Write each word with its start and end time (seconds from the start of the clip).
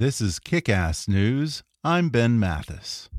This 0.00 0.22
is 0.22 0.38
Kick 0.38 0.70
Ass 0.70 1.08
News. 1.08 1.62
I'm 1.84 2.08
Ben 2.08 2.38
Mathis. 2.40 3.10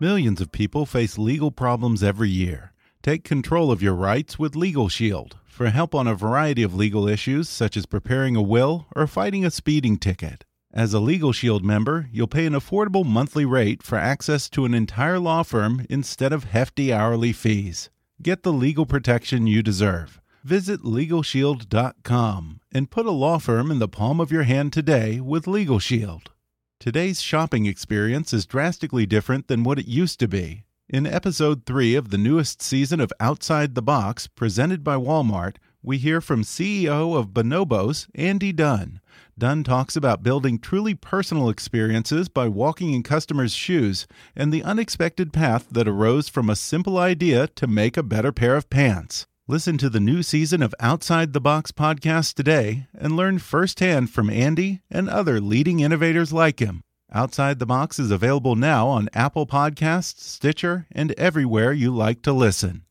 Millions 0.00 0.40
of 0.40 0.50
people 0.50 0.84
face 0.84 1.16
legal 1.16 1.52
problems 1.52 2.02
every 2.02 2.28
year. 2.28 2.72
Take 3.04 3.22
control 3.22 3.70
of 3.70 3.82
your 3.82 3.94
rights 3.94 4.36
with 4.36 4.56
Legal 4.56 4.88
Shield 4.88 5.36
for 5.46 5.70
help 5.70 5.94
on 5.94 6.08
a 6.08 6.16
variety 6.16 6.64
of 6.64 6.74
legal 6.74 7.06
issues, 7.06 7.48
such 7.48 7.76
as 7.76 7.86
preparing 7.86 8.34
a 8.34 8.42
will 8.42 8.88
or 8.96 9.06
fighting 9.06 9.44
a 9.44 9.50
speeding 9.52 9.96
ticket. 9.96 10.44
As 10.74 10.92
a 10.92 10.98
Legal 10.98 11.30
Shield 11.30 11.64
member, 11.64 12.08
you'll 12.10 12.26
pay 12.26 12.46
an 12.46 12.54
affordable 12.54 13.04
monthly 13.06 13.44
rate 13.44 13.80
for 13.80 13.96
access 13.96 14.50
to 14.50 14.64
an 14.64 14.74
entire 14.74 15.20
law 15.20 15.44
firm 15.44 15.86
instead 15.88 16.32
of 16.32 16.50
hefty 16.50 16.92
hourly 16.92 17.32
fees. 17.32 17.90
Get 18.20 18.42
the 18.42 18.52
legal 18.52 18.86
protection 18.86 19.46
you 19.46 19.62
deserve. 19.62 20.20
Visit 20.44 20.82
LegalShield.com 20.82 22.60
and 22.72 22.90
put 22.90 23.06
a 23.06 23.12
law 23.12 23.38
firm 23.38 23.70
in 23.70 23.78
the 23.78 23.86
palm 23.86 24.18
of 24.18 24.32
your 24.32 24.42
hand 24.42 24.72
today 24.72 25.20
with 25.20 25.46
Legal 25.46 25.78
Shield. 25.78 26.32
Today's 26.80 27.22
shopping 27.22 27.66
experience 27.66 28.32
is 28.32 28.44
drastically 28.44 29.06
different 29.06 29.46
than 29.46 29.62
what 29.62 29.78
it 29.78 29.86
used 29.86 30.18
to 30.18 30.26
be. 30.26 30.64
In 30.88 31.06
episode 31.06 31.64
3 31.64 31.94
of 31.94 32.10
the 32.10 32.18
newest 32.18 32.60
season 32.60 32.98
of 32.98 33.12
Outside 33.20 33.76
the 33.76 33.82
Box, 33.82 34.26
presented 34.26 34.82
by 34.82 34.96
Walmart, 34.96 35.58
we 35.80 35.98
hear 35.98 36.20
from 36.20 36.42
CEO 36.42 37.16
of 37.16 37.28
Bonobos, 37.28 38.08
Andy 38.16 38.52
Dunn. 38.52 39.00
Dunn 39.38 39.62
talks 39.62 39.94
about 39.94 40.24
building 40.24 40.58
truly 40.58 40.96
personal 40.96 41.50
experiences 41.50 42.28
by 42.28 42.48
walking 42.48 42.92
in 42.92 43.04
customers' 43.04 43.54
shoes 43.54 44.08
and 44.34 44.52
the 44.52 44.64
unexpected 44.64 45.32
path 45.32 45.68
that 45.70 45.86
arose 45.86 46.28
from 46.28 46.50
a 46.50 46.56
simple 46.56 46.98
idea 46.98 47.46
to 47.46 47.68
make 47.68 47.96
a 47.96 48.02
better 48.02 48.32
pair 48.32 48.56
of 48.56 48.68
pants. 48.68 49.28
Listen 49.48 49.76
to 49.78 49.90
the 49.90 49.98
new 49.98 50.22
season 50.22 50.62
of 50.62 50.72
Outside 50.78 51.32
the 51.32 51.40
Box 51.40 51.72
podcast 51.72 52.34
today 52.34 52.86
and 52.96 53.16
learn 53.16 53.40
firsthand 53.40 54.10
from 54.10 54.30
Andy 54.30 54.82
and 54.88 55.10
other 55.10 55.40
leading 55.40 55.80
innovators 55.80 56.32
like 56.32 56.60
him. 56.60 56.84
Outside 57.12 57.58
the 57.58 57.66
Box 57.66 57.98
is 57.98 58.12
available 58.12 58.54
now 58.54 58.86
on 58.86 59.08
Apple 59.14 59.44
Podcasts, 59.44 60.20
Stitcher, 60.20 60.86
and 60.92 61.10
everywhere 61.18 61.72
you 61.72 61.92
like 61.92 62.22
to 62.22 62.32
listen. 62.32 62.84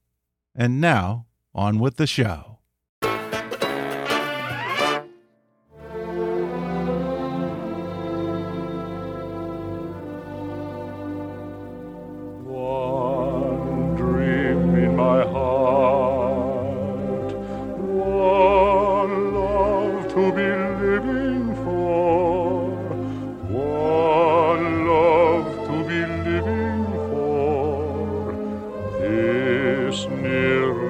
And 0.53 0.81
now, 0.81 1.25
on 1.55 1.79
with 1.79 1.95
the 1.95 2.05
show. 2.05 2.59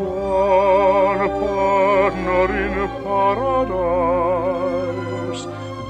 One 0.06 1.28
partner 1.40 2.46
in 2.64 2.74
paradise, 3.02 3.82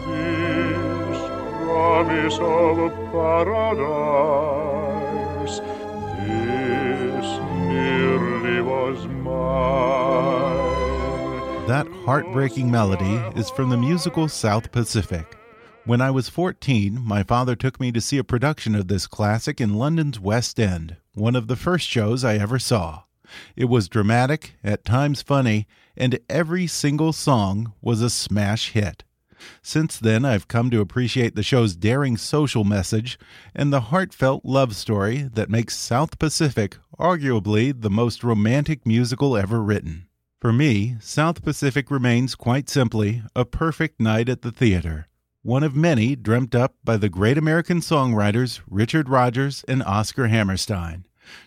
this 0.07 1.19
promise 1.65 2.39
of 2.41 2.77
paradise, 3.13 4.15
this 6.19 7.29
nearly 7.69 8.59
was 8.63 8.99
mine. 9.07 9.94
Heartbreaking 12.05 12.71
melody 12.71 13.15
is 13.35 13.49
from 13.49 13.71
the 13.71 13.79
musical 13.79 14.29
South 14.29 14.71
Pacific. 14.71 15.39
When 15.87 16.03
I 16.03 16.11
was 16.11 16.29
14, 16.29 17.01
my 17.03 17.23
father 17.23 17.57
took 17.57 17.81
me 17.81 17.93
to 17.93 18.01
see 18.01 18.19
a 18.19 18.25
production 18.25 18.75
of 18.75 18.89
this 18.89 19.07
classic 19.07 19.59
in 19.59 19.73
London's 19.73 20.21
West 20.21 20.61
End, 20.61 20.99
one 21.15 21.35
of 21.35 21.47
the 21.47 21.57
first 21.57 21.89
shows 21.89 22.23
I 22.23 22.37
ever 22.37 22.59
saw. 22.59 23.05
It 23.57 23.71
was 23.71 23.89
dramatic, 23.89 24.53
at 24.63 24.85
times 24.85 25.23
funny, 25.23 25.67
and 25.97 26.19
every 26.29 26.67
single 26.67 27.15
song 27.15 27.73
was 27.81 28.03
a 28.03 28.11
smash 28.11 28.73
hit. 28.73 29.05
Since 29.63 29.99
then, 29.99 30.27
I've 30.27 30.47
come 30.47 30.71
to 30.73 30.83
appreciate 30.83 31.35
the 31.35 31.43
show's 31.43 31.75
daring 31.75 32.19
social 32.19 32.65
message 32.65 33.19
and 33.55 33.73
the 33.73 33.81
heartfelt 33.81 34.45
love 34.45 34.77
story 34.77 35.31
that 35.33 35.49
makes 35.49 35.75
South 35.75 36.19
Pacific 36.19 36.77
arguably 36.99 37.73
the 37.75 37.89
most 37.89 38.23
romantic 38.23 38.85
musical 38.85 39.39
ever 39.39 39.63
written. 39.63 40.07
For 40.45 40.53
me, 40.53 40.97
South 41.01 41.43
Pacific 41.43 41.91
remains 41.91 42.35
quite 42.35 42.69
simply 42.69 43.23
a 43.35 43.47
perfect 43.47 43.99
night 43.99 44.29
at 44.29 44.43
the 44.43 44.53
theater, 44.53 45.09
one 45.41 45.63
of 45.63 45.75
many 45.75 46.15
dreamt 46.17 46.55
up 46.55 46.75
by 46.85 46.99
the 46.99 47.09
great 47.09 47.39
American 47.39 47.81
songwriters 47.81 48.61
Richard 48.69 49.09
Rodgers 49.09 49.65
and 49.67 49.83
Oscar 49.83 50.27
Hammerstein. 50.27 51.07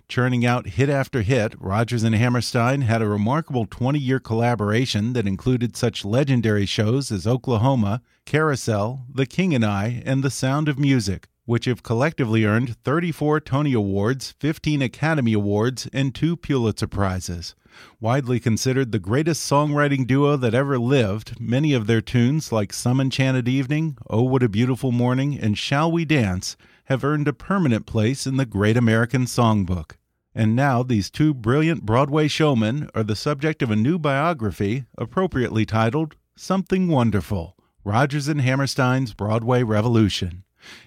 Churning 0.09 0.47
out 0.47 0.69
hit 0.69 0.89
after 0.89 1.21
hit, 1.21 1.53
Rodgers 1.61 2.01
and 2.01 2.15
Hammerstein 2.15 2.81
had 2.81 3.03
a 3.03 3.07
remarkable 3.07 3.67
20 3.67 3.99
year 3.99 4.19
collaboration 4.19 5.13
that 5.13 5.27
included 5.27 5.77
such 5.77 6.03
legendary 6.03 6.65
shows 6.65 7.11
as 7.11 7.27
Oklahoma, 7.27 8.01
Carousel, 8.25 9.05
The 9.13 9.27
King 9.27 9.53
and 9.53 9.63
I, 9.63 10.01
and 10.07 10.23
The 10.23 10.31
Sound 10.31 10.67
of 10.67 10.79
Music, 10.79 11.27
which 11.47 11.63
have 11.63 11.81
collectively 11.81 12.43
earned 12.43 12.75
34 12.83 13.39
Tony 13.39 13.71
Awards, 13.71 14.35
15 14.37 14.81
Academy 14.81 15.31
Awards, 15.31 15.87
and 15.93 16.13
two 16.13 16.35
Pulitzer 16.35 16.87
Prizes. 16.87 17.55
Widely 18.01 18.37
considered 18.37 18.91
the 18.91 18.99
greatest 18.99 19.49
songwriting 19.49 20.05
duo 20.05 20.35
that 20.35 20.53
ever 20.53 20.77
lived, 20.77 21.39
many 21.39 21.73
of 21.73 21.87
their 21.87 22.01
tunes, 22.01 22.51
like 22.51 22.73
Some 22.73 22.99
Enchanted 22.99 23.47
Evening, 23.47 23.97
Oh 24.09 24.23
What 24.23 24.43
a 24.43 24.49
Beautiful 24.49 24.91
Morning, 24.91 25.39
and 25.39 25.57
Shall 25.57 25.89
We 25.89 26.03
Dance, 26.03 26.57
have 26.85 27.05
earned 27.05 27.29
a 27.29 27.33
permanent 27.33 27.85
place 27.85 28.27
in 28.27 28.35
the 28.35 28.45
Great 28.45 28.75
American 28.75 29.23
Songbook. 29.23 29.93
And 30.35 30.53
now 30.53 30.83
these 30.83 31.09
two 31.09 31.33
brilliant 31.33 31.85
Broadway 31.85 32.27
showmen 32.27 32.89
are 32.93 33.03
the 33.03 33.15
subject 33.15 33.61
of 33.61 33.71
a 33.71 33.75
new 33.77 33.97
biography, 33.97 34.83
appropriately 34.97 35.65
titled 35.65 36.17
Something 36.35 36.89
Wonderful 36.89 37.55
Rodgers 37.85 38.27
and 38.27 38.41
Hammerstein's 38.41 39.13
Broadway 39.13 39.63
Revolution. 39.63 40.43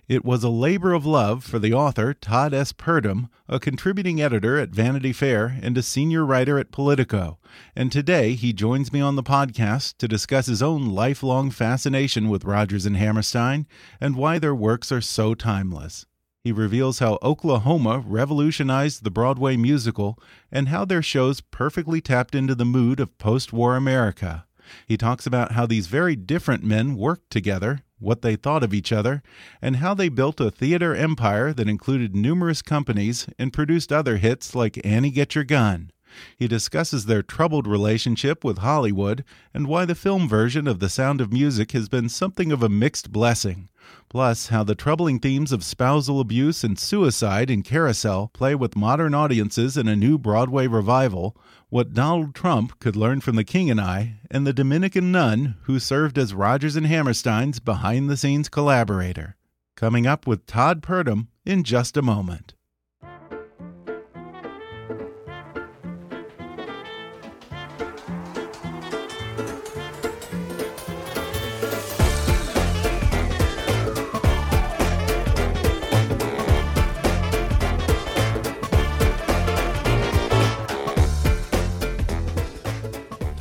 It 0.09 0.25
was 0.25 0.43
a 0.43 0.49
labor 0.49 0.93
of 0.93 1.07
love 1.07 1.45
for 1.45 1.59
the 1.59 1.73
author, 1.73 2.15
Todd 2.15 2.53
S. 2.53 2.73
Purdum, 2.73 3.29
a 3.49 3.61
contributing 3.61 4.21
editor 4.21 4.59
at 4.59 4.71
Vanity 4.71 5.13
Fair 5.13 5.59
and 5.63 5.77
a 5.79 5.83
senior 5.83 6.25
writer 6.25 6.59
at 6.59 6.73
Politico. 6.73 7.39
And 7.75 7.91
today 7.91 8.35
he 8.35 8.53
joins 8.53 8.93
me 8.93 9.01
on 9.01 9.17
the 9.17 9.23
podcast 9.23 9.97
to 9.99 10.09
discuss 10.09 10.47
his 10.47 10.63
own 10.63 10.87
lifelong 10.87 11.51
fascination 11.51 12.29
with 12.29 12.45
Rodgers 12.45 12.87
and 12.87 12.97
Hammerstein 12.97 13.67
and 14.01 14.17
why 14.17 14.39
their 14.39 14.55
works 14.55 14.91
are 14.93 15.01
so 15.01 15.35
timeless. 15.35 16.07
He 16.43 16.53
reveals 16.53 17.01
how 17.01 17.19
Oklahoma 17.23 18.03
revolutionized 18.07 19.05
the 19.05 19.11
Broadway 19.11 19.57
musical 19.57 20.19
and 20.51 20.69
how 20.69 20.85
their 20.87 21.03
shows 21.03 21.43
perfectly 21.43 22.01
tapped 22.01 22.35
into 22.35 22.55
the 22.55 22.65
mood 22.65 22.99
of 22.99 23.19
post 23.19 23.53
war 23.53 23.77
America. 23.77 24.47
He 24.87 24.97
talks 24.97 25.27
about 25.27 25.53
how 25.53 25.67
these 25.67 25.87
very 25.87 26.17
different 26.17 26.65
men 26.65 26.97
worked 26.97 27.31
together, 27.31 27.83
what 28.01 28.23
they 28.23 28.35
thought 28.35 28.65
of 28.65 28.75
each 28.75 28.91
other, 28.93 29.23
and 29.63 29.77
how 29.77 29.95
they 29.95 30.09
built 30.09 30.41
a 30.41 30.51
theater 30.51 30.95
empire 30.95 31.53
that 31.53 31.69
included 31.69 32.17
numerous 32.17 32.63
companies 32.63 33.29
and 33.39 33.53
produced 33.53 33.93
other 33.93 34.17
hits 34.17 34.55
like 34.55 34.85
Annie 34.85 35.11
Get 35.11 35.35
Your 35.35 35.45
Gun. 35.45 35.93
He 36.37 36.49
discusses 36.49 37.07
their 37.07 37.23
troubled 37.23 37.67
relationship 37.67 38.45
with 38.45 38.59
Hollywood 38.59 39.25
and 39.55 39.67
why 39.67 39.85
the 39.85 39.95
film 39.95 40.29
version 40.29 40.67
of 40.67 40.81
The 40.81 40.89
Sound 40.89 41.21
of 41.21 41.33
Music 41.33 41.73
has 41.73 41.89
been 41.89 42.09
something 42.09 42.53
of 42.53 42.63
a 42.63 42.69
mixed 42.69 43.13
blessing. 43.13 43.69
Plus, 44.09 44.49
how 44.49 44.65
the 44.65 44.75
troubling 44.75 45.19
themes 45.19 45.53
of 45.53 45.65
spousal 45.65 46.21
abuse 46.21 46.65
and 46.65 46.79
suicide 46.79 47.51
in 47.51 47.63
Carousel 47.63 48.29
play 48.33 48.55
with 48.55 48.77
modern 48.77 49.15
audiences 49.15 49.77
in 49.77 49.89
a 49.89 49.97
new 49.97 50.19
Broadway 50.19 50.67
revival, 50.67 51.37
what 51.69 51.95
Donald 51.95 52.35
Trump 52.35 52.79
could 52.81 52.97
learn 52.97 53.21
from 53.21 53.37
The 53.37 53.45
King 53.45 53.71
and 53.71 53.81
I, 53.81 54.17
and 54.31 54.47
the 54.47 54.53
Dominican 54.53 55.13
nun 55.13 55.57
who 55.63 55.79
served 55.79 56.19
as 56.19 56.35
Rodgers 56.35 56.77
and 56.77 56.87
Hammerstein's 56.87 57.61
behind 57.61 58.11
the 58.11 58.17
scenes 58.17 58.49
collaborator. 58.49 59.37
Coming 59.77 60.07
up 60.07 60.27
with 60.27 60.47
Todd 60.47 60.83
Purdum 60.83 61.29
in 61.47 61.65
just 61.65 61.97
a 61.97 62.03
moment. 62.03 62.55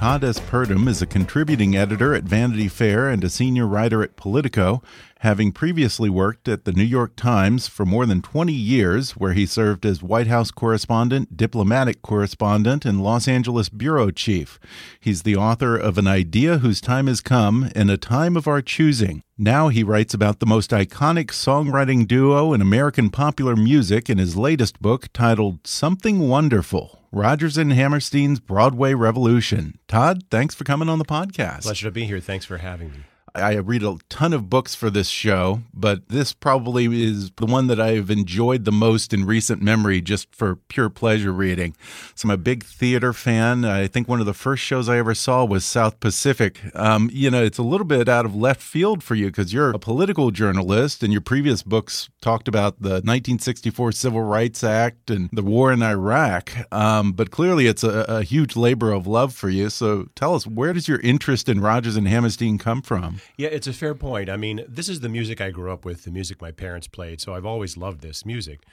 Todd 0.10 0.24
S. 0.24 0.40
Purdum 0.40 0.88
is 0.88 1.04
a 1.04 1.06
contributing 1.06 1.76
editor 1.76 2.16
at 2.16 2.24
Vanity 2.24 2.68
Fair 2.68 3.08
and 3.10 3.24
a 3.24 3.30
senior 3.30 3.68
writer 3.68 4.02
at 4.02 4.16
Politico, 4.16 4.82
having 5.20 5.52
previously 5.52 6.10
worked 6.10 6.48
at 6.48 6.66
the 6.66 6.72
New 6.72 6.82
York 6.82 7.16
Times 7.16 7.68
for 7.68 7.86
more 7.86 8.08
than 8.08 8.24
20 8.24 8.52
years, 8.52 9.12
where 9.12 9.34
he 9.34 9.46
served 9.46 9.86
as 9.86 10.02
White 10.02 10.26
House 10.26 10.50
correspondent, 10.50 11.38
diplomatic 11.38 12.02
correspondent, 12.02 12.86
and 12.86 13.04
Los 13.04 13.28
Angeles 13.28 13.70
bureau 13.70 14.10
chief. 14.10 14.60
He's 15.00 15.22
the 15.22 15.36
author 15.36 15.78
of 15.78 16.00
An 16.00 16.08
Idea 16.08 16.58
Whose 16.58 16.82
Time 16.82 17.06
Has 17.06 17.22
Come 17.22 17.70
in 17.76 17.92
a 17.92 17.96
Time 17.96 18.36
of 18.36 18.48
Our 18.48 18.64
Choosing. 18.64 19.22
Now 19.38 19.68
he 19.68 19.84
writes 19.84 20.16
about 20.16 20.40
the 20.40 20.48
most 20.48 20.72
iconic 20.72 21.28
songwriting 21.28 22.08
duo 22.08 22.52
in 22.52 22.62
American 22.62 23.12
popular 23.12 23.56
music 23.56 24.10
in 24.10 24.18
his 24.18 24.36
latest 24.36 24.82
book 24.82 25.14
titled 25.14 25.68
Something 25.68 26.28
Wonderful. 26.28 26.99
Rodgers 27.12 27.58
and 27.58 27.74
Hammerstein's 27.74 28.40
Broadway 28.40 28.94
Revolution. 28.94 29.80
Todd, 29.88 30.24
thanks 30.30 30.54
for 30.54 30.64
coming 30.64 30.90
on 30.90 31.00
the 31.00 31.06
podcast. 31.06 31.64
Pleasure 31.64 31.88
to 31.88 31.92
be 31.92 32.06
here. 32.06 32.20
Thanks 32.20 32.46
for 32.46 32.58
having 32.58 32.92
me. 32.92 32.98
I 33.36 33.56
read 33.56 33.84
a 33.84 33.98
ton 34.10 34.34
of 34.34 34.50
books 34.50 34.76
for 34.76 34.90
this 34.90 35.08
show, 35.08 35.62
but 35.74 36.08
this 36.10 36.34
probably 36.34 36.86
is 37.04 37.32
the 37.32 37.46
one 37.46 37.68
that 37.68 37.80
I've 37.80 38.10
enjoyed 38.10 38.66
the 38.66 38.72
most 38.72 39.14
in 39.14 39.26
recent 39.26 39.62
memory 39.62 40.02
just 40.02 40.34
for 40.36 40.56
pure 40.56 40.90
pleasure 40.90 41.32
reading. 41.32 41.76
So 42.16 42.28
I'm 42.28 42.32
a 42.32 42.38
big 42.38 42.64
theater 42.64 43.14
fan. 43.14 43.66
I 43.66 43.88
think 43.88 44.08
one 44.08 44.20
of 44.20 44.26
the 44.26 44.34
first 44.34 44.64
shows 44.64 44.90
I 44.90 44.98
ever 44.98 45.14
saw 45.14 45.46
was 45.46 45.66
South 45.66 46.00
Pacific. 46.00 46.60
Um, 46.76 47.10
you 47.12 47.30
know, 47.30 47.44
it's 47.44 47.58
a 47.58 47.64
little 47.64 47.86
bit 47.86 48.10
out 48.10 48.26
of 48.26 48.36
left 48.36 48.62
field 48.62 49.04
for 49.04 49.16
you 49.16 49.28
because 49.28 49.54
you're 49.54 49.72
a 49.72 49.80
political 49.80 50.32
journalist 50.32 51.04
and 51.04 51.12
your 51.12 51.22
previous 51.22 51.64
books 51.64 52.10
talked 52.22 52.48
about 52.48 52.82
the 52.82 52.90
1964 52.90 53.92
Civil 53.92 54.22
Rights 54.22 54.64
Act 54.64 55.10
and 55.10 55.30
the 55.32 55.44
war 55.44 55.72
in 55.72 55.82
Iraq. 55.84 56.52
Um, 56.72 57.14
but 57.14 57.32
clearly 57.32 57.68
it's 57.68 57.84
a, 57.84 58.06
a 58.08 58.24
huge 58.24 58.56
labor 58.56 58.92
of 58.92 59.08
love 59.08 59.34
for 59.34 59.50
you. 59.50 59.70
So 59.70 60.08
tell 60.16 60.36
us, 60.36 60.46
where 60.48 60.74
does 60.74 60.88
your 60.88 61.00
interest 61.00 61.50
in 61.50 61.60
Rodgers 61.62 61.96
and 61.96 62.08
Hammerstein 62.08 62.58
come 62.58 62.82
from? 62.82 63.19
Yeah, 63.38 63.50
it's 63.50 63.68
a 63.68 63.74
fair 63.74 63.96
point. 63.96 64.30
I 64.30 64.38
mean, 64.38 64.66
this 64.68 64.90
is 64.90 65.00
the 65.00 65.10
music 65.10 65.42
I 65.42 65.52
grew 65.52 65.72
up 65.72 65.86
with, 65.86 66.04
the 66.04 66.12
music 66.12 66.42
my 66.42 66.52
parents 66.52 66.88
played, 66.88 67.22
so 67.22 67.34
I've 67.34 67.46
always 67.46 67.78
loved 67.78 68.02
this 68.02 68.26
music. 68.26 68.64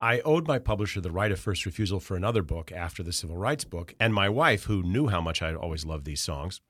I 0.00 0.20
owed 0.20 0.46
my 0.46 0.58
publisher 0.58 1.00
the 1.00 1.10
right 1.10 1.32
of 1.32 1.40
first 1.40 1.64
refusal 1.64 2.00
for 2.00 2.16
another 2.16 2.42
book 2.42 2.72
after 2.72 3.02
the 3.02 3.12
civil 3.12 3.36
rights 3.36 3.64
book, 3.64 3.94
and 3.98 4.12
my 4.12 4.28
wife, 4.28 4.64
who 4.64 4.82
knew 4.82 5.08
how 5.08 5.20
much 5.20 5.40
I 5.42 5.54
always 5.54 5.84
loved 5.84 6.04
these 6.04 6.20
songs, 6.20 6.60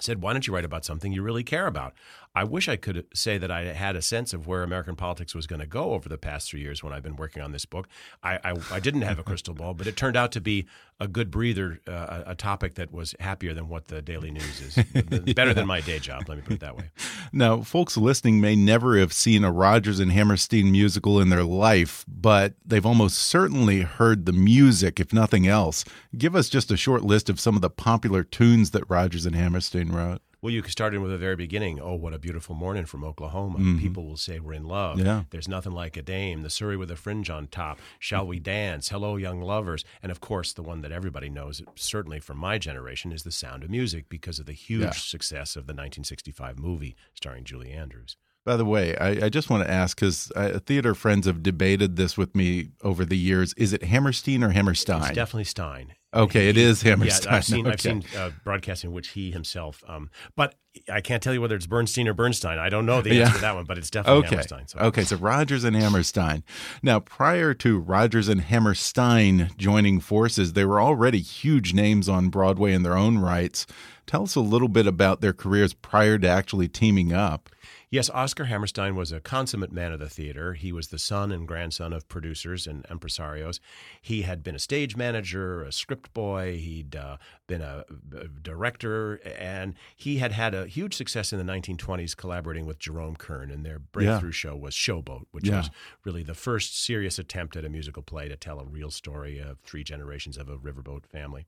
said, 0.00 0.22
Why 0.22 0.32
don't 0.32 0.46
you 0.46 0.54
write 0.54 0.64
about 0.64 0.84
something 0.84 1.12
you 1.12 1.22
really 1.22 1.44
care 1.44 1.66
about? 1.66 1.94
I 2.34 2.42
wish 2.42 2.68
I 2.68 2.76
could 2.76 3.06
say 3.14 3.38
that 3.38 3.50
I 3.50 3.64
had 3.72 3.94
a 3.94 4.02
sense 4.02 4.32
of 4.32 4.48
where 4.48 4.64
American 4.64 4.96
politics 4.96 5.34
was 5.36 5.46
going 5.46 5.60
to 5.60 5.66
go 5.66 5.92
over 5.92 6.08
the 6.08 6.18
past 6.18 6.50
three 6.50 6.60
years 6.60 6.82
when 6.82 6.92
I've 6.92 7.02
been 7.02 7.14
working 7.14 7.42
on 7.42 7.52
this 7.52 7.64
book. 7.64 7.88
I, 8.24 8.38
I, 8.42 8.54
I 8.72 8.80
didn't 8.80 9.02
have 9.02 9.20
a 9.20 9.22
crystal 9.22 9.54
ball, 9.54 9.72
but 9.72 9.86
it 9.86 9.96
turned 9.96 10.16
out 10.16 10.32
to 10.32 10.40
be 10.40 10.66
a 10.98 11.06
good 11.06 11.30
breather, 11.30 11.80
uh, 11.86 12.24
a 12.26 12.34
topic 12.34 12.74
that 12.74 12.92
was 12.92 13.14
happier 13.20 13.54
than 13.54 13.68
what 13.68 13.86
the 13.86 14.02
Daily 14.02 14.32
News 14.32 14.60
is. 14.60 14.74
Better 15.34 15.50
yeah. 15.50 15.52
than 15.52 15.66
my 15.66 15.80
day 15.80 16.00
job, 16.00 16.28
let 16.28 16.38
me 16.38 16.42
put 16.42 16.54
it 16.54 16.60
that 16.60 16.76
way. 16.76 16.90
Now, 17.32 17.62
folks 17.62 17.96
listening 17.96 18.40
may 18.40 18.56
never 18.56 18.98
have 18.98 19.12
seen 19.12 19.44
a 19.44 19.52
Rodgers 19.52 20.00
and 20.00 20.10
Hammerstein 20.10 20.72
musical 20.72 21.20
in 21.20 21.30
their 21.30 21.44
life, 21.44 22.04
but 22.08 22.54
they've 22.64 22.86
almost 22.86 23.18
certainly 23.18 23.82
heard 23.82 24.26
the 24.26 24.32
music, 24.32 24.98
if 24.98 25.12
nothing 25.12 25.46
else. 25.46 25.84
Give 26.16 26.34
us 26.34 26.48
just 26.48 26.70
a 26.70 26.76
short 26.76 27.02
list 27.02 27.28
of 27.28 27.38
some 27.38 27.54
of 27.54 27.62
the 27.62 27.70
popular 27.70 28.24
tunes 28.24 28.72
that 28.72 28.88
Rodgers 28.88 29.26
and 29.26 29.36
Hammerstein 29.36 29.92
wrote. 29.92 30.20
Well, 30.44 30.52
you 30.52 30.62
started 30.64 31.00
with 31.00 31.10
the 31.10 31.16
very 31.16 31.36
beginning. 31.36 31.80
Oh, 31.80 31.94
what 31.94 32.12
a 32.12 32.18
beautiful 32.18 32.54
morning 32.54 32.84
from 32.84 33.02
Oklahoma. 33.02 33.60
Mm 33.60 33.64
-hmm. 33.64 33.80
People 33.80 34.04
will 34.04 34.18
say 34.18 34.38
we're 34.38 34.52
in 34.52 34.68
love. 34.68 34.98
Yeah. 34.98 35.24
There's 35.30 35.48
nothing 35.48 35.72
like 35.72 35.98
a 35.98 36.02
dame. 36.02 36.42
The 36.42 36.50
Surrey 36.50 36.76
with 36.76 36.90
a 36.90 36.96
fringe 36.96 37.30
on 37.30 37.46
top. 37.46 37.78
Shall 37.98 38.26
we 38.26 38.40
dance? 38.40 38.90
Hello, 38.90 39.16
young 39.16 39.40
lovers. 39.40 39.84
And 40.02 40.12
of 40.12 40.20
course, 40.20 40.52
the 40.52 40.68
one 40.68 40.82
that 40.82 40.92
everybody 40.92 41.30
knows, 41.30 41.62
certainly 41.76 42.20
from 42.20 42.38
my 42.38 42.58
generation, 42.58 43.12
is 43.12 43.22
The 43.22 43.30
Sound 43.30 43.64
of 43.64 43.70
Music 43.70 44.08
because 44.08 44.40
of 44.40 44.46
the 44.46 44.58
huge 44.68 44.82
yeah. 44.82 44.92
success 44.92 45.56
of 45.56 45.64
the 45.64 45.74
1965 45.74 46.54
movie 46.58 46.94
starring 47.14 47.44
Julie 47.44 47.72
Andrews. 47.82 48.18
By 48.44 48.56
the 48.56 48.64
way, 48.64 48.94
I, 48.96 49.26
I 49.26 49.28
just 49.30 49.48
want 49.48 49.64
to 49.64 49.70
ask 49.70 49.98
because 49.98 50.30
uh, 50.36 50.58
theater 50.58 50.94
friends 50.94 51.26
have 51.26 51.42
debated 51.42 51.96
this 51.96 52.18
with 52.18 52.36
me 52.36 52.68
over 52.82 53.04
the 53.04 53.16
years. 53.16 53.54
Is 53.54 53.72
it 53.72 53.84
Hammerstein 53.84 54.44
or 54.44 54.50
Hammerstein? 54.50 55.02
It's 55.02 55.12
definitely 55.12 55.44
Stein. 55.44 55.94
Okay, 56.12 56.44
he, 56.44 56.48
it 56.50 56.56
is 56.58 56.82
Hammerstein. 56.82 57.32
Yeah, 57.32 57.36
I've 57.36 57.44
seen 57.44 57.66
okay. 57.66 57.72
I've 57.72 57.80
seen 57.80 58.04
uh, 58.16 58.30
broadcasting 58.44 58.92
which 58.92 59.08
he 59.08 59.30
himself. 59.30 59.82
Um, 59.88 60.10
but 60.36 60.56
I 60.92 61.00
can't 61.00 61.22
tell 61.22 61.32
you 61.32 61.40
whether 61.40 61.56
it's 61.56 61.66
Bernstein 61.66 62.06
or 62.06 62.12
Bernstein. 62.12 62.58
I 62.58 62.68
don't 62.68 62.84
know 62.84 63.00
the 63.00 63.10
answer 63.22 63.30
yeah. 63.30 63.34
to 63.34 63.40
that 63.40 63.54
one, 63.54 63.64
but 63.64 63.78
it's 63.78 63.90
definitely 63.90 64.20
okay. 64.20 64.28
Hammerstein. 64.28 64.68
So. 64.68 64.78
Okay, 64.78 65.04
so 65.04 65.16
Rodgers 65.16 65.64
and 65.64 65.74
Hammerstein. 65.74 66.44
Now, 66.82 67.00
prior 67.00 67.54
to 67.54 67.78
Rodgers 67.78 68.28
and 68.28 68.42
Hammerstein 68.42 69.50
joining 69.56 70.00
forces, 70.00 70.52
they 70.52 70.64
were 70.66 70.80
already 70.80 71.20
huge 71.20 71.72
names 71.72 72.08
on 72.08 72.28
Broadway 72.28 72.74
in 72.74 72.82
their 72.82 72.96
own 72.96 73.18
rights. 73.18 73.66
Tell 74.06 74.24
us 74.24 74.34
a 74.34 74.40
little 74.40 74.68
bit 74.68 74.86
about 74.86 75.20
their 75.20 75.32
careers 75.32 75.72
prior 75.72 76.18
to 76.18 76.28
actually 76.28 76.68
teaming 76.68 77.12
up. 77.12 77.48
Yes, 77.94 78.10
Oscar 78.10 78.46
Hammerstein 78.46 78.96
was 78.96 79.12
a 79.12 79.20
consummate 79.20 79.70
man 79.70 79.92
of 79.92 80.00
the 80.00 80.08
theater. 80.08 80.54
He 80.54 80.72
was 80.72 80.88
the 80.88 80.98
son 80.98 81.30
and 81.30 81.46
grandson 81.46 81.92
of 81.92 82.08
producers 82.08 82.66
and 82.66 82.82
impresarios. 82.88 83.60
He 84.02 84.22
had 84.22 84.42
been 84.42 84.56
a 84.56 84.58
stage 84.58 84.96
manager, 84.96 85.62
a 85.62 85.70
script 85.70 86.12
boy, 86.12 86.58
he'd 86.58 86.96
uh, 86.96 87.18
been 87.46 87.60
a, 87.60 87.84
a, 88.12 88.26
director, 88.26 89.20
and 89.38 89.74
he 89.94 90.16
had 90.16 90.32
had 90.32 90.56
a 90.56 90.66
huge 90.66 90.96
success 90.96 91.32
in 91.32 91.38
the 91.38 91.44
1920s 91.44 92.16
collaborating 92.16 92.66
with 92.66 92.80
Jerome 92.80 93.14
Kern. 93.14 93.52
And 93.52 93.64
their 93.64 93.78
breakthrough 93.78 94.30
yeah. 94.30 94.32
show 94.32 94.56
was 94.56 94.74
Showboat, 94.74 95.26
which 95.30 95.46
yeah. 95.46 95.58
was 95.58 95.70
really 96.02 96.24
the 96.24 96.34
first 96.34 96.84
serious 96.84 97.20
attempt 97.20 97.54
at 97.54 97.64
a 97.64 97.68
musical 97.68 98.02
play 98.02 98.26
to 98.28 98.36
tell 98.36 98.58
a 98.58 98.64
real 98.64 98.90
story 98.90 99.38
of 99.38 99.60
three 99.60 99.84
generations 99.84 100.36
of 100.36 100.48
a 100.48 100.58
riverboat 100.58 101.06
family. 101.06 101.46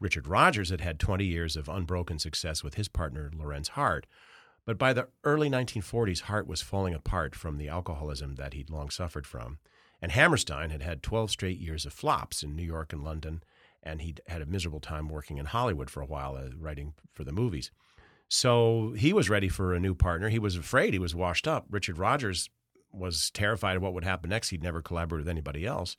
Richard 0.00 0.26
Rodgers 0.26 0.68
had 0.68 0.82
had 0.82 1.00
20 1.00 1.24
years 1.24 1.56
of 1.56 1.66
unbroken 1.66 2.18
success 2.18 2.62
with 2.62 2.74
his 2.74 2.88
partner, 2.88 3.30
Lorenz 3.34 3.68
Hart 3.68 4.06
but 4.68 4.76
by 4.76 4.92
the 4.92 5.08
early 5.24 5.48
1940s, 5.48 6.20
Hart 6.20 6.46
was 6.46 6.60
falling 6.60 6.92
apart 6.92 7.34
from 7.34 7.56
the 7.56 7.70
alcoholism 7.70 8.34
that 8.34 8.52
he'd 8.52 8.68
long 8.68 8.90
suffered 8.90 9.26
from. 9.26 9.56
And 10.02 10.12
Hammerstein 10.12 10.68
had 10.68 10.82
had 10.82 11.02
12 11.02 11.30
straight 11.30 11.58
years 11.58 11.86
of 11.86 11.94
flops 11.94 12.42
in 12.42 12.54
New 12.54 12.64
York 12.64 12.92
and 12.92 13.02
London, 13.02 13.42
and 13.82 14.02
he'd 14.02 14.20
had 14.26 14.42
a 14.42 14.46
miserable 14.46 14.80
time 14.80 15.08
working 15.08 15.38
in 15.38 15.46
Hollywood 15.46 15.88
for 15.88 16.02
a 16.02 16.06
while, 16.06 16.36
uh, 16.36 16.50
writing 16.60 16.92
for 17.14 17.24
the 17.24 17.32
movies. 17.32 17.70
So 18.28 18.92
he 18.94 19.14
was 19.14 19.30
ready 19.30 19.48
for 19.48 19.72
a 19.72 19.80
new 19.80 19.94
partner. 19.94 20.28
He 20.28 20.38
was 20.38 20.54
afraid 20.54 20.92
he 20.92 20.98
was 20.98 21.14
washed 21.14 21.48
up. 21.48 21.64
Richard 21.70 21.96
Rodgers 21.96 22.50
was 22.92 23.30
terrified 23.30 23.78
of 23.78 23.82
what 23.82 23.94
would 23.94 24.04
happen 24.04 24.28
next. 24.28 24.50
He'd 24.50 24.62
never 24.62 24.82
collaborated 24.82 25.24
with 25.24 25.30
anybody 25.30 25.64
else. 25.64 25.96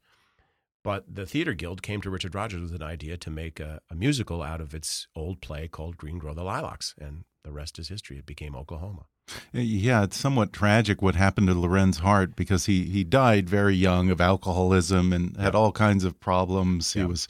But 0.83 1.13
the 1.13 1.25
Theater 1.25 1.53
Guild 1.53 1.81
came 1.81 2.01
to 2.01 2.09
Richard 2.09 2.33
Rodgers 2.35 2.61
with 2.61 2.73
an 2.81 2.87
idea 2.87 3.17
to 3.17 3.29
make 3.29 3.59
a, 3.59 3.81
a 3.89 3.95
musical 3.95 4.41
out 4.41 4.61
of 4.61 4.73
its 4.73 5.07
old 5.15 5.41
play 5.41 5.67
called 5.67 5.97
Green 5.97 6.17
Grow 6.17 6.33
the 6.33 6.43
Lilacs. 6.43 6.95
And 6.99 7.25
the 7.43 7.51
rest 7.51 7.79
is 7.79 7.89
history. 7.89 8.17
It 8.17 8.25
became 8.25 8.55
Oklahoma. 8.55 9.05
Yeah, 9.53 10.03
it's 10.03 10.17
somewhat 10.17 10.53
tragic 10.53 11.01
what 11.01 11.13
happened 11.15 11.47
to 11.47 11.53
Lorenz 11.53 11.99
Hart 11.99 12.35
because 12.35 12.65
he 12.65 12.85
he 12.85 13.03
died 13.03 13.47
very 13.47 13.75
young 13.75 14.09
of 14.09 14.19
alcoholism 14.19 15.13
and 15.13 15.37
had 15.37 15.53
all 15.53 15.71
kinds 15.71 16.03
of 16.03 16.19
problems. 16.19 16.93
He 16.93 17.03
was 17.03 17.27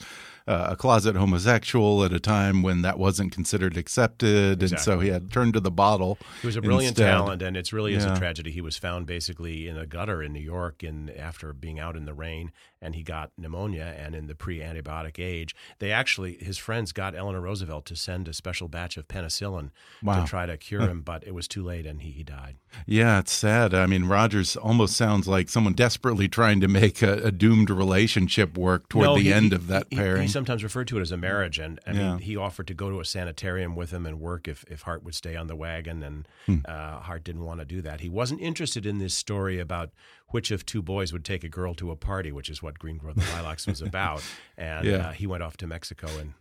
uh, 0.48 0.68
a 0.70 0.76
closet 0.76 1.14
homosexual 1.14 2.02
at 2.02 2.12
a 2.14 2.18
time 2.18 2.62
when 2.62 2.80
that 2.82 2.98
wasn't 2.98 3.32
considered 3.32 3.76
accepted, 3.76 4.62
and 4.62 4.80
so 4.80 5.00
he 5.00 5.08
had 5.10 5.30
turned 5.30 5.52
to 5.52 5.60
the 5.60 5.70
bottle. 5.70 6.18
He 6.40 6.46
was 6.46 6.56
a 6.56 6.62
brilliant 6.62 6.92
instead. 6.98 7.10
talent, 7.10 7.42
and 7.42 7.54
it's 7.54 7.72
really 7.72 7.94
is 7.94 8.04
Yeah. 8.06 8.14
a 8.14 8.18
tragedy. 8.18 8.50
He 8.50 8.62
was 8.62 8.78
found 8.78 9.06
basically 9.06 9.68
in 9.68 9.76
a 9.76 9.86
gutter 9.86 10.22
in 10.22 10.32
New 10.32 10.40
York, 10.40 10.82
and 10.82 11.10
after 11.10 11.52
being 11.52 11.78
out 11.78 11.96
in 11.96 12.06
the 12.06 12.14
rain, 12.14 12.50
and 12.82 12.94
he 12.94 13.02
got 13.02 13.30
pneumonia. 13.36 13.94
And 13.98 14.14
in 14.14 14.26
the 14.26 14.34
pre-antibiotic 14.34 15.18
age, 15.18 15.54
they 15.78 15.90
actually 15.92 16.34
his 16.40 16.58
friends 16.58 16.92
got 16.92 17.14
Eleanor 17.14 17.40
Roosevelt 17.40 17.84
to 17.86 17.96
send 17.96 18.28
a 18.28 18.32
special 18.32 18.68
batch 18.68 18.96
of 18.96 19.08
penicillin 19.08 19.70
Wow. 20.02 20.22
to 20.22 20.28
try 20.28 20.46
to 20.46 20.56
cure 20.56 20.82
him, 20.82 21.02
but 21.02 21.26
it 21.26 21.34
was 21.34 21.46
too 21.48 21.62
late, 21.62 21.86
and 21.86 22.00
he, 22.02 22.10
he 22.10 22.22
died. 22.22 22.56
Yeah, 22.86 23.18
it's 23.18 23.32
sad. 23.32 23.74
I 23.74 23.86
mean, 23.86 24.04
Rodgers 24.06 24.56
almost 24.56 24.96
sounds 24.96 25.26
like 25.28 25.48
someone 25.48 25.72
desperately 25.74 26.28
trying 26.28 26.60
to 26.60 26.68
make 26.68 27.02
a, 27.02 27.14
a 27.24 27.30
doomed 27.32 27.68
relationship 27.70 28.56
work 28.56 28.88
toward 28.88 29.04
No, 29.06 29.14
the 29.16 29.22
he- 29.22 29.32
end 29.32 29.52
of 29.52 29.66
that 29.66 29.86
he- 29.90 29.96
pairing. 29.96 30.22
He, 30.22 30.28
sometimes 30.28 30.62
referred 30.62 30.88
to 30.88 30.98
it 30.98 31.02
as 31.02 31.12
a 31.12 31.16
marriage, 31.16 31.58
and 31.58 31.80
I 31.86 31.92
Yeah. 31.92 32.10
mean, 32.12 32.18
he 32.20 32.36
offered 32.36 32.66
to 32.68 32.74
go 32.74 32.88
to 32.90 33.00
a 33.00 33.04
sanitarium 33.04 33.74
with 33.76 33.90
him 33.90 34.06
and 34.06 34.20
work 34.20 34.48
if, 34.48 34.64
if 34.70 34.82
Hart 34.82 35.02
would 35.04 35.14
stay 35.14 35.36
on 35.36 35.46
the 35.48 35.56
wagon, 35.56 36.02
and 36.02 36.28
Hmm. 36.46 36.58
uh, 36.64 37.00
Hart 37.00 37.24
didn't 37.24 37.44
want 37.44 37.60
to 37.60 37.66
do 37.66 37.82
that. 37.82 38.00
He 38.00 38.08
wasn't 38.08 38.40
interested 38.40 38.86
in 38.86 38.98
this 38.98 39.14
story 39.14 39.58
about 39.58 39.90
which 40.30 40.50
of 40.50 40.64
two 40.66 40.82
boys 40.82 41.12
would 41.12 41.24
take 41.24 41.44
a 41.44 41.48
girl 41.48 41.74
to 41.74 41.90
a 41.90 41.96
party, 41.96 42.32
which 42.32 42.48
is 42.48 42.62
what 42.62 42.78
Green 42.78 42.96
Grow 42.96 43.12
the 43.12 43.20
Lilacs 43.34 43.66
was 43.66 43.80
about, 43.82 44.22
and 44.56 44.86
Yeah. 44.86 45.08
uh, 45.08 45.12
he 45.12 45.26
went 45.26 45.42
off 45.42 45.56
to 45.58 45.66
Mexico 45.66 46.08
and. 46.18 46.34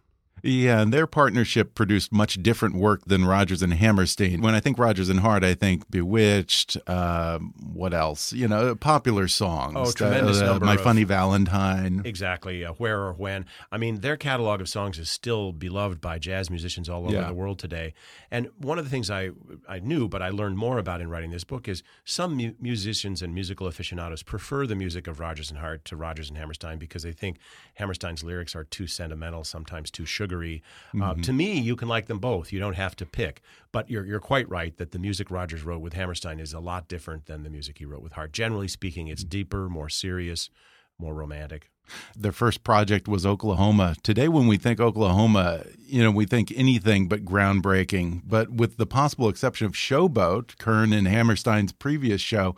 Yeah, 0.43 0.81
and 0.81 0.93
their 0.93 1.07
partnership 1.07 1.75
produced 1.75 2.11
much 2.11 2.41
different 2.41 2.75
work 2.75 3.03
than 3.05 3.25
Rodgers 3.25 3.61
and 3.61 3.73
Hammerstein. 3.73 4.41
When 4.41 4.55
I 4.55 4.59
think 4.59 4.77
Rodgers 4.79 5.09
and 5.09 5.19
Hart, 5.21 5.43
I 5.43 5.53
think 5.53 5.89
Bewitched. 5.91 6.77
Uh, 6.87 7.39
what 7.39 7.93
else? 7.93 8.33
You 8.33 8.47
know, 8.47 8.75
popular 8.75 9.27
songs. 9.27 9.73
Oh, 9.75 9.91
tremendous 9.91 10.41
Uh, 10.41 10.45
number 10.45 10.65
My 10.65 10.75
of- 10.75 10.81
Funny 10.81 11.03
Valentine. 11.03 12.01
Exactly, 12.05 12.63
uh, 12.65 12.73
where 12.73 12.99
or 13.01 13.13
when. 13.13 13.45
I 13.71 13.77
mean, 13.77 14.01
their 14.01 14.17
catalog 14.17 14.61
of 14.61 14.69
songs 14.69 14.97
is 14.99 15.09
still 15.09 15.51
beloved 15.51 16.01
by 16.01 16.19
jazz 16.19 16.49
musicians 16.49 16.89
all 16.89 17.05
over 17.05 17.13
Yeah. 17.13 17.27
the 17.27 17.33
world 17.33 17.59
today. 17.59 17.93
And 18.31 18.49
one 18.57 18.77
of 18.79 18.85
the 18.85 18.89
things 18.91 19.09
I 19.09 19.31
I 19.67 19.79
knew, 19.79 20.07
but 20.07 20.21
I 20.21 20.29
learned 20.29 20.57
more 20.57 20.77
about 20.77 21.01
in 21.01 21.09
writing 21.09 21.31
this 21.31 21.43
book 21.43 21.67
is 21.67 21.83
some 22.05 22.35
mu- 22.35 22.53
musicians 22.59 23.21
and 23.21 23.33
musical 23.33 23.67
aficionados 23.67 24.23
prefer 24.23 24.65
the 24.67 24.75
music 24.75 25.07
of 25.07 25.19
Rodgers 25.19 25.49
and 25.49 25.59
Hart 25.59 25.85
to 25.85 25.95
Rodgers 25.95 26.29
and 26.29 26.37
Hammerstein 26.37 26.77
because 26.79 27.03
they 27.03 27.11
think 27.11 27.37
Hammerstein's 27.75 28.23
lyrics 28.23 28.55
are 28.55 28.63
too 28.63 28.87
sentimental, 28.87 29.43
sometimes 29.43 29.91
too 29.91 30.05
sugary. 30.29 30.63
Uh, 31.01 31.13
to 31.15 31.33
me, 31.33 31.59
you 31.59 31.75
can 31.75 31.87
like 31.87 32.07
them 32.07 32.19
both. 32.19 32.51
You 32.51 32.59
don't 32.59 32.75
have 32.75 32.95
to 32.97 33.05
pick. 33.05 33.41
But 33.71 33.89
you're 33.89 34.05
you're 34.05 34.19
quite 34.19 34.49
right 34.49 34.75
that 34.77 34.91
the 34.91 34.99
music 34.99 35.29
Rodgers 35.29 35.63
wrote 35.63 35.81
with 35.81 35.93
Hammerstein 35.93 36.39
is 36.39 36.53
a 36.53 36.59
lot 36.59 36.87
different 36.87 37.25
than 37.25 37.43
the 37.43 37.49
music 37.49 37.77
he 37.77 37.85
wrote 37.85 38.01
with 38.01 38.13
Hart. 38.13 38.31
Generally 38.31 38.69
speaking, 38.69 39.07
it's 39.07 39.23
deeper, 39.23 39.69
more 39.69 39.89
serious, 39.89 40.49
more 40.97 41.13
romantic. 41.13 41.69
Their 42.15 42.31
first 42.31 42.63
project 42.63 43.07
was 43.07 43.25
Oklahoma. 43.25 43.95
Today, 44.03 44.27
when 44.27 44.45
we 44.47 44.57
think 44.57 44.79
Oklahoma, 44.79 45.63
you 45.79 46.03
know, 46.03 46.11
we 46.11 46.25
think 46.25 46.53
anything 46.55 47.07
but 47.07 47.25
groundbreaking. 47.25 48.21
But 48.25 48.51
with 48.51 48.77
the 48.77 48.85
possible 48.85 49.27
exception 49.27 49.65
of 49.65 49.73
Showboat, 49.73 50.57
Kern 50.59 50.93
and 50.93 51.07
Hammerstein's 51.07 51.71
previous 51.71 52.21
show, 52.21 52.55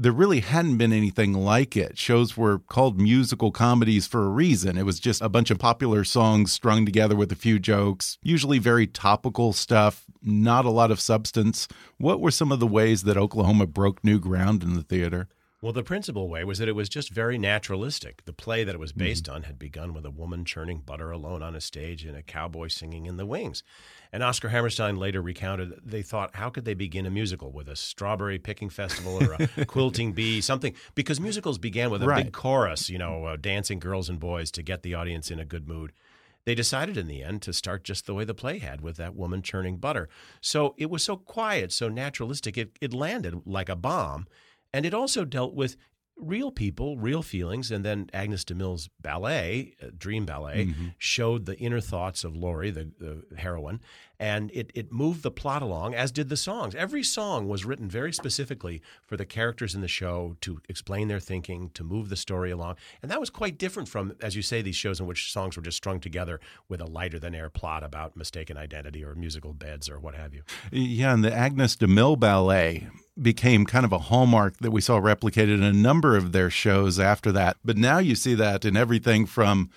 there 0.00 0.12
really 0.12 0.40
hadn't 0.40 0.78
been 0.78 0.94
anything 0.94 1.34
like 1.34 1.76
it. 1.76 1.98
Shows 1.98 2.34
were 2.34 2.60
called 2.60 2.98
musical 2.98 3.52
comedies 3.52 4.06
for 4.06 4.24
a 4.24 4.30
reason. 4.30 4.78
It 4.78 4.86
was 4.86 4.98
just 4.98 5.20
a 5.20 5.28
bunch 5.28 5.50
of 5.50 5.58
popular 5.58 6.04
songs 6.04 6.52
strung 6.52 6.86
together 6.86 7.14
with 7.14 7.30
a 7.30 7.36
few 7.36 7.58
jokes, 7.58 8.16
usually 8.22 8.58
very 8.58 8.86
topical 8.86 9.52
stuff, 9.52 10.06
not 10.22 10.64
a 10.64 10.70
lot 10.70 10.90
of 10.90 11.00
substance. 11.00 11.68
What 11.98 12.18
were 12.18 12.30
some 12.30 12.50
of 12.50 12.60
the 12.60 12.66
ways 12.66 13.02
that 13.02 13.18
Oklahoma 13.18 13.66
broke 13.66 14.02
new 14.02 14.18
ground 14.18 14.62
in 14.62 14.72
the 14.72 14.82
theater? 14.82 15.28
Well, 15.62 15.74
the 15.74 15.82
principal 15.82 16.30
way 16.30 16.42
was 16.42 16.58
that 16.58 16.68
it 16.68 16.74
was 16.74 16.88
just 16.88 17.10
very 17.10 17.36
naturalistic. 17.36 18.24
The 18.24 18.32
play 18.32 18.64
that 18.64 18.74
it 18.74 18.78
was 18.78 18.92
based 18.94 19.28
on 19.28 19.42
had 19.42 19.58
begun 19.58 19.92
with 19.92 20.06
a 20.06 20.10
woman 20.10 20.46
churning 20.46 20.78
butter 20.80 21.10
alone 21.10 21.42
on 21.42 21.54
a 21.54 21.60
stage 21.60 22.06
and 22.06 22.16
a 22.16 22.22
cowboy 22.22 22.68
singing 22.68 23.04
in 23.04 23.18
the 23.18 23.26
wings. 23.26 23.62
And 24.10 24.22
Oscar 24.22 24.48
Hammerstein 24.48 24.96
later 24.96 25.20
recounted 25.20 25.78
they 25.84 26.00
thought, 26.00 26.34
how 26.36 26.48
could 26.48 26.64
they 26.64 26.72
begin 26.72 27.04
a 27.04 27.10
musical 27.10 27.52
with 27.52 27.68
a 27.68 27.76
strawberry 27.76 28.38
picking 28.38 28.70
festival 28.70 29.12
or 29.22 29.32
a 29.34 29.48
quilting 29.66 30.14
bee, 30.14 30.40
something? 30.40 30.74
Because 30.94 31.20
musicals 31.20 31.58
began 31.58 31.90
with 31.90 32.02
a 32.02 32.06
Right. 32.06 32.24
big 32.24 32.32
chorus, 32.32 32.88
you 32.88 32.96
know, 32.96 33.26
uh, 33.26 33.36
dancing 33.36 33.80
girls 33.80 34.08
and 34.08 34.18
boys 34.18 34.50
to 34.52 34.62
get 34.62 34.82
the 34.82 34.94
audience 34.94 35.30
in 35.30 35.38
a 35.38 35.44
good 35.44 35.68
mood. 35.68 35.92
They 36.46 36.54
decided 36.54 36.96
in 36.96 37.06
the 37.06 37.22
end 37.22 37.42
to 37.42 37.52
start 37.52 37.84
just 37.84 38.06
the 38.06 38.14
way 38.14 38.24
the 38.24 38.32
play 38.32 38.60
had 38.60 38.80
with 38.80 38.96
that 38.96 39.14
woman 39.14 39.42
churning 39.42 39.76
butter. 39.76 40.08
So 40.40 40.74
it 40.78 40.88
was 40.88 41.02
so 41.04 41.18
quiet, 41.18 41.70
so 41.70 41.90
naturalistic, 41.90 42.56
it, 42.56 42.78
it 42.80 42.94
landed 42.94 43.42
like 43.44 43.68
a 43.68 43.76
bomb. 43.76 44.26
And 44.72 44.86
it 44.86 44.94
also 44.94 45.24
dealt 45.24 45.54
with 45.54 45.76
real 46.16 46.50
people, 46.50 46.98
real 46.98 47.22
feelings. 47.22 47.70
And 47.70 47.84
then 47.84 48.08
Agnes 48.12 48.44
de 48.44 48.54
Mille's 48.54 48.88
ballet, 49.00 49.74
uh, 49.82 49.86
Dream 49.96 50.26
Ballet, 50.26 50.74
showed 50.98 51.46
the 51.46 51.58
inner 51.58 51.80
thoughts 51.80 52.24
of 52.24 52.36
Laurey, 52.36 52.70
the, 52.70 52.90
the 52.98 53.36
heroine. 53.36 53.80
And 54.20 54.50
it, 54.52 54.70
it 54.74 54.92
moved 54.92 55.22
the 55.22 55.30
plot 55.30 55.62
along, 55.62 55.94
as 55.94 56.12
did 56.12 56.28
the 56.28 56.36
songs. 56.36 56.74
Every 56.74 57.02
song 57.02 57.48
was 57.48 57.64
written 57.64 57.88
very 57.88 58.12
specifically 58.12 58.82
for 59.02 59.16
the 59.16 59.24
characters 59.24 59.74
in 59.74 59.80
the 59.80 59.88
show 59.88 60.36
to 60.42 60.60
explain 60.68 61.08
their 61.08 61.18
thinking, 61.18 61.70
to 61.70 61.82
move 61.82 62.10
the 62.10 62.16
story 62.16 62.50
along. 62.50 62.76
And 63.00 63.10
that 63.10 63.18
was 63.18 63.30
quite 63.30 63.56
different 63.56 63.88
from, 63.88 64.12
as 64.20 64.36
you 64.36 64.42
say, 64.42 64.60
these 64.60 64.76
shows 64.76 65.00
in 65.00 65.06
which 65.06 65.32
songs 65.32 65.56
were 65.56 65.62
just 65.62 65.78
strung 65.78 66.00
together 66.00 66.38
with 66.68 66.82
a 66.82 66.86
lighter 66.86 67.18
than 67.18 67.34
air 67.34 67.48
plot 67.48 67.82
about 67.82 68.14
mistaken 68.14 68.58
identity 68.58 69.02
or 69.02 69.14
musical 69.14 69.54
beds 69.54 69.88
or 69.88 69.98
what 69.98 70.14
have 70.14 70.34
you. 70.34 70.42
Yeah, 70.70 71.14
and 71.14 71.24
the 71.24 71.32
Agnes 71.32 71.74
de 71.74 71.86
Mille 71.86 72.16
ballet 72.16 72.88
became 73.20 73.64
kind 73.64 73.86
of 73.86 73.92
a 73.92 73.98
hallmark 73.98 74.58
that 74.58 74.70
we 74.70 74.82
saw 74.82 75.00
replicated 75.00 75.54
in 75.54 75.62
a 75.62 75.72
number 75.72 76.14
of 76.14 76.32
their 76.32 76.50
shows 76.50 77.00
after 77.00 77.32
that. 77.32 77.56
But 77.64 77.78
now 77.78 77.98
you 77.98 78.14
see 78.14 78.34
that 78.34 78.66
in 78.66 78.76
everything 78.76 79.24
from 79.24 79.70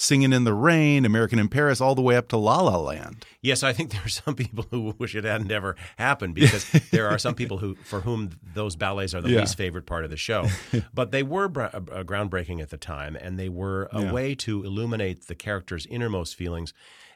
Singing 0.00 0.32
in 0.32 0.44
the 0.44 0.54
Rain, 0.54 1.04
American 1.04 1.40
in 1.40 1.48
Paris, 1.48 1.80
all 1.80 1.96
the 1.96 2.02
way 2.02 2.14
up 2.14 2.28
to 2.28 2.36
La 2.36 2.60
La 2.62 2.76
Land. 2.78 3.26
Yes, 3.42 3.64
I 3.64 3.72
think 3.72 3.90
there 3.92 4.02
are 4.04 4.08
some 4.08 4.36
people 4.36 4.64
who 4.70 4.94
wish 4.96 5.16
it 5.16 5.24
hadn't 5.24 5.50
ever 5.50 5.74
happened 5.96 6.36
because 6.36 6.64
there 6.92 7.08
are 7.08 7.18
some 7.18 7.34
people 7.34 7.58
who 7.58 7.74
for 7.74 8.02
whom 8.02 8.30
those 8.54 8.76
ballets 8.76 9.12
are 9.12 9.20
the 9.20 9.30
Yeah. 9.30 9.40
least 9.40 9.56
favorite 9.56 9.86
part 9.86 10.04
of 10.04 10.10
the 10.10 10.16
show. 10.16 10.46
but 10.94 11.10
they 11.10 11.24
were 11.24 11.46
uh, 11.46 11.80
groundbreaking 12.04 12.62
at 12.62 12.70
the 12.70 12.76
time, 12.76 13.16
and 13.16 13.40
they 13.40 13.48
were 13.48 13.88
a 13.92 14.02
Yeah. 14.02 14.12
way 14.12 14.36
to 14.36 14.62
illuminate 14.62 15.26
the 15.26 15.34
character's 15.34 15.84
innermost 15.86 16.36
feelings. 16.36 16.72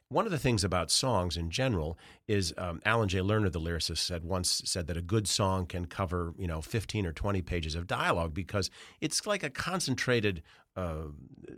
One 0.08 0.26
of 0.26 0.32
the 0.32 0.38
things 0.38 0.62
about 0.64 0.90
songs 0.90 1.38
in 1.38 1.50
general 1.50 1.96
is 2.28 2.52
um, 2.58 2.82
Alan 2.84 3.08
J. 3.08 3.20
Lerner, 3.20 3.50
the 3.50 3.60
lyricist, 3.60 3.98
said 3.98 4.24
once 4.24 4.60
said 4.66 4.86
that 4.88 4.96
a 4.98 5.02
good 5.02 5.26
song 5.28 5.66
can 5.66 5.86
cover 5.86 6.34
you 6.36 6.48
know 6.48 6.60
fifteen 6.60 7.06
or 7.06 7.12
twenty 7.12 7.40
pages 7.42 7.74
of 7.76 7.86
dialogue 7.86 8.34
because 8.34 8.70
it's 9.00 9.24
like 9.26 9.42
a 9.42 9.48
concentrated, 9.48 10.42
uh, 10.76 11.04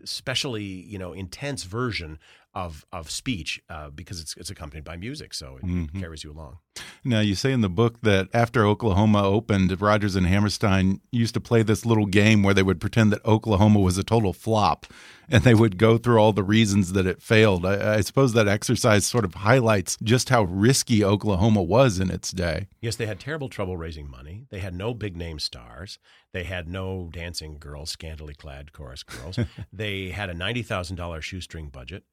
especially 0.02 0.64
you 0.64 0.98
know 0.98 1.12
intense 1.12 1.64
version 1.64 2.18
of 2.54 2.84
of 2.92 3.10
speech 3.10 3.60
uh, 3.68 3.90
because 3.90 4.20
it's 4.20 4.36
it's 4.36 4.50
accompanied 4.50 4.84
by 4.84 4.96
music, 4.96 5.34
so 5.34 5.56
it, 5.56 5.64
Mm-hmm. 5.64 5.96
it 5.96 6.00
carries 6.00 6.24
you 6.24 6.32
along. 6.32 6.58
Now, 7.04 7.20
you 7.20 7.34
say 7.34 7.52
in 7.52 7.60
the 7.60 7.68
book 7.68 8.00
that 8.02 8.28
after 8.32 8.64
Oklahoma 8.66 9.22
opened, 9.22 9.80
Rodgers 9.80 10.16
and 10.16 10.26
Hammerstein 10.26 11.00
used 11.12 11.34
to 11.34 11.40
play 11.40 11.62
this 11.62 11.84
little 11.86 12.06
game 12.06 12.42
where 12.42 12.54
they 12.54 12.62
would 12.62 12.80
pretend 12.80 13.12
that 13.12 13.24
Oklahoma 13.24 13.78
was 13.80 13.96
a 13.98 14.02
total 14.02 14.32
flop 14.32 14.86
and 15.28 15.44
they 15.44 15.54
would 15.54 15.76
go 15.78 15.98
through 15.98 16.18
all 16.18 16.32
the 16.32 16.42
reasons 16.42 16.92
that 16.92 17.06
it 17.06 17.22
failed. 17.22 17.64
I, 17.64 17.96
I 17.96 18.00
suppose 18.00 18.32
that 18.32 18.48
exercise 18.48 19.06
sort 19.06 19.24
of 19.24 19.34
highlights 19.34 19.96
just 20.02 20.30
how 20.30 20.44
risky 20.44 21.04
Oklahoma 21.04 21.62
was 21.62 22.00
in 22.00 22.10
its 22.10 22.30
day. 22.32 22.68
Yes, 22.80 22.96
they 22.96 23.06
had 23.06 23.20
terrible 23.20 23.48
trouble 23.48 23.76
raising 23.76 24.10
money. 24.10 24.46
They 24.50 24.58
had 24.60 24.74
no 24.74 24.94
big 24.94 25.16
name 25.16 25.38
stars. 25.38 25.98
They 26.32 26.44
had 26.44 26.66
no 26.68 27.08
dancing 27.12 27.58
girls, 27.58 27.90
scantily 27.90 28.34
clad 28.34 28.72
chorus 28.72 29.02
girls. 29.02 29.38
they 29.72 30.08
had 30.10 30.28
a 30.30 30.34
ninety 30.34 30.62
thousand 30.62 30.96
dollars 30.96 31.24
shoestring 31.24 31.68
budget. 31.68 32.04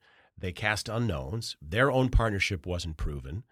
They 0.42 0.52
cast 0.52 0.90
unknowns. 0.90 1.56
Their 1.62 1.92
own 1.92 2.10
partnership 2.10 2.66
wasn't 2.66 2.98
proven. 2.98 3.44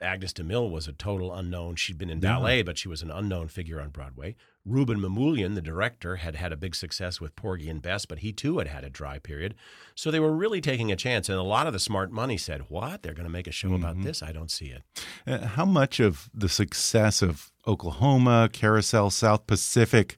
Agnes 0.00 0.32
de 0.32 0.42
Mille 0.42 0.68
was 0.68 0.88
a 0.88 0.92
total 0.92 1.32
unknown. 1.32 1.76
She'd 1.76 1.96
been 1.96 2.10
in 2.10 2.18
ballet, 2.18 2.62
but 2.62 2.76
she 2.76 2.88
was 2.88 3.02
an 3.02 3.10
unknown 3.10 3.48
figure 3.48 3.80
on 3.80 3.90
Broadway. 3.90 4.34
Rouben 4.68 4.98
Mamoulian, 4.98 5.54
the 5.54 5.62
director, 5.62 6.16
had 6.16 6.34
had 6.36 6.52
a 6.52 6.56
big 6.56 6.74
success 6.74 7.20
with 7.20 7.36
Porgy 7.36 7.68
and 7.68 7.80
Bess, 7.80 8.04
but 8.04 8.18
he 8.20 8.32
too 8.32 8.58
had 8.58 8.68
had 8.68 8.84
a 8.84 8.90
dry 8.90 9.18
period. 9.18 9.54
So 9.94 10.10
they 10.10 10.20
were 10.20 10.32
really 10.32 10.60
taking 10.60 10.90
a 10.92 10.96
chance. 10.96 11.28
And 11.28 11.38
a 11.38 11.42
lot 11.42 11.66
of 11.66 11.72
the 11.72 11.78
smart 11.78 12.10
money 12.12 12.36
said, 12.36 12.62
What? 12.68 13.02
They're 13.02 13.14
going 13.14 13.26
to 13.26 13.32
make 13.32 13.46
a 13.46 13.52
show 13.52 13.74
about 13.74 14.02
this? 14.02 14.22
I 14.22 14.32
don't 14.32 14.50
see 14.50 14.66
it. 14.66 14.82
Uh, 15.26 15.46
how 15.46 15.64
much 15.64 16.00
of 16.00 16.28
the 16.34 16.48
success 16.48 17.22
of 17.22 17.52
Oklahoma, 17.66 18.50
Carousel, 18.52 19.10
South 19.10 19.46
Pacific 19.46 20.16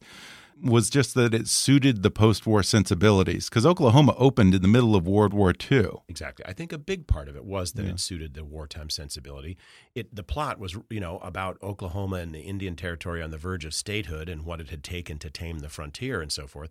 was 0.62 0.90
just 0.90 1.14
that 1.14 1.34
it 1.34 1.48
suited 1.48 2.02
the 2.02 2.10
post 2.10 2.46
war 2.46 2.62
sensibilities? 2.62 3.48
Because 3.48 3.66
Oklahoma 3.66 4.14
opened 4.18 4.54
in 4.54 4.62
the 4.62 4.68
middle 4.68 4.94
of 4.94 5.06
World 5.06 5.34
War 5.34 5.52
II. 5.70 5.88
Exactly. 6.08 6.44
I 6.46 6.52
think 6.52 6.72
a 6.72 6.78
big 6.78 7.06
part 7.06 7.28
of 7.28 7.36
it 7.36 7.44
was 7.44 7.72
that 7.72 7.86
it 7.86 8.00
suited 8.00 8.34
the 8.34 8.44
wartime 8.44 8.90
sensibility. 8.90 9.56
It 9.94 10.14
the 10.14 10.22
plot 10.22 10.58
was, 10.58 10.76
you 10.90 11.00
know, 11.00 11.18
about 11.18 11.58
Oklahoma 11.62 12.16
and 12.16 12.34
the 12.34 12.40
Indian 12.40 12.76
Territory 12.76 13.22
on 13.22 13.30
the 13.30 13.38
verge 13.38 13.64
of 13.64 13.74
statehood 13.74 14.28
and 14.28 14.44
what 14.44 14.60
it 14.60 14.70
had 14.70 14.84
taken 14.84 15.18
to 15.18 15.30
tame 15.30 15.60
the 15.60 15.68
frontier 15.68 16.20
and 16.20 16.32
so 16.32 16.46
forth. 16.46 16.70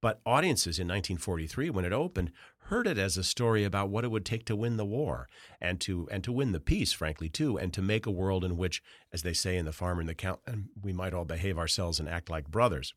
But 0.00 0.20
audiences 0.26 0.80
in 0.80 0.88
1943, 0.88 1.70
when 1.70 1.84
it 1.84 1.92
opened, 1.92 2.32
heard 2.64 2.88
it 2.88 2.98
as 2.98 3.16
a 3.16 3.22
story 3.22 3.62
about 3.62 3.88
what 3.88 4.04
it 4.04 4.10
would 4.10 4.24
take 4.24 4.44
to 4.46 4.56
win 4.56 4.76
the 4.76 4.84
war 4.84 5.28
and 5.60 5.80
to 5.82 6.08
and 6.10 6.24
to 6.24 6.32
win 6.32 6.50
the 6.50 6.60
peace, 6.60 6.92
frankly, 6.92 7.28
too, 7.28 7.56
and 7.56 7.72
to 7.72 7.80
make 7.80 8.04
a 8.04 8.10
world 8.10 8.44
in 8.44 8.56
which, 8.56 8.82
as 9.12 9.22
they 9.22 9.32
say 9.32 9.56
in 9.56 9.64
the 9.64 9.72
farmer 9.72 10.00
and 10.00 10.08
the 10.08 10.14
count, 10.14 10.40
and 10.44 10.70
we 10.82 10.92
might 10.92 11.14
all 11.14 11.24
behave 11.24 11.56
ourselves 11.56 12.00
and 12.00 12.08
act 12.08 12.28
like 12.28 12.50
brothers. 12.50 12.94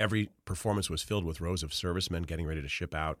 Every 0.00 0.30
performance 0.44 0.90
was 0.90 1.02
filled 1.02 1.24
with 1.24 1.40
rows 1.40 1.62
of 1.62 1.72
servicemen 1.72 2.24
getting 2.24 2.46
ready 2.46 2.60
to 2.60 2.68
ship 2.68 2.94
out. 2.94 3.18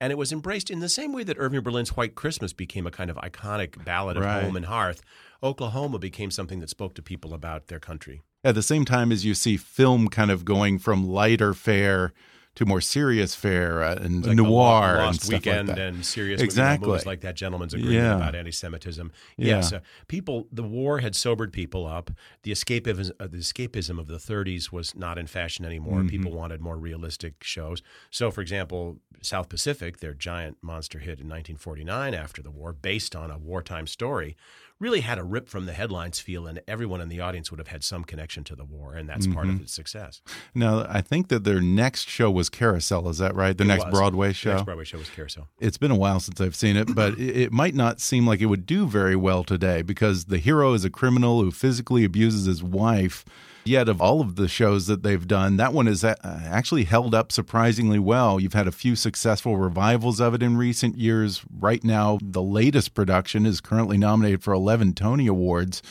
And 0.00 0.10
it 0.10 0.16
was 0.18 0.32
embraced 0.32 0.70
in 0.70 0.80
the 0.80 0.88
same 0.88 1.12
way 1.12 1.24
that 1.24 1.36
Irving 1.38 1.60
Berlin's 1.62 1.96
White 1.96 2.14
Christmas 2.14 2.52
became 2.52 2.86
a 2.86 2.90
kind 2.90 3.10
of 3.10 3.16
iconic 3.16 3.82
ballad 3.84 4.16
of 4.16 4.24
Right. 4.24 4.42
home 4.42 4.56
and 4.56 4.66
hearth. 4.66 5.02
Oklahoma 5.42 5.98
became 5.98 6.30
something 6.30 6.60
that 6.60 6.70
spoke 6.70 6.94
to 6.94 7.02
people 7.02 7.32
about 7.32 7.68
their 7.68 7.80
country. 7.80 8.22
At 8.44 8.54
the 8.54 8.62
same 8.62 8.84
time 8.84 9.12
as 9.12 9.24
you 9.24 9.34
see 9.34 9.56
film 9.56 10.08
kind 10.08 10.30
of 10.30 10.44
going 10.44 10.78
from 10.78 11.06
lighter 11.06 11.52
fare 11.54 12.12
to 12.56 12.66
more 12.66 12.80
serious 12.80 13.34
fare 13.34 13.82
uh, 13.82 13.94
and 13.94 14.26
Like 14.26 14.36
noir 14.36 14.48
Lo- 14.50 14.86
and 14.88 14.98
Lost 15.06 15.20
stuff 15.22 15.32
Weekend 15.34 15.68
like 15.68 15.76
that. 15.76 15.86
and 15.88 16.04
serious 16.04 16.42
Exactly. 16.42 16.88
movies 16.88 17.06
like 17.06 17.20
that 17.20 17.36
gentleman's 17.36 17.72
agreement 17.74 17.94
Yeah. 17.96 18.16
about 18.16 18.34
anti-Semitism. 18.34 19.12
Yeah. 19.36 19.46
Yes, 19.46 19.72
uh, 19.72 19.80
people. 20.08 20.48
The 20.52 20.64
war 20.64 20.98
had 20.98 21.14
sobered 21.14 21.52
people 21.52 21.86
up. 21.86 22.10
The 22.42 22.50
escapism, 22.50 23.12
uh, 23.20 23.28
the 23.28 23.38
escapism 23.38 23.98
of 24.00 24.08
the 24.08 24.18
30s 24.18 24.72
was 24.72 24.96
not 24.96 25.16
in 25.16 25.26
fashion 25.28 25.64
anymore. 25.64 25.98
Mm-hmm. 26.00 26.08
People 26.08 26.32
wanted 26.32 26.60
more 26.60 26.76
realistic 26.76 27.42
shows. 27.44 27.82
So, 28.10 28.30
for 28.32 28.40
example, 28.40 28.98
South 29.22 29.48
Pacific, 29.48 29.98
their 29.98 30.14
giant 30.14 30.58
monster 30.60 30.98
hit 30.98 31.20
in 31.20 31.28
1949 31.28 32.14
after 32.14 32.42
the 32.42 32.50
war, 32.50 32.72
based 32.72 33.14
on 33.14 33.30
a 33.30 33.38
wartime 33.38 33.86
story, 33.86 34.36
really 34.80 35.00
had 35.00 35.18
a 35.18 35.22
rip 35.22 35.48
from 35.48 35.66
the 35.66 35.72
headlines 35.74 36.18
feel, 36.18 36.46
and 36.46 36.60
everyone 36.66 37.00
in 37.00 37.08
the 37.08 37.20
audience 37.20 37.50
would 37.50 37.58
have 37.60 37.68
had 37.68 37.84
some 37.84 38.02
connection 38.02 38.42
to 38.44 38.56
the 38.56 38.64
war, 38.64 38.94
and 38.94 39.08
that's 39.08 39.26
part 39.26 39.46
Mm-hmm. 39.46 39.56
of 39.56 39.62
its 39.62 39.72
success. 39.74 40.22
Now, 40.54 40.86
I 40.88 41.00
think 41.02 41.28
that 41.28 41.44
their 41.44 41.60
next 41.60 42.08
show 42.08 42.30
was 42.30 42.48
Carousel. 42.48 43.08
Is 43.08 43.18
that 43.18 43.34
right? 43.34 43.56
The 43.56 43.64
It 43.64 43.68
next 43.68 43.84
was. 43.84 43.92
Broadway 43.92 44.28
The 44.28 44.34
show. 44.34 44.50
next 44.54 44.64
Broadway 44.64 44.84
show 44.84 44.98
was 44.98 45.10
Carousel. 45.10 45.48
it's 45.60 45.78
been 45.78 45.90
a 45.90 45.96
while 45.96 46.18
since 46.18 46.40
I've 46.40 46.56
seen 46.56 46.76
it, 46.76 46.94
but 46.94 47.16
it 47.20 47.52
might 47.52 47.74
not 47.74 48.00
seem 48.00 48.26
like 48.26 48.40
it 48.40 48.46
would 48.46 48.66
do 48.66 48.86
very 48.86 49.16
well 49.16 49.44
today 49.44 49.82
because 49.82 50.24
the 50.26 50.38
hero 50.38 50.72
is 50.72 50.84
a 50.84 50.90
criminal 50.90 51.42
who 51.42 51.50
physically 51.50 52.04
abuses 52.04 52.46
his 52.46 52.62
wife. 52.62 53.24
Yet, 53.64 53.88
of 53.88 54.00
all 54.00 54.20
of 54.20 54.36
the 54.36 54.48
shows 54.48 54.86
that 54.86 55.02
they've 55.02 55.26
done, 55.26 55.56
that 55.58 55.74
one 55.74 55.86
is 55.86 56.02
uh, 56.02 56.14
actually 56.24 56.84
held 56.84 57.14
up 57.14 57.30
surprisingly 57.30 57.98
well. 57.98 58.40
You've 58.40 58.54
had 58.54 58.66
a 58.66 58.72
few 58.72 58.96
successful 58.96 59.58
revivals 59.58 60.18
of 60.18 60.34
it 60.34 60.42
in 60.42 60.56
recent 60.56 60.96
years. 60.96 61.44
Right 61.52 61.84
now, 61.84 62.18
the 62.22 62.42
latest 62.42 62.94
production 62.94 63.44
is 63.44 63.60
currently 63.60 63.98
nominated 63.98 64.42
for 64.42 64.54
11 64.54 64.94
Tony 64.94 65.26
Awards. 65.26 65.82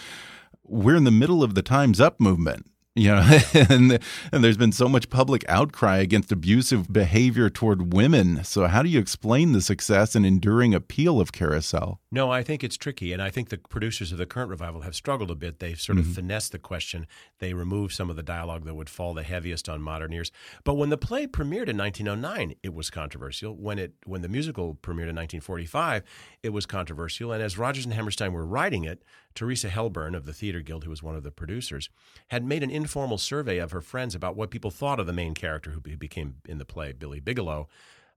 We're 0.63 0.95
in 0.95 1.03
the 1.03 1.11
middle 1.11 1.43
of 1.43 1.53
the 1.53 1.61
Time's 1.61 2.01
Up 2.01 2.19
movement. 2.19 2.65
You 3.09 3.15
know, 3.15 3.39
and 3.69 3.99
and 4.33 4.43
there's 4.43 4.57
been 4.57 4.73
so 4.73 4.89
much 4.89 5.09
public 5.09 5.45
outcry 5.47 5.97
against 5.99 6.31
abusive 6.33 6.91
behavior 6.91 7.49
toward 7.49 7.93
women. 7.93 8.43
So 8.43 8.67
how 8.67 8.83
do 8.83 8.89
you 8.89 8.99
explain 8.99 9.53
the 9.53 9.61
success 9.61 10.15
and 10.15 10.25
enduring 10.25 10.73
appeal 10.73 11.21
of 11.21 11.31
Carousel? 11.31 12.01
No, 12.11 12.29
I 12.29 12.43
think 12.43 12.61
it's 12.63 12.75
tricky, 12.75 13.13
and 13.13 13.21
I 13.21 13.29
think 13.29 13.49
the 13.49 13.57
producers 13.57 14.11
of 14.11 14.17
the 14.17 14.25
current 14.25 14.49
revival 14.49 14.81
have 14.81 14.95
struggled 14.95 15.31
a 15.31 15.35
bit. 15.35 15.59
They've 15.59 15.79
sort 15.79 15.97
of 15.97 16.05
Mm-hmm. 16.05 16.13
finessed 16.13 16.51
the 16.51 16.59
question. 16.59 17.07
They 17.39 17.53
removed 17.53 17.93
some 17.93 18.09
of 18.09 18.15
the 18.15 18.23
dialogue 18.23 18.65
that 18.65 18.75
would 18.75 18.89
fall 18.89 19.13
the 19.13 19.23
heaviest 19.23 19.69
on 19.69 19.81
modern 19.81 20.11
ears. 20.13 20.31
But 20.63 20.73
when 20.75 20.89
the 20.89 20.97
play 20.97 21.25
premiered 21.27 21.69
in 21.69 21.77
1909, 21.77 22.55
it 22.63 22.73
was 22.73 22.89
controversial. 22.89 23.55
When 23.55 23.79
it 23.79 23.93
when 24.05 24.21
the 24.21 24.29
musical 24.29 24.75
premiered 24.75 25.09
in 25.09 25.15
1945, 25.15 26.03
it 26.43 26.49
was 26.49 26.65
controversial. 26.65 27.31
And 27.31 27.41
as 27.41 27.57
Rodgers 27.57 27.85
and 27.85 27.93
Hammerstein 27.93 28.33
were 28.33 28.45
writing 28.45 28.83
it, 28.83 29.03
Theresa 29.39 29.69
Helburn 29.69 30.17
of 30.17 30.25
the 30.25 30.33
Theater 30.33 30.59
Guild, 30.59 30.83
who 30.83 30.89
was 30.89 31.01
one 31.01 31.15
of 31.15 31.23
the 31.23 31.31
producers, 31.31 31.89
had 32.27 32.43
made 32.43 32.61
an 32.61 32.69
informal 32.69 33.17
survey 33.17 33.57
of 33.57 33.71
her 33.71 33.79
friends 33.79 34.13
about 34.13 34.35
what 34.35 34.51
people 34.51 34.69
thought 34.69 34.99
of 34.99 35.07
the 35.07 35.13
main 35.13 35.33
character 35.33 35.71
who 35.71 35.79
became 35.79 36.35
in 36.45 36.57
the 36.57 36.65
play, 36.65 36.91
Billy 36.91 37.21
Bigelow 37.21 37.69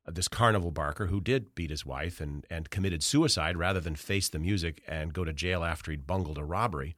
uh, 0.05 0.11
this 0.11 0.27
carnival 0.27 0.73
barker 0.73 1.07
who 1.07 1.21
did 1.21 1.55
beat 1.55 1.71
his 1.71 1.87
wife 1.87 2.21
and, 2.21 2.45
and 2.51 2.71
committed 2.71 3.05
suicide 3.05 3.57
rather 3.57 3.79
than 3.79 3.95
face 3.95 4.29
the 4.29 4.41
music 4.41 4.83
and 4.89 5.13
go 5.13 5.25
to 5.25 5.33
jail 5.33 5.63
after 5.63 5.93
he'd 5.93 6.09
bungled 6.09 6.39
a 6.39 6.45
robbery. 6.45 6.97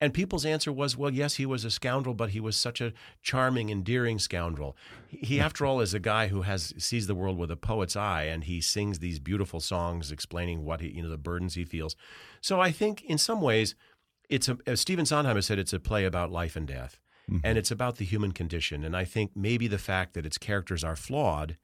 And 0.00 0.14
people's 0.14 0.46
answer 0.46 0.72
was, 0.72 0.96
well, 0.96 1.12
yes, 1.12 1.34
he 1.34 1.44
was 1.44 1.64
a 1.64 1.70
scoundrel, 1.70 2.14
but 2.14 2.30
he 2.30 2.40
was 2.40 2.56
such 2.56 2.80
a 2.80 2.94
charming, 3.22 3.68
endearing 3.68 4.18
scoundrel. 4.18 4.74
He, 5.08 5.38
after 5.38 5.66
all, 5.66 5.80
is 5.80 5.92
a 5.92 6.00
guy 6.00 6.28
who 6.28 6.42
has 6.42 6.72
sees 6.78 7.06
the 7.06 7.14
world 7.14 7.36
with 7.36 7.50
a 7.50 7.56
poet's 7.56 7.96
eye, 7.96 8.22
and 8.22 8.44
he 8.44 8.62
sings 8.62 9.00
these 9.00 9.18
beautiful 9.18 9.60
songs 9.60 10.10
explaining 10.10 10.64
what 10.64 10.80
he, 10.80 10.88
you 10.88 11.02
know, 11.02 11.10
the 11.10 11.18
burdens 11.18 11.54
he 11.54 11.66
feels. 11.66 11.96
So 12.40 12.60
I 12.60 12.70
think, 12.70 13.02
in 13.02 13.18
some 13.18 13.42
ways, 13.42 13.74
it's 14.30 14.48
a 14.48 14.56
as 14.66 14.80
Stephen 14.80 15.04
Sondheim 15.04 15.36
has 15.36 15.44
said, 15.44 15.58
it's 15.58 15.74
a 15.74 15.80
play 15.80 16.06
about 16.06 16.32
life 16.32 16.56
and 16.56 16.66
death, 16.66 16.98
mm-hmm. 17.30 17.44
and 17.44 17.58
it's 17.58 17.70
about 17.70 17.96
the 17.96 18.06
human 18.06 18.32
condition. 18.32 18.84
And 18.84 18.96
I 18.96 19.04
think 19.04 19.32
maybe 19.34 19.68
the 19.68 19.76
fact 19.76 20.14
that 20.14 20.24
its 20.24 20.38
characters 20.38 20.82
are 20.82 20.96
flawed, 20.96 21.58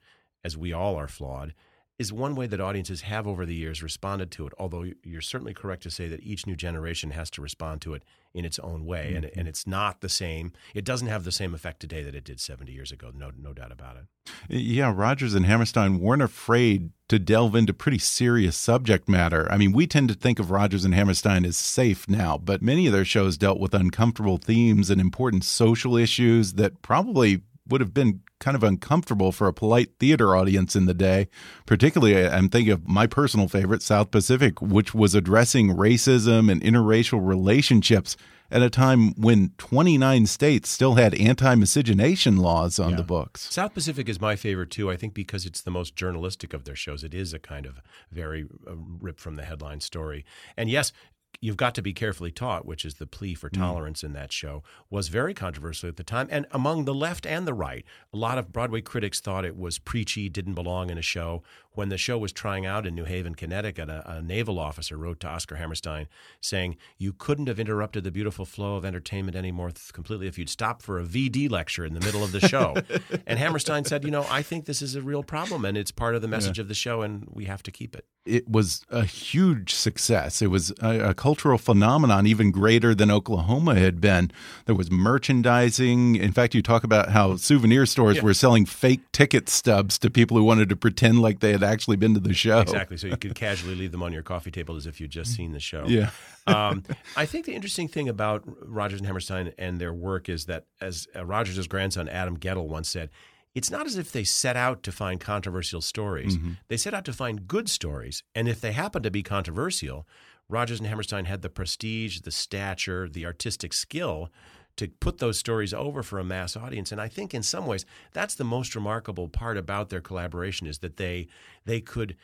as 0.45 0.59
we 0.59 0.75
all 0.75 0.97
are 0.97 1.09
flawed, 1.09 1.55
is 1.99 2.13
one 2.13 2.35
way 2.35 2.47
that 2.47 2.61
audiences 2.61 3.03
have 3.03 3.27
over 3.27 3.47
the 3.47 3.55
years 3.55 3.83
responded 3.83 4.31
to 4.31 4.47
it. 4.47 4.53
Although 4.59 4.87
you're 5.03 5.23
certainly 5.23 5.55
correct 5.55 5.83
to 5.85 5.91
say 5.91 6.09
that 6.09 6.23
each 6.23 6.47
new 6.47 6.57
generation 6.57 7.11
has 7.13 7.31
to 7.31 7.43
respond 7.43 7.81
to 7.83 7.95
it 7.95 8.03
in 8.35 8.45
its 8.45 8.59
own 8.59 8.85
way, 8.85 9.15
and, 9.15 9.25
mm-hmm. 9.25 9.39
and 9.39 9.49
it's 9.49 9.67
not 9.67 10.03
the 10.03 10.09
same. 10.11 10.53
It 10.75 10.85
doesn't 10.85 11.09
have 11.09 11.25
the 11.25 11.33
same 11.33 11.55
effect 11.55 11.81
today 11.81 12.03
that 12.03 12.15
it 12.15 12.25
did 12.25 12.39
70 12.39 12.71
years 12.71 12.93
ago. 12.93 13.11
No, 13.15 13.31
no 13.37 13.55
doubt 13.55 13.73
about 13.73 13.97
it. 13.97 14.05
Yeah, 14.49 14.93
Rodgers 14.95 15.35
and 15.35 15.47
Hammerstein 15.47 15.99
weren't 15.99 16.21
afraid 16.21 16.91
to 17.09 17.19
delve 17.19 17.55
into 17.55 17.73
pretty 17.73 17.99
serious 17.99 18.57
subject 18.57 19.09
matter. 19.09 19.51
I 19.51 19.57
mean, 19.57 19.73
we 19.73 19.87
tend 19.87 20.09
to 20.09 20.15
think 20.15 20.39
of 20.39 20.51
Rodgers 20.51 20.85
and 20.85 20.95
Hammerstein 20.95 21.47
as 21.47 21.57
safe 21.57 22.09
now, 22.09 22.37
but 22.37 22.61
many 22.61 22.87
of 22.87 22.93
their 22.93 23.05
shows 23.07 23.39
dealt 23.39 23.59
with 23.59 23.73
uncomfortable 23.73 24.37
themes 24.37 24.91
and 24.91 25.01
important 25.01 25.45
social 25.45 25.97
issues 25.97 26.55
that 26.55 26.83
probably 26.83 27.43
would 27.69 27.81
have 27.81 27.95
been 27.95 28.21
kind 28.39 28.55
of 28.55 28.63
uncomfortable 28.63 29.33
for 29.33 29.47
a 29.49 29.53
polite 29.53 29.91
theater 29.99 30.37
audience 30.37 30.77
in 30.77 30.87
the 30.87 30.95
day. 30.95 31.29
Particularly, 31.65 32.27
I'm 32.27 32.49
thinking 32.49 32.73
of 32.73 32.87
my 32.87 33.07
personal 33.07 33.49
favorite, 33.49 33.83
South 33.83 34.11
Pacific, 34.11 34.61
which 34.61 34.95
was 34.95 35.15
addressing 35.15 35.71
racism 35.77 36.51
and 36.51 36.61
interracial 36.63 37.27
relationships 37.27 38.17
at 38.49 38.63
a 38.63 38.71
time 38.71 39.13
when 39.21 39.51
29 39.59 40.25
states 40.27 40.69
still 40.69 40.95
had 40.95 41.15
anti 41.17 41.55
miscegenation 41.57 42.37
laws 42.37 42.79
on 42.79 42.91
Yeah. 42.91 42.97
the 42.99 43.03
books. 43.03 43.53
South 43.53 43.75
Pacific 43.75 44.09
is 44.09 44.21
my 44.21 44.37
favorite 44.37 44.71
too. 44.71 44.89
I 44.91 44.97
think 44.97 45.15
because 45.15 45.47
it's 45.47 45.63
the 45.63 45.71
most 45.73 45.97
journalistic 45.97 46.53
of 46.55 46.63
their 46.65 46.77
shows. 46.77 47.03
It 47.03 47.13
is 47.15 47.33
a 47.33 47.41
kind 47.41 47.67
of 47.67 47.81
very 48.13 48.47
uh, 48.69 48.75
rip 49.01 49.19
from 49.19 49.35
the 49.35 49.45
headline 49.45 49.81
story. 49.81 50.25
And 50.57 50.71
yes, 50.71 50.93
you've 51.41 51.57
got 51.57 51.75
to 51.75 51.83
be 51.83 51.93
carefully 51.93 52.31
taught, 52.31 52.67
which 52.67 52.85
is 52.85 52.95
the 52.95 53.07
plea 53.07 53.35
for 53.35 53.51
mm. 53.51 53.59
tolerance 53.59 54.03
in 54.03 54.13
that 54.13 54.33
show, 54.33 54.63
was 54.91 55.09
very 55.09 55.35
controversial 55.35 55.89
at 55.89 55.97
the 55.97 56.05
time 56.05 56.29
and 56.31 56.47
among 56.51 56.85
the 56.85 56.95
left 56.95 57.27
and 57.27 57.47
the 57.47 57.55
right. 57.55 57.85
A 58.13 58.17
lot 58.17 58.39
of 58.39 58.53
Broadway 58.53 58.81
critics 58.81 59.21
thought 59.21 59.45
it 59.45 59.57
was 59.57 59.79
preachy, 59.79 60.29
didn't 60.29 60.55
belong 60.55 60.91
in 60.91 60.99
a 60.99 61.03
show. 61.03 61.43
When 61.73 61.91
the 61.91 61.99
show 61.99 62.17
was 62.17 62.33
trying 62.33 62.65
out 62.65 62.87
in 62.87 62.95
New 62.95 63.05
Haven, 63.05 63.35
Connecticut, 63.35 63.91
a, 63.91 64.11
a 64.11 64.23
naval 64.23 64.59
officer 64.59 64.97
wrote 64.97 65.21
to 65.21 65.29
Oscar 65.29 65.57
Hammerstein 65.57 66.09
saying, 66.41 66.77
You 66.97 67.13
couldn't 67.13 67.49
have 67.49 67.61
interrupted 67.61 68.03
the 68.03 68.11
beautiful 68.11 68.47
flow 68.47 68.77
of 68.77 68.85
entertainment 68.85 69.37
any 69.37 69.53
more 69.53 69.71
th- 69.71 69.93
completely 69.93 70.27
if 70.27 70.39
you'd 70.39 70.49
stopped 70.49 70.81
for 70.81 70.99
a 70.99 71.05
VD 71.05 71.51
lecture 71.51 71.85
in 71.85 71.93
the 71.93 72.01
middle 72.01 72.25
of 72.25 72.33
the 72.33 72.41
show. 72.41 72.77
and 73.27 73.39
Hammerstein 73.39 73.85
said, 73.85 74.05
You 74.05 74.11
know, 74.11 74.27
I 74.31 74.41
think 74.41 74.65
this 74.65 74.81
is 74.81 74.95
a 74.95 75.03
real 75.03 75.23
problem 75.23 75.67
and 75.67 75.77
it's 75.77 75.91
part 75.91 76.15
of 76.15 76.23
the 76.23 76.29
message 76.29 76.59
of 76.59 76.69
the 76.69 76.75
show 76.75 77.03
and 77.03 77.27
we 77.31 77.45
have 77.45 77.63
to 77.65 77.71
keep 77.71 77.95
it. 77.95 78.07
it 78.25 78.49
was 78.49 78.83
a 78.91 79.05
huge 79.05 79.75
success. 79.75 80.41
It 80.43 80.49
was 80.49 80.71
uh, 80.83 80.87
a, 80.87 81.11
a 81.11 81.15
cultural 81.27 81.59
phenomenon, 81.59 82.25
even 82.25 82.53
greater 82.53 82.95
than 82.95 83.11
Oklahoma 83.11 83.75
had 83.75 84.01
been. 84.01 84.31
There 84.67 84.77
was 84.77 84.93
merchandising. 84.93 86.15
In 86.15 86.31
fact, 86.31 86.55
you 86.55 86.63
talk 86.63 86.85
about 86.85 87.09
how 87.09 87.35
souvenir 87.35 87.85
stores 87.85 88.19
Yeah. 88.19 88.23
were 88.23 88.33
selling 88.33 88.65
fake 88.65 89.01
ticket 89.11 89.49
stubs 89.49 89.99
to 89.99 90.09
people 90.09 90.37
who 90.37 90.45
wanted 90.45 90.69
to 90.69 90.77
pretend 90.77 91.21
like 91.21 91.41
they 91.41 91.51
had 91.51 91.65
actually 91.65 91.97
been 91.97 92.15
to 92.15 92.21
the 92.21 92.33
show. 92.33 92.61
Exactly. 92.61 92.97
So 92.97 93.09
you 93.09 93.17
could 93.17 93.35
casually 93.47 93.75
leave 93.75 93.91
them 93.91 94.05
on 94.05 94.13
your 94.13 94.23
coffee 94.23 94.53
table 94.53 94.77
as 94.77 94.87
if 94.87 95.01
you'd 95.01 95.11
just 95.11 95.35
seen 95.35 95.51
the 95.51 95.59
show. 95.59 95.85
Yeah. 95.89 96.11
um, 96.47 96.85
I 97.17 97.27
think 97.27 97.45
the 97.45 97.55
interesting 97.55 97.89
thing 97.89 98.09
about 98.09 98.45
Rodgers 98.63 99.01
and 99.01 99.07
Hammerstein 99.09 99.53
and 99.59 99.81
their 99.81 99.93
work 99.93 100.29
is 100.29 100.45
that, 100.45 100.67
as 100.81 101.09
uh, 101.17 101.27
Rodgers' 101.27 101.67
grandson 101.67 102.09
Adam 102.09 102.37
Guettel 102.39 102.69
once 102.69 102.89
said, 102.89 103.11
it's 103.53 103.71
not 103.71 103.85
as 103.87 103.97
if 103.97 104.13
they 104.13 104.23
set 104.23 104.57
out 104.57 104.85
to 104.85 104.93
find 104.93 105.19
controversial 105.19 105.81
stories. 105.81 106.37
They 106.69 106.77
set 106.77 106.95
out 106.95 107.05
to 107.07 107.13
find 107.13 107.49
good 107.49 107.69
stories. 107.69 108.23
And 108.35 108.49
if 108.49 108.61
they 108.61 108.73
happen 108.73 109.03
to 109.03 109.11
be 109.11 109.23
controversial, 109.25 110.07
Rodgers 110.49 110.79
and 110.79 110.87
Hammerstein 110.89 111.25
had 111.25 111.43
the 111.43 111.49
prestige, 111.51 112.21
the 112.21 112.31
stature, 112.31 113.09
the 113.09 113.27
artistic 113.27 113.73
skill 113.73 114.31
to 114.77 114.89
put 114.89 115.19
those 115.19 115.39
stories 115.39 115.73
over 115.73 116.03
for 116.03 116.19
a 116.19 116.25
mass 116.25 116.57
audience. 116.57 116.93
And 116.93 117.01
I 117.01 117.09
think 117.09 117.33
in 117.35 117.43
some 117.43 117.67
ways 117.67 117.87
that's 118.13 118.35
the 118.35 118.45
most 118.45 118.75
remarkable 118.75 119.29
part 119.29 119.57
about 119.57 119.89
their 119.89 120.01
collaboration 120.03 120.67
is 120.67 120.79
that 120.79 120.99
they 120.99 121.29
they 121.65 121.81
could 121.81 122.17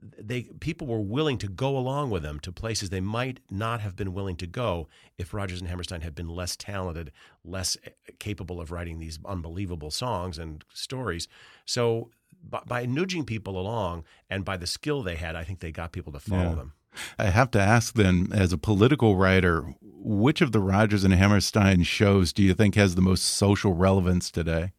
they 0.00 0.42
people 0.60 0.86
were 0.86 1.00
willing 1.00 1.38
to 1.38 1.48
go 1.48 1.76
along 1.76 2.10
with 2.10 2.22
them 2.22 2.38
to 2.40 2.52
places 2.52 2.88
they 2.90 3.00
might 3.00 3.40
not 3.50 3.80
have 3.80 3.96
been 3.96 4.14
willing 4.14 4.36
to 4.36 4.46
go 4.46 4.88
if 5.18 5.34
Rodgers 5.34 5.60
and 5.60 5.68
Hammerstein 5.68 6.00
had 6.02 6.14
been 6.14 6.28
less 6.28 6.56
talented, 6.56 7.10
less 7.44 7.76
capable 8.20 8.60
of 8.60 8.70
writing 8.70 8.98
these 9.00 9.18
unbelievable 9.24 9.90
songs 9.90 10.38
and 10.38 10.64
stories. 10.72 11.26
So 11.66 12.10
by, 12.42 12.60
by 12.66 12.86
nudging 12.86 13.24
people 13.24 13.58
along 13.60 14.04
and 14.30 14.44
by 14.44 14.56
the 14.56 14.66
skill 14.68 15.02
they 15.02 15.16
had, 15.16 15.34
I 15.36 15.42
think 15.44 15.58
they 15.60 15.72
got 15.72 15.92
people 15.92 16.12
to 16.12 16.20
follow 16.20 16.50
Yeah. 16.50 16.54
them. 16.54 16.72
I 17.18 17.26
have 17.26 17.50
to 17.52 17.60
ask 17.60 17.94
then, 17.94 18.28
as 18.32 18.52
a 18.52 18.58
political 18.58 19.16
writer, 19.16 19.74
which 19.80 20.40
of 20.40 20.52
the 20.52 20.60
Rodgers 20.60 21.04
and 21.04 21.14
Hammerstein 21.14 21.82
shows 21.84 22.32
do 22.32 22.42
you 22.42 22.54
think 22.54 22.74
has 22.74 22.94
the 22.94 23.02
most 23.02 23.24
social 23.24 23.72
relevance 23.72 24.30
today? 24.30 24.72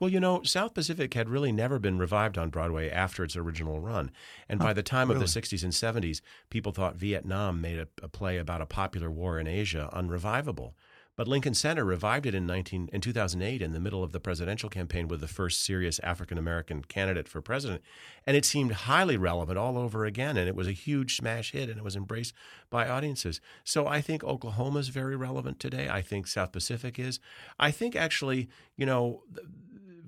Well, 0.00 0.10
you 0.10 0.20
know, 0.20 0.42
South 0.44 0.74
Pacific 0.74 1.14
had 1.14 1.28
really 1.28 1.50
never 1.50 1.78
been 1.78 1.98
revived 1.98 2.38
on 2.38 2.50
Broadway 2.50 2.88
after 2.88 3.24
its 3.24 3.34
original 3.34 3.80
run. 3.80 4.12
And 4.48 4.60
by 4.60 4.70
oh, 4.70 4.74
the 4.74 4.82
time 4.82 5.08
really? 5.08 5.22
of 5.22 5.32
the 5.32 5.40
60s 5.40 5.64
and 5.64 5.72
70s, 5.72 6.20
people 6.50 6.70
thought 6.70 6.94
Vietnam 6.94 7.60
made 7.60 7.80
a, 7.80 7.88
a 8.02 8.08
play 8.08 8.38
about 8.38 8.60
a 8.60 8.66
popular 8.66 9.10
war 9.10 9.40
in 9.40 9.48
Asia 9.48 9.90
unrevivable. 9.92 10.76
But 11.18 11.26
Lincoln 11.26 11.54
Center 11.54 11.84
revived 11.84 12.26
it 12.26 12.34
in 12.36 12.46
19 12.46 12.90
in 12.92 13.00
2008 13.00 13.60
in 13.60 13.72
the 13.72 13.80
middle 13.80 14.04
of 14.04 14.12
the 14.12 14.20
presidential 14.20 14.70
campaign 14.70 15.08
with 15.08 15.20
the 15.20 15.26
first 15.26 15.64
serious 15.64 15.98
African 15.98 16.38
American 16.38 16.84
candidate 16.84 17.26
for 17.26 17.42
president, 17.42 17.82
and 18.24 18.36
it 18.36 18.44
seemed 18.44 18.70
highly 18.70 19.16
relevant 19.16 19.58
all 19.58 19.76
over 19.76 20.04
again. 20.04 20.36
And 20.36 20.48
it 20.48 20.54
was 20.54 20.68
a 20.68 20.72
huge 20.72 21.16
smash 21.16 21.50
hit, 21.50 21.68
and 21.68 21.76
it 21.76 21.82
was 21.82 21.96
embraced 21.96 22.34
by 22.70 22.88
audiences. 22.88 23.40
So 23.64 23.88
I 23.88 24.00
think 24.00 24.22
Oklahoma 24.22 24.78
is 24.78 24.90
very 24.90 25.16
relevant 25.16 25.58
today. 25.58 25.88
I 25.88 26.02
think 26.02 26.28
South 26.28 26.52
Pacific 26.52 27.00
is. 27.00 27.18
I 27.58 27.72
think 27.72 27.96
actually, 27.96 28.48
you 28.76 28.86
know, 28.86 29.24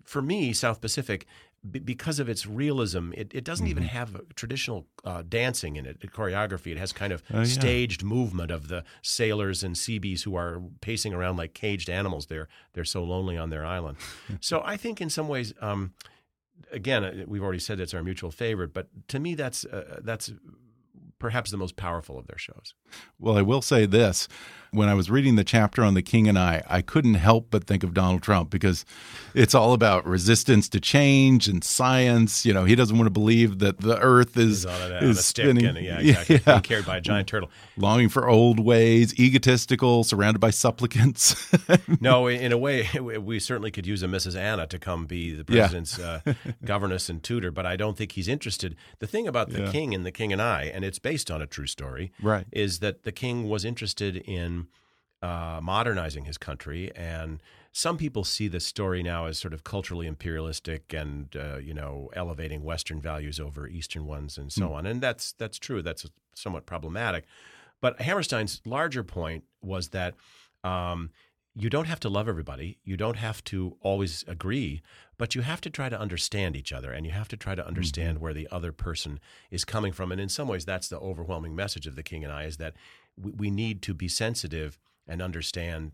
for 0.05 0.23
me, 0.23 0.53
South 0.53 0.81
Pacific 0.81 1.27
because 1.71 2.19
of 2.19 2.29
its 2.29 2.47
realism, 2.47 3.13
it, 3.15 3.35
it 3.35 3.45
doesn't 3.45 3.67
even 3.67 3.83
Mm-hmm. 3.83 3.97
have 3.97 4.21
traditional 4.35 4.87
uh, 5.05 5.23
dancing 5.29 5.77
in 5.77 5.85
it, 5.87 6.01
choreography. 6.13 6.69
It 6.73 6.79
has 6.79 6.93
kind 6.93 7.13
of 7.13 7.23
Oh, 7.33 7.39
yeah. 7.41 7.45
staged 7.45 8.03
movement 8.03 8.51
of 8.51 8.69
the 8.69 8.83
sailors 9.03 9.63
and 9.63 9.77
seabees 9.77 10.23
who 10.23 10.35
are 10.37 10.63
pacing 10.81 11.13
around 11.13 11.37
like 11.37 11.53
caged 11.53 11.91
animals. 11.91 12.27
They're 12.27 12.49
they're 12.73 12.85
so 12.87 13.05
lonely 13.05 13.37
on 13.37 13.51
their 13.51 13.67
island. 13.67 13.99
so 14.41 14.63
I 14.65 14.77
think 14.79 15.01
in 15.03 15.11
some 15.11 15.29
ways, 15.29 15.53
um, 15.61 15.93
again, 16.73 17.05
uh, 17.05 17.25
we've 17.27 17.43
already 17.43 17.59
said 17.59 17.79
it's 17.79 17.93
our 17.95 18.03
mutual 18.03 18.31
favorite, 18.31 18.73
but 18.73 18.89
to 19.09 19.19
me, 19.21 19.35
that's 19.35 19.65
uh, 19.67 20.01
that's 20.03 20.33
perhaps 21.19 21.51
the 21.51 21.59
most 21.59 21.77
powerful 21.77 22.19
of 22.19 22.27
their 22.27 22.39
shows. 22.39 22.73
Well, 23.19 23.37
I 23.37 23.43
will 23.43 23.61
say 23.63 23.85
this. 23.85 24.29
When 24.73 24.89
I 24.89 24.95
was 24.95 25.11
reading 25.11 25.35
the 25.37 25.43
chapter 25.45 25.83
on 25.83 25.95
The 25.95 26.03
King 26.03 26.29
and 26.29 26.39
I, 26.39 26.63
I 26.69 26.81
couldn't 26.81 27.15
help 27.15 27.49
but 27.51 27.65
think 27.65 27.83
of 27.83 27.93
Donald 27.93 28.23
Trump 28.23 28.51
because 28.51 28.85
it's 29.35 29.55
all 29.55 29.73
about 29.73 30.07
resistance 30.07 30.69
to 30.69 30.81
change 30.81 31.49
and 31.49 31.65
science. 31.65 32.47
You 32.47 32.55
know, 32.55 32.65
he 32.65 32.77
doesn't 32.77 32.97
want 32.97 33.07
to 33.07 33.11
believe 33.11 33.59
that 33.59 33.79
the 33.81 33.99
earth 33.99 34.37
is, 34.37 34.61
Is 34.61 34.67
on 34.67 34.93
a, 34.93 34.97
on 34.99 35.05
is 35.05 35.25
spinning. 35.25 35.67
and 35.67 35.79
yeah, 35.79 35.99
exactly. 36.01 36.37
Yeah. 36.37 36.43
Being 36.45 36.61
carried 36.63 36.87
by 36.87 36.97
a 36.99 37.01
giant 37.01 37.27
turtle. 37.29 37.51
Longing 37.77 38.09
for 38.09 38.29
old 38.29 38.61
ways, 38.61 39.19
egotistical, 39.19 40.05
surrounded 40.05 40.39
by 40.39 40.51
supplicants. 40.51 41.35
No, 42.01 42.29
in 42.29 42.53
a 42.53 42.59
way, 42.59 42.89
we 43.01 43.39
certainly 43.41 43.71
could 43.71 43.87
use 43.87 44.03
a 44.03 44.07
Mrs. 44.07 44.37
Anna 44.37 44.67
to 44.69 44.79
come 44.79 45.07
be 45.07 45.33
the 45.33 45.45
Yeah. 45.53 45.63
president's 45.69 45.99
uh, 45.99 46.21
governess 46.65 47.09
and 47.09 47.23
tutor, 47.23 47.51
but 47.51 47.67
I 47.67 47.77
don't 47.77 47.97
think 47.97 48.13
he's 48.13 48.29
interested. 48.29 48.77
The 49.01 49.07
thing 49.07 49.27
about 49.27 49.51
the 49.51 49.63
Yeah. 49.63 49.73
king 49.73 49.95
and 49.95 50.07
the 50.07 50.13
king 50.13 50.33
and 50.33 50.41
I, 50.41 50.65
and 50.65 50.85
it's 50.85 50.99
based 50.99 51.31
on 51.31 51.43
a 51.43 51.47
true 51.47 51.67
story, 51.67 52.13
Right. 52.23 52.47
is 52.53 52.79
that 52.79 53.03
the 53.03 53.13
king 53.13 53.49
was 53.49 53.65
interested 53.65 54.17
in 54.17 54.60
uh, 55.23 55.61
modernizing 55.63 56.25
his 56.25 56.39
country, 56.39 56.91
and 56.97 57.43
some 57.73 57.97
people 57.97 58.25
see 58.25 58.49
this 58.49 58.67
story 58.67 59.03
now 59.03 59.27
as 59.27 59.39
sort 59.39 59.55
of 59.55 59.65
culturally 59.65 60.07
imperialistic 60.07 60.93
and 60.93 61.37
uh, 61.37 61.59
you 61.59 61.75
know 61.75 62.11
elevating 62.15 62.63
Western 62.63 63.01
values 63.01 63.39
over 63.39 63.69
Eastern 63.69 64.07
ones 64.07 64.39
and 64.39 64.53
so 64.53 64.73
on, 64.73 64.87
and 64.87 65.01
that's 65.01 65.33
that's 65.33 65.59
true. 65.59 65.83
That's 65.83 66.07
somewhat 66.35 66.67
problematic. 66.67 67.25
But 67.81 68.01
Hammerstein's 68.01 68.61
larger 68.65 69.03
point 69.03 69.45
was 69.63 69.89
that 69.89 70.15
um, 70.65 71.11
you 71.55 71.71
don't 71.71 71.87
have 71.87 72.01
to 72.01 72.09
love 72.09 72.29
everybody. 72.29 72.79
You 72.85 72.97
don't 72.97 73.17
have 73.17 73.43
to 73.45 73.77
always 73.81 74.25
agree, 74.29 74.83
but 75.19 75.35
you 75.35 75.43
have 75.43 75.61
to 75.63 75.71
try 75.71 75.89
to 75.89 75.99
understand 75.99 76.57
each 76.57 76.73
other 76.73 76.93
and 76.93 77.05
you 77.05 77.13
have 77.13 77.29
to 77.29 77.37
try 77.37 77.55
to 77.55 77.67
understand 77.67 78.19
where 78.19 78.35
the 78.35 78.49
other 78.51 78.73
person 78.73 79.19
is 79.51 79.65
coming 79.65 79.93
from. 79.93 80.13
And 80.13 80.21
in 80.21 80.29
some 80.29 80.49
ways, 80.49 80.65
that's 80.65 80.89
the 80.89 80.99
overwhelming 80.99 81.57
message 81.57 81.87
of 81.87 81.97
the 81.97 82.03
King 82.03 82.23
and 82.23 82.33
I 82.33 82.45
is 82.45 82.59
that 82.59 82.75
we, 83.17 83.33
we 83.33 83.51
need 83.51 83.83
to 83.83 83.95
be 83.95 84.09
sensitive 84.09 84.79
and 85.11 85.21
understand, 85.21 85.91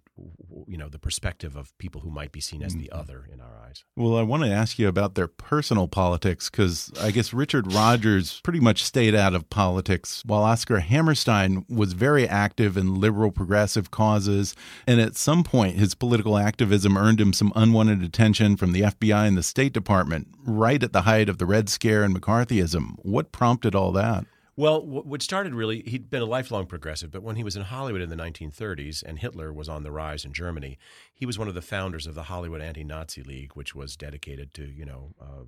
you 0.69 0.77
know, 0.77 0.91
the 0.91 0.99
perspective 0.99 1.57
of 1.57 1.77
people 1.79 2.03
who 2.03 2.11
might 2.11 2.33
be 2.33 2.41
seen 2.41 2.63
as 2.63 2.75
the 2.75 2.91
mm-hmm. 2.93 3.01
other 3.01 3.27
in 3.33 3.41
our 3.41 3.59
eyes. 3.67 3.83
Well, 3.97 4.17
I 4.17 4.23
want 4.23 4.43
to 4.43 4.51
ask 4.51 4.79
you 4.79 4.89
about 4.89 5.15
their 5.15 5.27
personal 5.27 5.89
politics 5.89 6.51
because 6.51 6.93
I 7.01 7.11
guess 7.11 7.33
Richard 7.33 7.73
Rodgers 7.73 8.41
pretty 8.45 8.61
much 8.61 8.85
stayed 8.85 9.15
out 9.15 9.35
of 9.35 9.49
politics, 9.49 10.23
while 10.27 10.43
Oscar 10.43 10.81
Hammerstein 10.81 11.65
was 11.69 11.95
very 11.95 12.29
active 12.29 12.77
in 12.77 13.01
liberal 13.01 13.31
progressive 13.31 13.91
causes. 13.91 14.55
And 14.87 15.01
at 15.01 15.17
some 15.17 15.43
point, 15.43 15.77
his 15.77 15.95
political 15.95 16.37
activism 16.37 16.99
earned 16.99 17.21
him 17.21 17.33
some 17.33 17.53
unwanted 17.57 18.03
attention 18.03 18.57
from 18.57 18.73
the 18.73 18.83
FBI 18.83 19.27
and 19.27 19.39
the 19.39 19.43
State 19.43 19.73
Department, 19.73 20.29
right 20.45 20.83
at 20.83 20.93
the 20.93 21.03
height 21.03 21.31
of 21.31 21.39
the 21.39 21.47
Red 21.47 21.71
Scare 21.71 22.05
and 22.05 22.15
McCarthyism. 22.15 22.97
What 22.99 23.33
prompted 23.33 23.75
all 23.75 23.93
that? 23.93 24.27
Well, 24.57 24.81
wh- 24.81 25.07
what 25.07 25.23
started 25.23 25.55
really, 25.55 25.83
he'd 25.83 26.09
been 26.11 26.23
a 26.23 26.27
lifelong 26.27 26.67
progressive, 26.67 27.11
but 27.11 27.23
when 27.23 27.37
he 27.37 27.45
was 27.45 27.57
in 27.57 27.63
Hollywood 27.63 28.01
in 28.01 28.09
the 28.09 28.17
1930s 28.17 29.03
and 29.03 29.19
Hitler 29.19 29.53
was 29.53 29.69
on 29.69 29.83
the 29.83 29.91
rise 29.91 30.25
in 30.25 30.33
Germany, 30.33 30.79
he 31.15 31.27
was 31.27 31.39
one 31.39 31.49
of 31.49 31.55
the 31.55 31.63
founders 31.63 32.07
of 32.07 32.15
the 32.15 32.25
Hollywood 32.25 32.63
Anti-Nazi 32.63 33.23
League, 33.23 33.53
which 33.55 33.75
was 33.75 33.97
dedicated 33.97 34.55
to, 34.55 34.65
you 34.65 34.87
know, 34.87 35.15
uh, 35.21 35.45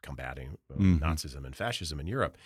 combating 0.00 0.58
uh, 0.72 0.78
Nazism 0.78 1.44
and 1.44 1.56
fascism 1.56 1.98
in 1.98 2.06
Europe. 2.06 2.36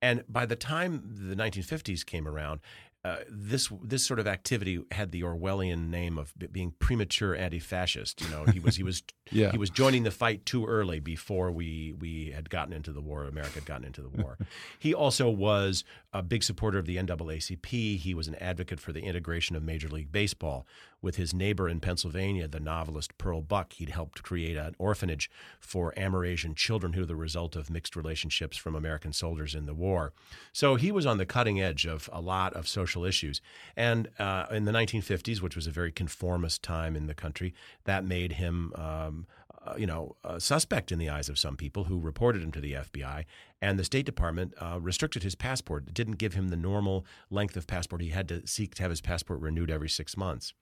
And 0.00 0.24
by 0.28 0.46
the 0.46 0.56
time 0.56 1.02
the 1.04 1.36
1950s 1.36 2.04
came 2.04 2.26
around, 2.26 2.60
uh, 3.04 3.16
this 3.28 3.68
this 3.82 4.06
sort 4.06 4.20
of 4.20 4.28
activity 4.28 4.80
had 4.92 5.10
the 5.10 5.22
Orwellian 5.22 5.88
name 5.90 6.18
of 6.18 6.32
being 6.52 6.72
premature 6.78 7.34
anti-fascist. 7.34 8.20
You 8.20 8.28
know, 8.28 8.44
he 8.44 8.60
was 8.60 8.76
he 8.76 8.82
was 8.82 9.02
Yeah. 9.32 9.50
he 9.50 9.56
was 9.58 9.70
joining 9.70 10.02
the 10.02 10.10
fight 10.10 10.44
too 10.44 10.66
early 10.66 11.00
before 11.00 11.50
we 11.50 11.94
we 11.98 12.30
had 12.32 12.50
gotten 12.50 12.72
into 12.72 12.92
the 12.92 13.00
war. 13.00 13.24
America 13.24 13.54
had 13.54 13.64
gotten 13.64 13.84
into 13.86 14.02
the 14.02 14.08
war. 14.08 14.36
he 14.78 14.92
also 14.94 15.30
was 15.30 15.84
a 16.12 16.22
big 16.22 16.42
supporter 16.44 16.78
of 16.78 16.86
the 16.86 16.96
NAACP. 16.96 17.98
He 17.98 18.14
was 18.14 18.28
an 18.28 18.34
advocate 18.36 18.78
for 18.78 18.92
the 18.92 19.00
integration 19.00 19.56
of 19.56 19.62
Major 19.62 19.88
League 19.88 20.12
Baseball. 20.12 20.66
With 21.02 21.16
his 21.16 21.34
neighbor 21.34 21.68
in 21.68 21.80
Pennsylvania, 21.80 22.46
the 22.46 22.60
novelist 22.60 23.18
Pearl 23.18 23.42
Buck, 23.42 23.72
he'd 23.72 23.90
helped 23.90 24.22
create 24.22 24.56
an 24.56 24.76
orphanage 24.78 25.28
for 25.58 25.92
Amerasian 25.96 26.54
children 26.54 26.92
who 26.92 27.00
were 27.00 27.06
the 27.06 27.16
result 27.16 27.56
of 27.56 27.68
mixed 27.68 27.96
relationships 27.96 28.56
from 28.56 28.76
American 28.76 29.12
soldiers 29.12 29.56
in 29.56 29.66
the 29.66 29.74
war. 29.74 30.12
So 30.52 30.76
he 30.76 30.92
was 30.92 31.04
on 31.04 31.18
the 31.18 31.26
cutting 31.26 31.60
edge 31.60 31.86
of 31.86 32.08
a 32.12 32.20
lot 32.20 32.54
of 32.54 32.68
social 32.68 33.04
issues. 33.04 33.40
And 33.76 34.08
uh, 34.20 34.46
in 34.52 34.64
the 34.64 34.72
1950s, 34.72 35.42
which 35.42 35.56
was 35.56 35.66
a 35.66 35.72
very 35.72 35.90
conformist 35.90 36.62
time 36.62 36.94
in 36.94 37.08
the 37.08 37.14
country, 37.14 37.52
that 37.84 38.04
made 38.04 38.34
him. 38.34 38.72
Um, 38.76 39.26
uh, 39.64 39.74
you 39.76 39.86
know, 39.86 40.16
a 40.24 40.40
suspect 40.40 40.90
in 40.90 40.98
the 40.98 41.08
eyes 41.08 41.28
of 41.28 41.38
some 41.38 41.56
people 41.56 41.84
who 41.84 42.00
reported 42.00 42.42
him 42.42 42.50
to 42.50 42.60
the 42.60 42.72
FBI, 42.72 43.24
and 43.60 43.78
the 43.78 43.84
State 43.84 44.04
Department 44.04 44.54
uh, 44.60 44.80
restricted 44.80 45.22
his 45.22 45.36
passport. 45.36 45.84
It 45.86 45.94
didn't 45.94 46.18
give 46.18 46.34
him 46.34 46.48
the 46.48 46.56
normal 46.56 47.06
length 47.30 47.56
of 47.56 47.68
passport. 47.68 48.02
He 48.02 48.08
had 48.08 48.28
to 48.28 48.44
seek 48.44 48.74
to 48.74 48.82
have 48.82 48.90
his 48.90 49.00
passport 49.00 49.40
renewed 49.40 49.70
every 49.70 49.88
six 49.88 50.16
months. 50.16 50.52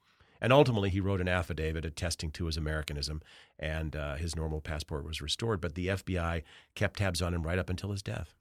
And 0.40 0.52
ultimately, 0.52 0.90
he 0.90 1.00
wrote 1.00 1.20
an 1.20 1.28
affidavit 1.28 1.84
attesting 1.84 2.30
to 2.32 2.46
his 2.46 2.56
Americanism, 2.56 3.20
and 3.58 3.94
uh, 3.94 4.16
his 4.16 4.34
normal 4.34 4.60
passport 4.60 5.04
was 5.04 5.20
restored. 5.20 5.60
But 5.60 5.74
the 5.74 5.88
FBI 5.88 6.42
kept 6.74 6.98
tabs 6.98 7.20
on 7.20 7.34
him 7.34 7.42
right 7.42 7.58
up 7.58 7.70
until 7.70 7.90
his 7.90 8.02
death. 8.02 8.34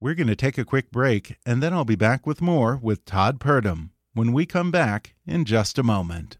We're 0.00 0.14
going 0.14 0.28
to 0.28 0.36
take 0.36 0.56
a 0.56 0.64
quick 0.64 0.90
break, 0.90 1.36
and 1.44 1.62
then 1.62 1.74
I'll 1.74 1.84
be 1.84 1.96
back 1.96 2.26
with 2.26 2.40
more 2.40 2.78
with 2.80 3.04
Todd 3.04 3.40
Purdum 3.40 3.90
when 4.14 4.32
we 4.32 4.46
come 4.46 4.70
back 4.70 5.14
in 5.26 5.44
just 5.44 5.78
a 5.78 5.82
moment. 5.82 6.38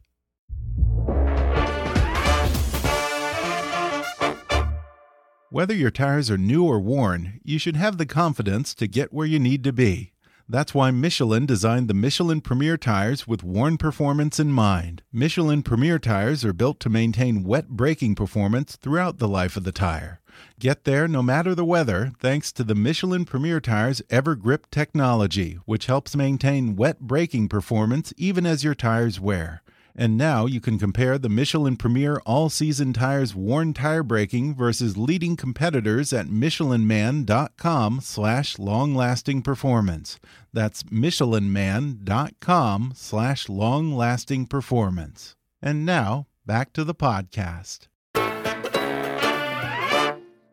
Whether 5.53 5.75
your 5.75 5.91
tires 5.91 6.31
are 6.31 6.39
new 6.39 6.65
or 6.65 6.79
worn, 6.79 7.41
you 7.43 7.59
should 7.59 7.75
have 7.75 7.99
the 7.99 8.07
confidence 8.07 8.73
to 8.77 8.87
get 8.87 9.13
where 9.13 9.27
you 9.27 9.41
need 9.41 9.65
to 9.65 9.73
be. 9.73 10.13
That's 10.53 10.75
why 10.75 10.91
Michelin 10.91 11.47
designed 11.47 11.87
the 11.87 11.95
Michelin 11.95 12.41
Premier 12.41 12.77
tires 12.77 13.25
with 13.25 13.45
worn 13.45 13.79
performance 13.79 14.41
in 14.41 14.51
mind. 14.51 15.01
Michelin 15.13 15.63
Premier 15.63 16.01
tires 16.01 16.45
are 16.45 16.53
built 16.53 16.81
to 16.81 16.89
maintain 16.89 17.45
wet 17.45 17.69
braking 17.69 18.17
performance 18.17 18.75
throughout 18.75 19.19
the 19.19 19.29
life 19.29 19.57
of 19.57 19.63
the 19.63 19.71
tire. 19.71 20.21
Get 20.59 20.83
there 20.83 21.07
no 21.07 21.23
matter 21.23 21.55
the 21.55 21.65
weather 21.65 22.11
thanks 22.19 22.51
to 22.51 22.65
the 22.65 22.75
Michelin 22.75 23.25
Premier 23.25 23.61
Tires 23.61 24.03
EverGrip 24.11 24.65
technology, 24.73 25.61
which 25.67 25.87
helps 25.87 26.17
maintain 26.17 26.75
wet 26.75 26.99
braking 26.99 27.49
performance 27.49 28.13
even 28.17 28.45
as 28.45 28.65
your 28.65 28.75
tires 28.75 29.21
wear. 29.21 29.63
And 29.97 30.17
now 30.17 30.47
you 30.47 30.61
can 30.61 30.79
compare 30.79 31.19
the 31.19 31.29
Michelin 31.29 31.77
Premier 31.77 32.21
All 32.27 32.49
Season 32.49 32.93
Tires 32.93 33.35
worn 33.35 33.75
tire 33.75 34.03
braking 34.03 34.55
versus 34.55 34.97
leading 34.97 35.37
competitors 35.37 36.13
at 36.13 36.27
michelinman.com 36.27 38.01
slash 38.01 38.59
long 38.59 38.95
lasting 38.95 39.43
performance. 39.43 40.19
That's 40.53 40.83
michelinman.com 40.85 42.93
slash 42.95 43.49
long 43.49 43.95
lasting 43.95 44.47
performance. 44.47 45.37
And 45.63 45.85
now 45.85 46.27
back 46.47 46.73
to 46.75 46.85
the 46.85 46.95
podcast. 46.95 47.89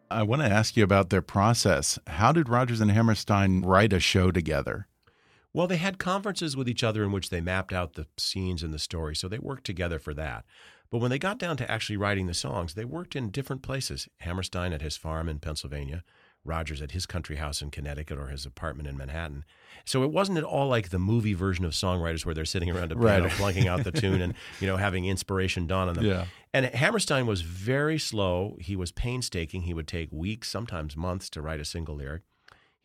I 0.09 0.23
want 0.23 0.41
to 0.41 0.47
ask 0.47 0.77
you 0.77 0.83
about 0.83 1.09
their 1.09 1.21
process. 1.21 1.99
How 2.07 2.31
did 2.31 2.49
Rodgers 2.49 2.81
and 2.81 2.91
Hammerstein 2.91 3.61
write 3.61 3.93
a 3.93 3.99
show 3.99 4.31
together? 4.31 4.87
Well, 5.57 5.65
they 5.65 5.77
had 5.77 5.97
conferences 5.97 6.55
with 6.55 6.69
each 6.69 6.83
other 6.83 7.03
in 7.03 7.11
which 7.11 7.31
they 7.31 7.41
mapped 7.41 7.73
out 7.73 7.93
the 7.93 8.05
scenes 8.15 8.61
and 8.61 8.71
the 8.71 8.77
story, 8.77 9.15
so 9.15 9.27
they 9.27 9.39
worked 9.39 9.63
together 9.63 9.97
for 9.97 10.13
that. 10.13 10.45
But 10.91 10.99
when 10.99 11.09
they 11.09 11.17
got 11.17 11.39
down 11.39 11.57
to 11.57 11.71
actually 11.71 11.97
writing 11.97 12.27
the 12.27 12.35
songs, 12.35 12.75
they 12.75 12.85
worked 12.85 13.15
in 13.15 13.31
different 13.31 13.63
places. 13.63 14.07
Hammerstein 14.19 14.71
at 14.71 14.83
his 14.83 14.97
farm 14.97 15.27
in 15.27 15.39
Pennsylvania, 15.39 16.03
Rodgers 16.45 16.79
at 16.79 16.91
his 16.91 17.07
country 17.07 17.37
house 17.37 17.59
in 17.59 17.71
Connecticut 17.71 18.19
or 18.19 18.27
his 18.27 18.45
apartment 18.45 18.87
in 18.87 18.97
Manhattan. 18.97 19.45
So 19.83 20.03
it 20.03 20.11
wasn't 20.11 20.37
at 20.37 20.43
all 20.43 20.67
like 20.67 20.89
the 20.89 20.99
movie 20.99 21.33
version 21.33 21.65
of 21.65 21.71
songwriters 21.71 22.23
where 22.23 22.35
they're 22.35 22.45
sitting 22.45 22.69
around 22.69 22.91
a 22.91 22.95
piano 22.95 23.23
Right. 23.23 23.31
plunking 23.33 23.67
out 23.67 23.83
the 23.83 23.91
tune 24.03 24.21
and 24.21 24.35
you 24.61 24.67
know 24.67 24.77
having 24.77 25.05
inspiration 25.05 25.65
dawn 25.65 25.89
on 25.89 25.95
them. 25.95 26.05
Yeah. 26.05 26.25
And 26.53 26.67
Hammerstein 26.67 27.25
was 27.25 27.41
very 27.41 27.97
slow. 27.97 28.57
He 28.59 28.75
was 28.75 28.91
painstaking. 28.91 29.63
He 29.63 29.73
would 29.73 29.87
take 29.87 30.11
weeks, 30.11 30.51
sometimes 30.51 30.95
months, 30.95 31.31
to 31.31 31.41
write 31.41 31.59
a 31.59 31.65
single 31.65 31.95
lyric. 31.95 32.21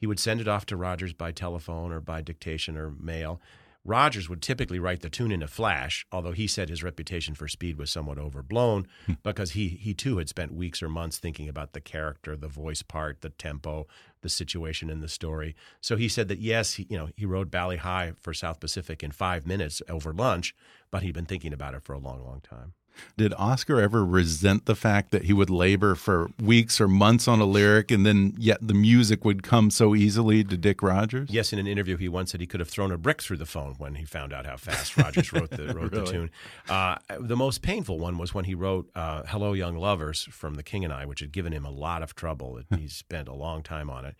He 0.03 0.09
would 0.09 0.19
send 0.19 0.41
it 0.41 0.49
off 0.49 0.67
to 0.67 0.77
Rodgers 0.77 1.13
by 1.13 1.31
telephone 1.31 1.93
or 1.93 2.01
by 2.01 2.23
dictation 2.23 2.77
or 2.77 2.91
mail. 2.91 3.41
Rodgers 3.85 4.29
would 4.29 4.43
typically 4.43 4.81
write 4.81 5.01
the 5.01 5.09
tune 5.09 5.31
in 5.31 5.45
a 5.45 5.47
flash, 5.47 6.05
although 6.11 6.33
he 6.33 6.49
said 6.49 6.69
his 6.69 6.83
reputation 6.83 7.37
for 7.37 7.47
speed 7.47 7.79
was 7.79 7.89
somewhat 7.89 8.19
overblown 8.19 8.89
hmm. 9.07 9.13
because 9.23 9.53
he 9.53 9.69
he 9.69 9.95
too 9.95 10.19
had 10.19 10.29
spent 10.29 10.55
weeks 10.55 10.83
or 10.83 10.89
months 10.89 11.19
thinking 11.19 11.49
about 11.49 11.73
the 11.73 11.81
character, 11.81 12.37
the 12.37 12.49
voice 12.49 12.83
part, 12.83 13.21
the 13.21 13.31
tempo, 13.31 13.87
the 14.23 14.29
situation 14.29 14.91
in 14.91 14.99
the 14.99 15.09
story. 15.09 15.55
So 15.81 15.95
he 15.97 16.09
said 16.09 16.27
that 16.27 16.41
yes, 16.41 16.75
he, 16.75 16.87
you 16.91 16.99
know, 16.99 17.11
he 17.17 17.25
wrote 17.25 17.53
Bali 17.53 17.77
Ha'i 17.77 18.15
for 18.21 18.35
South 18.35 18.59
Pacific 18.59 19.05
in 19.05 19.13
5 19.13 19.47
minutes 19.47 19.83
over 19.89 20.13
lunch, 20.13 20.53
but 20.91 21.05
he'd 21.05 21.15
been 21.15 21.27
thinking 21.27 21.53
about 21.53 21.75
it 21.75 21.85
for 21.85 21.93
a 21.93 21.99
long 21.99 22.25
long 22.25 22.41
time. 22.41 22.73
Did 23.17 23.35
Oscar 23.35 23.81
ever 23.81 24.05
resent 24.05 24.67
the 24.67 24.75
fact 24.75 25.11
that 25.11 25.25
he 25.25 25.33
would 25.33 25.51
labor 25.51 25.95
for 25.95 26.31
weeks 26.41 26.81
or 26.81 26.89
months 26.89 27.29
on 27.29 27.41
a 27.41 27.45
lyric 27.45 27.91
and 27.91 28.05
then 28.05 28.35
yet 28.39 28.59
the 28.61 28.75
music 28.75 29.25
would 29.25 29.43
come 29.43 29.71
so 29.71 29.95
easily 29.95 30.45
to 30.45 30.57
Dick 30.57 30.83
Rodgers? 30.83 31.31
Yes, 31.31 31.53
in 31.53 31.59
an 31.59 31.67
interview, 31.67 31.97
he 31.97 32.09
once 32.09 32.33
said 32.33 32.41
he 32.41 32.47
could 32.47 32.61
have 32.61 32.69
thrown 32.69 32.93
a 32.93 32.99
brick 32.99 33.23
through 33.23 33.39
the 33.39 33.47
phone 33.47 33.75
when 33.79 33.97
he 33.97 34.05
found 34.05 34.33
out 34.33 34.47
how 34.47 34.57
fast 34.57 34.97
Rodgers 34.97 35.33
wrote 35.33 35.51
the 35.51 35.75
wrote 35.75 35.93
the 35.93 36.05
tune. 36.05 36.31
Uh, 36.69 36.97
the 37.19 37.37
most 37.37 37.63
painful 37.63 37.99
one 37.99 38.19
was 38.19 38.35
when 38.35 38.45
he 38.45 38.55
wrote 38.55 38.91
uh, 38.95 39.23
"Hello, 39.27 39.53
Young 39.53 39.77
Lovers" 39.77 40.25
from 40.31 40.55
The 40.55 40.63
King 40.63 40.85
and 40.85 40.93
I, 40.93 41.07
which 41.07 41.21
had 41.21 41.33
given 41.33 41.53
him 41.53 41.65
a 41.65 41.71
lot 41.71 42.03
of 42.03 42.15
trouble. 42.15 42.61
he 42.79 42.89
spent 42.89 43.29
a 43.29 43.35
long 43.35 43.63
time 43.63 43.91
on 43.91 44.05
it. 44.05 44.17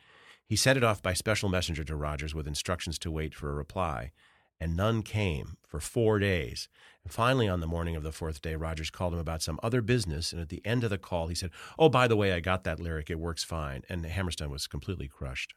He 0.47 0.57
sent 0.57 0.77
it 0.77 0.85
off 0.85 1.03
by 1.03 1.15
special 1.15 1.49
messenger 1.49 1.83
to 1.85 1.97
Rodgers 1.97 2.35
with 2.35 2.47
instructions 2.47 2.99
to 2.99 3.11
wait 3.11 3.35
for 3.35 3.51
a 3.51 3.55
reply, 3.55 4.13
and 4.61 4.77
none 4.77 5.03
came 5.03 5.57
for 5.67 5.81
four 5.81 6.19
days. 6.19 6.69
And 7.05 7.13
finally, 7.13 7.49
on 7.49 7.61
the 7.61 7.67
morning 7.67 7.97
of 7.97 8.05
the 8.05 8.13
fourth 8.13 8.41
day, 8.43 8.55
Rodgers 8.55 8.91
called 8.91 9.13
him 9.13 9.19
about 9.19 9.43
some 9.43 9.59
other 9.63 9.83
business, 9.83 10.33
and 10.33 10.41
at 10.41 10.51
the 10.51 10.65
end 10.65 10.85
of 10.85 10.91
the 10.91 10.99
call, 10.99 11.27
he 11.27 11.35
said, 11.35 11.51
"Oh, 11.79 11.89
by 11.89 12.07
the 12.07 12.17
way, 12.17 12.33
I 12.33 12.41
got 12.41 12.63
that 12.65 12.79
lyric; 12.79 13.11
it 13.11 13.19
works 13.19 13.43
fine." 13.43 13.83
And 13.89 14.07
Hammerstein 14.07 14.51
was 14.51 14.69
completely 14.69 15.09
crushed. 15.09 15.53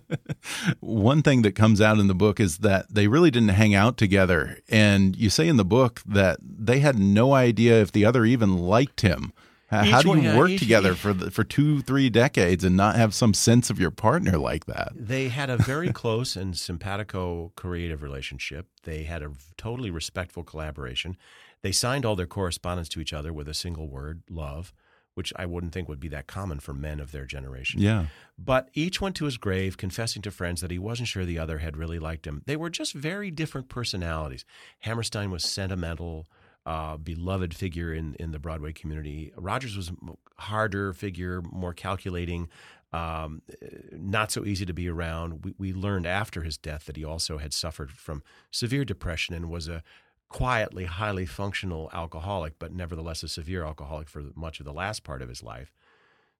One 0.80 1.22
thing 1.22 1.42
that 1.42 1.56
comes 1.56 1.80
out 1.80 1.98
in 1.98 2.06
the 2.06 2.14
book 2.14 2.38
is 2.38 2.58
that 2.58 2.86
they 2.88 3.08
really 3.08 3.30
didn't 3.30 3.48
hang 3.50 3.74
out 3.74 3.96
together. 3.96 4.58
And 4.68 5.16
you 5.16 5.30
say 5.30 5.48
in 5.48 5.56
the 5.56 5.64
book 5.64 6.00
that 6.06 6.38
they 6.40 6.78
had 6.78 6.98
no 6.98 7.34
idea 7.34 7.80
if 7.80 7.90
the 7.90 8.04
other 8.04 8.24
even 8.24 8.56
liked 8.56 9.00
him. 9.00 9.32
How, 9.68 10.00
do 10.00 10.10
you 10.10 10.20
yeah, 10.20 10.36
work 10.36 10.52
together 10.52 10.94
for 10.94 11.12
the, 11.12 11.30
for 11.30 11.42
two, 11.42 11.80
three 11.80 12.08
decades 12.08 12.62
and 12.62 12.76
not 12.76 12.94
have 12.94 13.12
some 13.14 13.34
sense 13.34 13.68
of 13.68 13.80
your 13.80 13.90
partner 13.90 14.38
like 14.38 14.66
that? 14.66 14.92
They 14.94 15.28
had 15.28 15.50
a 15.50 15.56
very 15.56 15.92
close 15.92 16.36
and 16.36 16.56
simpatico 16.56 17.52
creative 17.56 18.00
relationship. 18.02 18.68
They 18.84 19.04
had 19.04 19.22
a 19.22 19.32
totally 19.56 19.90
respectful 19.90 20.44
collaboration. 20.44 21.16
They 21.62 21.72
signed 21.72 22.06
all 22.06 22.14
their 22.14 22.26
correspondence 22.26 22.88
to 22.90 23.00
each 23.00 23.12
other 23.12 23.32
with 23.32 23.48
a 23.48 23.54
single 23.54 23.88
word, 23.88 24.22
love, 24.30 24.72
which 25.14 25.32
I 25.34 25.46
wouldn't 25.46 25.72
think 25.72 25.88
would 25.88 25.98
be 25.98 26.08
that 26.08 26.28
common 26.28 26.60
for 26.60 26.72
men 26.72 27.00
of 27.00 27.10
their 27.10 27.24
generation. 27.24 27.80
Yeah. 27.80 28.06
But 28.38 28.68
each 28.72 29.00
went 29.00 29.16
to 29.16 29.24
his 29.24 29.36
grave 29.36 29.76
confessing 29.76 30.22
to 30.22 30.30
friends 30.30 30.60
that 30.60 30.70
he 30.70 30.78
wasn't 30.78 31.08
sure 31.08 31.24
the 31.24 31.38
other 31.40 31.58
had 31.58 31.76
really 31.76 31.98
liked 31.98 32.26
him. 32.26 32.42
They 32.46 32.56
were 32.56 32.70
just 32.70 32.92
very 32.92 33.32
different 33.32 33.68
personalities. 33.68 34.44
Hammerstein 34.80 35.30
was 35.32 35.42
sentimental, 35.42 36.28
uh, 36.66 36.96
beloved 36.96 37.54
figure 37.54 37.94
in, 37.94 38.14
in 38.18 38.32
the 38.32 38.38
Broadway 38.38 38.72
community. 38.72 39.32
Rodgers 39.36 39.76
was 39.76 39.90
a 39.90 40.42
harder 40.42 40.92
figure, 40.92 41.40
more 41.40 41.72
calculating, 41.72 42.48
um, 42.92 43.40
not 43.92 44.32
so 44.32 44.44
easy 44.44 44.66
to 44.66 44.74
be 44.74 44.88
around. 44.88 45.44
We, 45.44 45.54
we 45.58 45.72
learned 45.72 46.06
after 46.06 46.42
his 46.42 46.58
death 46.58 46.86
that 46.86 46.96
he 46.96 47.04
also 47.04 47.38
had 47.38 47.52
suffered 47.54 47.92
from 47.92 48.22
severe 48.50 48.84
depression 48.84 49.34
and 49.34 49.48
was 49.48 49.68
a 49.68 49.82
quietly, 50.28 50.86
highly 50.86 51.24
functional 51.24 51.88
alcoholic, 51.92 52.58
but 52.58 52.72
nevertheless 52.72 53.22
a 53.22 53.28
severe 53.28 53.64
alcoholic 53.64 54.08
for 54.08 54.24
much 54.34 54.58
of 54.58 54.66
the 54.66 54.72
last 54.72 55.04
part 55.04 55.22
of 55.22 55.28
his 55.28 55.42
life. 55.42 55.72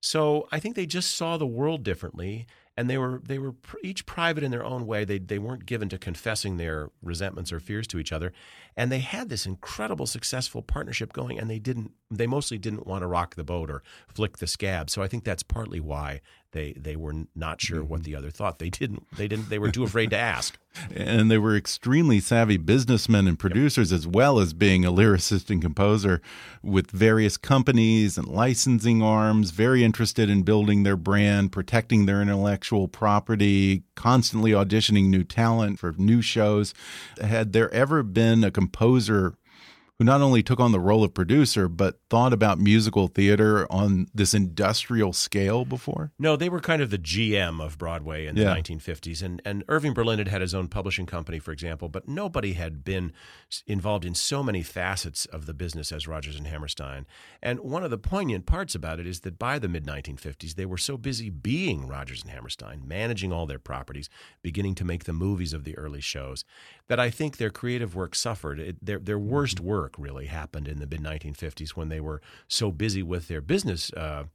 So 0.01 0.47
I 0.51 0.59
think 0.59 0.75
they 0.75 0.85
just 0.85 1.15
saw 1.15 1.37
the 1.37 1.47
world 1.47 1.83
differently, 1.83 2.47
and 2.77 2.87
they 2.89 2.97
were 2.97 3.21
they 3.25 3.39
were 3.39 3.55
each 3.83 4.05
private 4.05 4.43
in 4.43 4.51
their 4.51 4.63
own 4.63 4.85
way. 4.85 5.03
They 5.03 5.17
they 5.17 5.39
weren't 5.39 5.65
given 5.65 5.89
to 5.89 5.97
confessing 5.97 6.57
their 6.57 6.91
resentments 7.01 7.51
or 7.51 7.59
fears 7.59 7.87
to 7.87 7.99
each 7.99 8.11
other, 8.13 8.31
and 8.77 8.91
they 8.91 8.99
had 8.99 9.29
this 9.29 9.47
incredible 9.47 10.05
successful 10.05 10.61
partnership 10.61 11.11
going. 11.11 11.39
And 11.39 11.49
they 11.49 11.59
didn't 11.59 11.91
they 12.11 12.27
mostly 12.27 12.59
didn't 12.59 12.85
want 12.85 13.01
to 13.01 13.07
rock 13.07 13.35
the 13.35 13.43
boat 13.43 13.71
or 13.71 13.81
flick 14.07 14.37
the 14.37 14.47
scab. 14.47 14.91
So 14.91 15.01
I 15.01 15.07
think 15.07 15.23
that's 15.23 15.43
partly 15.43 15.79
why 15.79 16.21
they 16.51 16.73
they 16.73 16.95
were 16.95 17.13
not 17.35 17.61
sure 17.61 17.83
what 17.83 18.01
mm-hmm. 18.01 18.11
the 18.11 18.15
other 18.15 18.29
thought. 18.29 18.59
They 18.59 18.69
didn't 18.69 19.05
they 19.15 19.27
didn't 19.27 19.49
they 19.49 19.59
were 19.59 19.71
too 19.71 19.83
afraid 19.83 20.09
to 20.11 20.17
ask. 20.17 20.57
And 20.95 21.31
they 21.31 21.39
were 21.39 21.55
extremely 21.55 22.19
savvy 22.19 22.57
businessmen 22.57 23.27
and 23.27 23.39
producers, 23.39 23.91
as 23.91 24.05
well 24.05 24.37
as 24.37 24.53
being 24.53 24.85
a 24.85 24.91
lyricist 24.91 25.49
and 25.49 25.59
composer 25.59 26.21
with 26.61 26.91
various 26.91 27.35
companies 27.35 28.15
and 28.15 28.27
licensing 28.27 29.01
arms, 29.01 29.49
very 29.49 29.83
interested 29.83 30.29
in 30.29 30.43
building 30.43 30.83
their 30.83 30.95
brand, 30.95 31.51
protecting 31.51 32.05
their 32.05 32.21
intellectual 32.21 32.87
property, 32.87 33.85
constantly 33.95 34.51
auditioning 34.51 35.05
new 35.07 35.23
talent 35.23 35.79
for 35.79 35.95
new 35.97 36.21
shows. 36.21 36.75
Had 37.19 37.53
there 37.53 37.73
ever 37.73 38.03
been 38.03 38.43
a 38.43 38.51
composer 38.51 39.33
who 39.99 40.05
not 40.05 40.21
only 40.21 40.43
took 40.43 40.59
on 40.59 40.71
the 40.71 40.79
role 40.79 41.03
of 41.03 41.13
producer, 41.13 41.67
but 41.67 41.99
thought 42.07 42.31
about 42.31 42.59
musical 42.59 43.07
theater 43.07 43.65
on 43.71 44.07
this 44.13 44.33
industrial 44.33 45.11
scale 45.11 45.65
before? 45.65 46.11
No, 46.19 46.35
they 46.35 46.49
were 46.49 46.59
kind 46.59 46.83
of 46.83 46.91
the 46.91 46.99
GM 46.99 47.63
of 47.63 47.79
Broadway 47.79 48.27
in 48.27 48.35
the 48.35 48.41
Yeah. 48.41 48.55
1950s. 48.55 49.23
And, 49.23 49.41
and 49.43 49.63
Irving 49.67 49.93
Berlin 49.93 50.19
had 50.19 50.27
had 50.27 50.41
his 50.41 50.53
own 50.53 50.67
publishing 50.67 51.07
company, 51.07 51.39
for 51.39 51.51
example, 51.51 51.89
but 51.89 52.07
nobody 52.07 52.53
had 52.53 52.83
been 52.83 53.11
involved 53.65 54.05
in 54.05 54.13
so 54.13 54.43
many 54.43 54.61
facets 54.61 55.25
of 55.25 55.47
the 55.47 55.53
business 55.53 55.91
as 55.91 56.07
Rodgers 56.07 56.35
and 56.35 56.45
Hammerstein. 56.45 57.07
And 57.41 57.59
one 57.61 57.83
of 57.83 57.89
the 57.89 57.97
poignant 57.97 58.45
parts 58.45 58.75
about 58.75 58.99
it 58.99 59.07
is 59.07 59.21
that 59.21 59.39
by 59.39 59.57
the 59.57 59.67
mid 59.67 59.85
1950s, 59.85 60.53
they 60.53 60.65
were 60.65 60.77
so 60.77 60.97
busy 60.97 61.31
being 61.31 61.87
Rodgers 61.87 62.21
and 62.21 62.29
Hammerstein, 62.31 62.83
managing 62.85 63.33
all 63.33 63.47
their 63.47 63.57
properties, 63.57 64.09
beginning 64.43 64.75
to 64.75 64.85
make 64.85 65.05
the 65.05 65.13
movies 65.13 65.53
of 65.53 65.63
the 65.63 65.75
early 65.75 66.01
shows, 66.01 66.45
that 66.87 66.99
I 66.99 67.09
think 67.09 67.37
their 67.37 67.49
creative 67.49 67.95
work 67.95 68.13
suffered. 68.13 68.59
It, 68.59 68.85
their, 68.85 68.99
their 68.99 69.17
worst 69.17 69.57
mm-hmm. 69.57 69.67
work 69.67 69.86
really 69.97 70.25
happened 70.25 70.67
in 70.67 70.79
the 70.79 70.87
mid 70.87 71.01
1950s 71.01 71.71
when 71.71 71.89
they 71.89 71.99
were 71.99 72.21
so 72.47 72.71
busy 72.71 73.03
with 73.03 73.27
their 73.27 73.41
business. 73.41 73.91
Uh, 73.93 74.25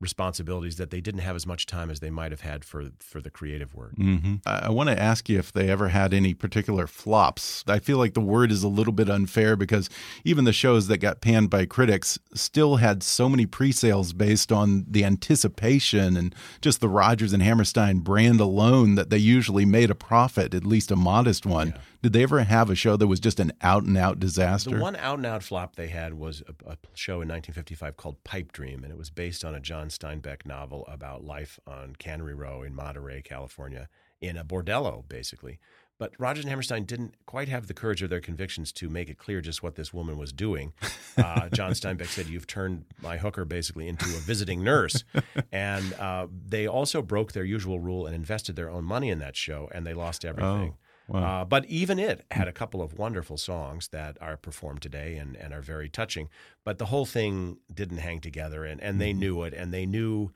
responsibilities 0.00 0.76
that 0.76 0.90
they 0.90 1.00
didn't 1.00 1.20
have 1.20 1.36
as 1.36 1.46
much 1.46 1.66
time 1.66 1.90
as 1.90 2.00
they 2.00 2.10
might 2.10 2.32
have 2.32 2.40
had 2.40 2.64
for 2.64 2.86
for 3.00 3.20
the 3.20 3.30
creative 3.30 3.74
work. 3.74 3.94
hmm 3.96 4.36
I, 4.46 4.66
I 4.66 4.68
want 4.70 4.88
to 4.88 4.98
ask 4.98 5.28
you 5.28 5.38
if 5.38 5.52
they 5.52 5.68
ever 5.68 5.88
had 5.88 6.14
any 6.14 6.32
particular 6.32 6.86
flops. 6.86 7.62
I 7.66 7.78
feel 7.78 7.98
like 7.98 8.14
the 8.14 8.20
word 8.20 8.50
is 8.50 8.62
a 8.62 8.68
little 8.68 8.92
bit 8.92 9.10
unfair 9.10 9.56
because 9.56 9.90
even 10.24 10.44
the 10.44 10.52
shows 10.52 10.86
that 10.88 10.98
got 10.98 11.20
panned 11.20 11.50
by 11.50 11.66
critics 11.66 12.18
still 12.34 12.76
had 12.76 13.02
so 13.02 13.28
many 13.28 13.44
pre-sales 13.44 14.12
based 14.12 14.50
on 14.50 14.86
the 14.88 15.04
anticipation 15.04 16.16
and 16.16 16.34
just 16.62 16.80
the 16.80 16.88
Rodgers 16.88 17.32
and 17.32 17.42
Hammerstein 17.42 17.98
brand 17.98 18.40
alone 18.40 18.94
that 18.94 19.10
they 19.10 19.18
usually 19.18 19.64
made 19.64 19.90
a 19.90 19.94
profit, 19.94 20.54
at 20.54 20.64
least 20.64 20.90
a 20.90 20.96
modest 20.96 21.44
one. 21.44 21.74
Did 22.02 22.14
they 22.14 22.22
ever 22.22 22.40
have 22.40 22.70
a 22.70 22.74
show 22.74 22.96
that 22.96 23.06
was 23.06 23.20
just 23.20 23.38
an 23.40 23.52
out 23.60 23.82
and 23.82 23.98
out 23.98 24.18
disaster? 24.18 24.70
The 24.70 24.82
one 24.82 24.96
out 24.96 25.18
and 25.18 25.26
out 25.26 25.42
flop 25.42 25.76
they 25.76 25.88
had 25.88 26.14
was 26.14 26.42
a, 26.48 26.70
a 26.70 26.76
show 26.94 27.20
in 27.20 27.28
1955 27.28 27.96
called 27.98 28.24
Pipe 28.24 28.52
Dream, 28.52 28.82
and 28.82 28.90
it 28.90 28.96
was 28.96 29.10
based 29.10 29.44
on 29.44 29.54
a 29.54 29.60
John 29.60 29.89
Steinbeck 29.90 30.46
novel 30.46 30.84
about 30.88 31.24
life 31.24 31.58
on 31.66 31.94
Cannery 31.96 32.34
Row 32.34 32.62
in 32.62 32.74
Monterey, 32.74 33.22
California, 33.22 33.88
in 34.20 34.36
a 34.36 34.44
bordello, 34.44 35.06
basically. 35.08 35.58
But 35.98 36.12
Rodgers 36.18 36.44
and 36.44 36.50
Hammerstein 36.50 36.84
didn't 36.84 37.14
quite 37.26 37.48
have 37.48 37.66
the 37.66 37.74
courage 37.74 38.00
of 38.00 38.08
their 38.08 38.22
convictions 38.22 38.72
to 38.72 38.88
make 38.88 39.10
it 39.10 39.18
clear 39.18 39.42
just 39.42 39.62
what 39.62 39.74
this 39.74 39.92
woman 39.92 40.16
was 40.16 40.32
doing. 40.32 40.72
Uh, 41.18 41.48
John 41.50 41.72
Steinbeck 41.72 42.06
said, 42.06 42.28
"You've 42.28 42.46
turned 42.46 42.84
my 43.02 43.18
hooker 43.18 43.44
basically 43.44 43.88
into 43.88 44.06
a 44.06 44.20
visiting 44.20 44.64
nurse," 44.64 45.04
and 45.52 45.92
uh, 45.94 46.28
they 46.46 46.66
also 46.66 47.02
broke 47.02 47.32
their 47.32 47.44
usual 47.44 47.78
rule 47.78 48.06
and 48.06 48.14
invested 48.14 48.56
their 48.56 48.70
own 48.70 48.84
money 48.84 49.10
in 49.10 49.18
that 49.18 49.36
show, 49.36 49.68
and 49.74 49.84
they 49.84 49.92
lost 49.92 50.24
everything. 50.24 50.76
Uh, 51.12 51.44
but 51.44 51.64
even 51.66 51.98
it 51.98 52.24
had 52.30 52.46
a 52.46 52.52
couple 52.52 52.80
of 52.80 52.96
wonderful 52.98 53.36
songs 53.36 53.88
that 53.88 54.16
are 54.20 54.36
performed 54.36 54.80
today 54.80 55.16
and, 55.16 55.36
and 55.36 55.52
are 55.52 55.62
very 55.62 55.88
touching. 55.88 56.28
But 56.64 56.78
the 56.78 56.86
whole 56.86 57.06
thing 57.06 57.58
didn't 57.72 57.98
hang 57.98 58.20
together, 58.20 58.64
and, 58.64 58.80
and 58.80 59.00
they 59.00 59.12
knew 59.12 59.42
it, 59.42 59.52
and 59.52 59.74
they 59.74 59.86
knew 59.86 60.30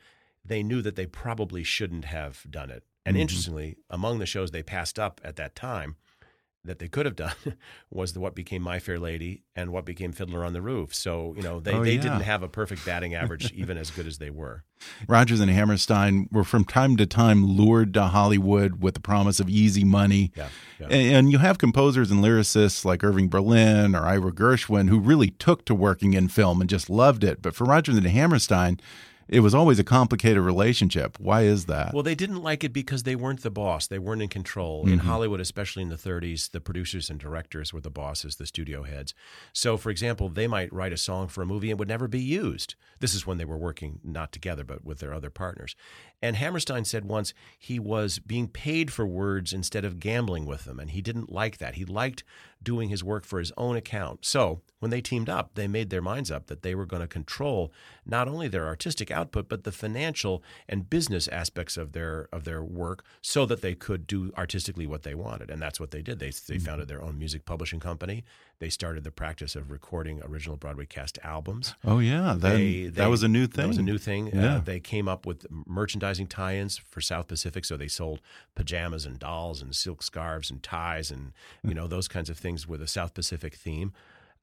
they 0.45 0.63
knew 0.63 0.83
that 0.83 0.97
they 0.97 1.07
probably 1.07 1.65
shouldn't 1.65 2.05
have 2.07 2.45
done 2.51 2.71
it. 2.71 2.83
And 3.07 3.17
interestingly, 3.17 3.77
among 3.89 4.19
the 4.19 4.27
shows 4.27 4.51
they 4.51 4.63
passed 4.63 4.99
up 4.99 5.21
at 5.25 5.37
that 5.37 5.55
time 5.55 5.97
that 6.65 6.79
they 6.79 6.89
could 6.89 7.05
have 7.07 7.17
done 7.17 7.35
was 7.91 8.13
the, 8.15 8.21
what 8.21 8.35
became 8.35 8.63
My 8.63 8.79
Fair 8.79 8.99
Lady 8.99 9.43
and 9.55 9.71
what 9.71 9.85
became 9.85 10.13
Fiddler 10.13 10.45
on 10.45 10.53
the 10.55 10.63
Roof. 10.63 10.95
So 10.95 11.35
you 11.37 11.43
know 11.43 11.61
they, 11.61 11.73
Oh, 11.73 11.85
they 11.85 11.95
yeah. 11.97 12.01
didn't 12.03 12.21
have 12.23 12.43
a 12.43 12.49
perfect 12.49 12.85
batting 12.87 13.15
average, 13.15 13.53
even 13.53 13.77
as 13.77 13.91
good 13.91 14.07
as 14.07 14.19
they 14.19 14.31
were. 14.31 14.65
Rodgers 15.09 15.41
and 15.41 15.51
Hammerstein 15.51 16.29
were 16.33 16.45
from 16.45 16.65
time 16.65 16.97
to 16.97 17.07
time 17.07 17.45
lured 17.47 17.95
to 17.95 18.05
Hollywood 18.05 18.83
with 18.83 18.95
the 18.95 19.01
promise 19.01 19.41
of 19.41 19.49
easy 19.49 19.85
money. 19.85 20.33
Yeah, 20.37 20.49
yeah. 20.81 20.87
And, 20.87 21.17
and 21.17 21.33
you 21.33 21.39
have 21.39 21.59
composers 21.59 22.11
and 22.11 22.23
lyricists 22.23 22.85
like 22.85 23.05
Irving 23.05 23.29
Berlin 23.29 23.95
or 23.95 24.01
Ira 24.07 24.33
Gershwin 24.33 24.89
who 24.89 24.99
really 24.99 25.31
took 25.31 25.65
to 25.67 25.75
working 25.75 26.15
in 26.15 26.29
film 26.29 26.61
and 26.61 26.69
just 26.69 26.91
loved 26.91 27.25
it. 27.25 27.41
But 27.43 27.55
for 27.55 27.65
Rodgers 27.65 27.97
and 27.97 28.07
Hammerstein, 28.07 28.81
it 29.29 29.41
was 29.41 29.55
always 29.55 29.79
a 29.79 29.85
complicated 29.85 30.43
relationship. 30.43 31.19
Why 31.19 31.43
is 31.43 31.67
that? 31.67 31.93
Well, 31.95 32.03
they 32.03 32.15
didn't 32.15 32.43
like 32.43 32.65
it 32.65 32.73
because 32.73 33.05
they 33.05 33.17
weren't 33.17 33.43
the 33.43 33.51
boss. 33.51 33.87
They 33.87 33.99
weren't 33.99 34.23
in 34.23 34.29
control. 34.29 34.83
Mm 34.83 34.87
-hmm. 34.87 34.93
In 34.93 34.99
mm-hmm. 34.99 35.09
Hollywood, 35.09 35.41
especially 35.41 35.83
in 35.83 35.89
the 35.89 36.09
30s, 36.09 36.51
the 36.51 36.61
producers 36.61 37.11
and 37.11 37.21
directors 37.21 37.73
were 37.73 37.83
the 37.83 37.91
bosses, 37.91 38.37
the 38.37 38.47
studio 38.47 38.83
heads. 38.83 39.15
So, 39.53 39.77
for 39.77 39.91
example, 39.91 40.29
they 40.29 40.49
might 40.49 40.73
write 40.73 40.95
a 40.95 41.05
song 41.09 41.29
for 41.29 41.43
a 41.43 41.47
movie 41.47 41.71
and 41.71 41.79
would 41.79 41.89
never 41.89 42.09
be 42.09 42.39
used. 42.43 42.75
This 42.99 43.15
is 43.15 43.27
when 43.27 43.39
they 43.39 43.47
were 43.47 43.59
working 43.59 44.01
not 44.03 44.33
together, 44.33 44.65
but 44.65 44.85
with 44.85 44.99
their 44.99 45.15
other 45.15 45.31
partners. 45.31 45.77
And 46.23 46.37
Hammerstein 46.37 46.85
said 46.85 47.05
once 47.05 47.35
he 47.59 47.79
was 47.79 48.19
being 48.19 48.49
paid 48.49 48.91
for 48.91 49.07
words 49.07 49.53
instead 49.53 49.85
of 49.85 50.01
gambling 50.01 50.47
with 50.47 50.65
them. 50.65 50.81
And 50.81 50.91
he 50.91 51.03
didn't 51.03 51.31
like 51.31 51.59
that. 51.59 51.75
He 51.75 51.85
liked 51.85 52.25
doing 52.65 52.89
his 52.89 53.05
work 53.05 53.25
for 53.25 53.39
his 53.39 53.53
own 53.57 53.77
account. 53.77 54.25
So 54.25 54.63
when 54.81 54.91
they 54.91 55.01
teamed 55.01 55.29
up, 55.29 55.55
they 55.55 55.69
made 55.69 55.91
their 55.91 56.03
minds 56.03 56.31
up 56.31 56.47
that 56.49 56.63
they 56.63 56.75
were 56.75 56.87
going 56.87 57.03
to 57.03 57.09
control 57.09 57.73
not 58.05 58.29
only 58.29 58.49
their 58.49 58.67
artistic 58.67 59.11
output 59.11 59.49
but 59.49 59.65
the 59.65 59.73
financial 59.73 60.43
and 60.69 60.91
business 60.91 61.29
aspects 61.29 61.77
of 61.77 61.93
their 61.93 62.29
of 62.33 62.45
their 62.45 62.63
work, 62.63 63.05
so 63.23 63.47
that 63.47 63.63
they 63.63 63.75
could 63.75 64.07
do 64.07 64.33
artistically 64.37 64.87
what 64.87 65.03
they 65.03 65.15
wanted. 65.15 65.51
And 65.51 65.63
that's 65.63 65.79
what 65.79 65.91
they 65.91 66.03
did. 66.03 66.19
They 66.19 66.27
they 66.27 66.31
mm-hmm. 66.31 66.65
founded 66.65 66.89
their 66.89 67.03
own 67.03 67.19
music 67.19 67.45
publishing 67.45 67.81
company. 67.81 68.25
They 68.59 68.69
started 68.71 69.05
the 69.05 69.11
practice 69.11 69.57
of 69.57 69.71
recording 69.71 70.23
original 70.23 70.57
Broadway 70.57 70.87
cast 70.87 71.19
albums. 71.23 71.75
Oh 71.85 71.99
yeah, 71.99 72.35
that, 72.39 72.57
they, 72.57 72.87
that 72.87 73.11
was 73.11 73.23
a 73.23 73.29
new 73.29 73.47
thing. 73.47 73.63
That 73.63 73.69
was 73.69 73.79
a 73.79 73.83
new 73.83 73.99
thing. 73.99 74.31
Yeah. 74.33 74.57
Uh, 74.57 74.61
they 74.61 74.81
came 74.81 75.09
up 75.09 75.27
with 75.27 75.47
merchandising 75.51 76.29
tie-ins 76.29 76.79
for 76.79 77.01
South 77.01 77.29
Pacific, 77.29 77.65
so 77.65 77.77
they 77.77 77.89
sold 77.89 78.21
pajamas 78.55 79.05
and 79.07 79.19
dolls 79.19 79.61
and 79.61 79.75
silk 79.75 80.03
scarves 80.03 80.51
and 80.51 80.63
ties 80.63 81.11
and 81.11 81.33
you 81.63 81.75
know 81.75 81.87
those 81.87 82.09
kinds 82.09 82.31
of 82.31 82.39
things 82.39 82.67
with 82.67 82.81
a 82.81 82.89
South 82.89 83.15
Pacific 83.15 83.55
theme. 83.55 83.93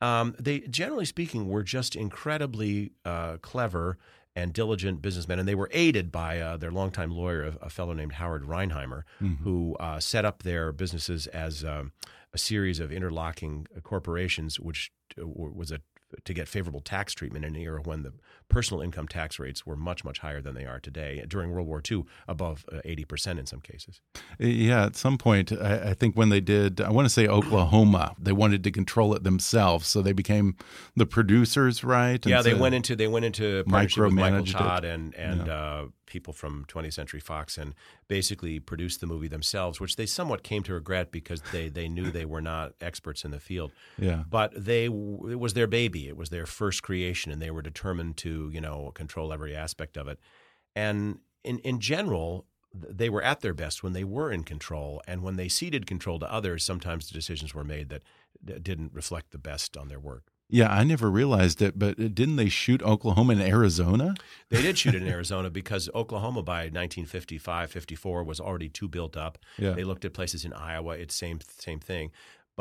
Um, 0.02 0.36
they, 0.40 0.62
generally 0.62 1.06
speaking, 1.06 1.48
were 1.48 1.64
just 1.64 1.96
incredibly 1.96 2.92
uh, 3.06 3.38
clever 3.38 3.98
and 4.36 4.54
diligent 4.54 5.02
businessmen, 5.02 5.40
and 5.40 5.48
they 5.48 5.56
were 5.56 5.70
aided 5.74 6.12
by 6.12 6.40
uh, 6.40 6.58
their 6.58 6.72
longtime 6.72 7.12
lawyer, 7.12 7.44
a, 7.44 7.66
a, 7.66 7.70
fellow 7.70 7.94
named 7.94 8.14
Howard 8.14 8.44
Reinheimer, 8.44 9.04
mm-hmm. 9.22 9.44
who 9.44 9.76
uh, 9.80 10.00
set 10.00 10.24
up 10.24 10.44
their 10.44 10.72
businesses 10.72 11.28
as 11.28 11.66
um, 11.66 11.92
a 12.34 12.38
series 12.38 12.80
of 12.80 12.92
interlocking 12.92 13.68
corporations, 13.84 14.60
which 14.60 14.92
uh, 15.20 15.26
was 15.26 15.72
a 15.72 15.82
to 16.26 16.34
get 16.34 16.48
favorable 16.48 16.82
tax 16.82 17.14
treatment 17.14 17.46
in 17.46 17.56
an 17.56 17.62
era 17.62 17.82
when 17.82 18.04
the 18.04 18.14
personal 18.52 18.82
income 18.82 19.08
tax 19.08 19.40
rates 19.40 19.66
were 19.66 19.76
much 19.76 20.04
much 20.04 20.20
higher 20.20 20.42
than 20.42 20.54
they 20.54 20.66
are 20.66 20.80
today. 20.80 21.24
During 21.28 21.52
World 21.52 21.68
War 21.68 21.82
II, 21.90 22.04
above 22.28 22.66
uh, 22.72 22.82
eighty 22.86 23.06
percent 23.06 23.40
in 23.40 23.48
some 23.48 23.62
cases. 23.62 24.02
Yeah, 24.38 24.86
at 24.86 24.96
some 24.96 25.18
point, 25.18 25.52
I, 25.52 25.92
I, 25.92 25.94
think 25.94 26.16
when 26.16 26.30
they 26.30 26.42
did, 26.42 26.82
I 26.82 26.92
want 26.92 27.06
to 27.06 27.10
say 27.10 27.28
Oklahoma, 27.28 28.16
they 28.20 28.34
wanted 28.34 28.64
to 28.66 28.72
control 28.72 29.16
it 29.16 29.24
themselves, 29.24 29.88
so 29.88 30.02
they 30.02 30.14
became 30.14 30.56
the 30.96 31.06
producers, 31.06 31.84
right? 31.84 32.24
And 32.24 32.30
yeah, 32.30 32.42
they 32.42 32.54
went 32.54 32.76
into 32.76 32.96
they 32.96 33.08
went 33.08 33.26
into 33.26 33.64
partnership 33.64 34.04
with 34.04 34.14
Michael 34.14 34.46
Todd 34.46 34.86
it. 34.86 34.90
and 34.90 35.16
and 35.16 35.48
yeah. 35.48 35.54
uh, 35.54 35.86
people 36.12 36.34
from 36.34 36.66
20th 36.66 36.94
Century 36.94 37.22
Fox 37.22 37.58
and 37.58 37.74
basically 38.10 38.60
produced 38.60 39.00
the 39.00 39.08
movie 39.08 39.30
themselves, 39.30 39.80
which 39.80 39.96
they 39.96 40.06
somewhat 40.06 40.44
came 40.44 40.62
to 40.64 40.74
regret 40.74 41.12
because 41.12 41.42
they 41.54 41.70
they 41.70 41.88
knew 41.88 42.12
they 42.12 42.26
were 42.26 42.42
not 42.42 42.74
experts 42.82 43.24
in 43.24 43.32
the 43.32 43.40
field. 43.40 43.72
Yeah. 43.98 44.24
But 44.30 44.52
they 44.54 44.86
it 44.86 45.40
was 45.40 45.54
their 45.54 45.68
baby. 45.68 46.08
It 46.10 46.18
was 46.18 46.30
their 46.30 46.46
first 46.46 46.84
creation, 46.84 47.32
and 47.32 47.42
they 47.42 47.52
were 47.52 47.62
determined 47.62 48.18
to 48.18 48.41
you 48.50 48.62
know 48.62 48.92
control 48.94 49.34
every 49.34 49.56
aspect 49.56 49.98
of 49.98 50.08
it. 50.08 50.20
And 50.76 51.20
in 51.44 51.60
in 51.60 51.80
general, 51.80 52.46
they 52.74 53.10
were 53.10 53.22
at 53.22 53.42
their 53.42 53.54
best 53.54 53.84
when 53.84 53.94
they 53.94 54.04
were 54.04 54.32
in 54.32 54.44
control, 54.44 55.02
and 55.08 55.22
when 55.22 55.36
they 55.36 55.50
ceded 55.50 55.86
control 55.86 56.20
to 56.20 56.32
others, 56.32 56.64
sometimes 56.64 57.08
the 57.08 57.14
decisions 57.14 57.54
were 57.54 57.64
made 57.64 57.90
that 57.90 58.64
didn't 58.64 58.94
reflect 58.94 59.32
the 59.32 59.38
best 59.38 59.78
on 59.78 59.88
their 59.88 60.00
work. 60.00 60.32
Yeah, 60.54 60.70
I 60.70 60.84
never 60.84 61.10
realized 61.10 61.62
it, 61.62 61.80
but 61.80 61.98
uh, 61.98 62.10
didn't 62.10 62.36
they 62.36 62.50
shoot 62.50 62.84
Oklahoma 62.84 63.34
and 63.34 63.42
Arizona? 63.42 64.16
They 64.50 64.62
did 64.62 64.78
shoot 64.78 64.94
it 64.94 65.02
in 65.02 65.08
Arizona 65.18 65.50
because 65.50 65.90
Oklahoma 65.96 66.44
by 66.44 66.64
1955, 66.64 67.72
54 67.72 68.24
was 68.26 68.42
already 68.42 68.68
too 68.68 68.90
built 68.90 69.16
up. 69.16 69.38
Yeah. 69.58 69.72
They 69.72 69.86
looked 69.86 70.04
at 70.04 70.14
places 70.14 70.44
in 70.44 70.52
Iowa, 70.52 70.96
it's 70.96 71.16
same 71.16 71.40
same 71.58 71.80
thing. 71.80 72.12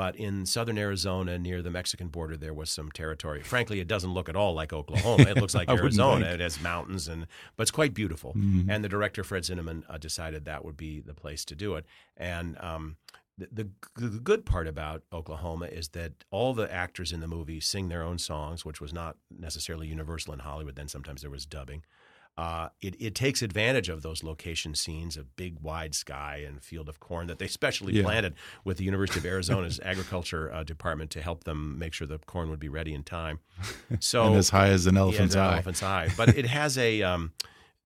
But 0.01 0.17
in 0.17 0.47
southern 0.47 0.79
Arizona, 0.79 1.39
near 1.39 1.61
the 1.61 1.71
Mexican 1.71 2.09
border, 2.09 2.35
there 2.35 2.55
was 2.55 2.71
some 2.71 2.91
territory. 2.91 3.43
Frankly, 3.43 3.81
it 3.81 3.87
doesn't 3.87 4.15
look 4.15 4.31
at 4.31 4.35
all 4.35 4.55
like 4.55 4.73
Oklahoma. 4.73 5.25
It 5.29 5.37
looks 5.37 5.55
like 5.61 5.69
Arizona. 5.69 6.25
It 6.25 6.41
has 6.41 6.59
mountains, 6.59 7.07
and 7.07 7.27
but 7.55 7.65
it's 7.65 7.71
quite 7.71 7.93
beautiful. 7.93 8.33
Mm 8.35 8.41
-hmm. 8.41 8.71
And 8.71 8.83
the 8.83 8.89
director 8.89 9.23
Fred 9.23 9.45
Zinnemann 9.45 9.85
uh, 9.91 9.99
decided 9.99 10.45
that 10.47 10.65
would 10.65 10.79
be 10.79 11.03
the 11.03 11.13
place 11.13 11.45
to 11.45 11.55
do 11.55 11.77
it. 11.77 11.85
And 12.17 12.57
um, 12.63 12.97
the, 13.37 13.69
the, 13.95 14.21
good 14.23 14.45
part 14.45 14.67
about 14.67 15.03
Oklahoma 15.13 15.67
is 15.67 15.89
that 15.89 16.13
all 16.31 16.55
the 16.55 16.73
actors 16.73 17.13
in 17.13 17.21
the 17.21 17.29
movie 17.29 17.61
sing 17.61 17.89
their 17.91 18.03
own 18.03 18.19
songs, 18.19 18.65
which 18.65 18.81
was 18.81 18.93
not 18.93 19.17
necessarily 19.29 19.87
universal 19.93 20.33
in 20.35 20.41
Hollywood. 20.41 20.77
Then 20.77 20.89
sometimes 20.89 21.21
there 21.21 21.31
was 21.31 21.47
dubbing. 21.47 21.85
Uh, 22.41 22.71
it, 22.81 22.97
it, 22.99 23.15
takes 23.15 23.43
advantage 23.43 23.91
of 23.91 24.01
those 24.01 24.25
location 24.25 24.75
scenes 24.75 25.19
of 25.19 25.37
big 25.37 25.61
wide 25.61 25.95
sky 25.95 26.43
and 26.47 26.63
field 26.63 26.89
of 26.89 26.99
corn 26.99 27.27
that 27.27 27.39
they 27.39 27.47
specially 27.47 27.93
yeah. 27.93 28.03
planted 28.03 28.35
with 28.65 28.79
the 28.79 28.85
University 28.85 29.19
of 29.19 29.27
Arizona's 29.35 29.79
agriculture 29.85 30.51
uh, 30.51 30.65
department 30.65 31.11
to 31.11 31.21
help 31.21 31.45
them 31.45 31.79
make 31.79 31.93
sure 31.93 32.07
the 32.07 32.19
corn 32.21 32.49
would 32.49 32.59
be 32.59 32.71
ready 32.71 32.95
in 32.95 33.03
time. 33.03 33.41
So 34.01 34.25
and 34.25 34.37
as 34.37 34.49
high 34.49 34.69
as 34.69 34.87
an 34.87 34.97
elephant's 34.97 35.35
yeah, 35.35 35.49
eye. 35.49 35.53
Elephant's 35.55 35.83
eye, 35.83 36.09
but 36.17 36.31
it 36.31 36.47
has 36.47 36.79
a 36.79 37.03
um, 37.03 37.33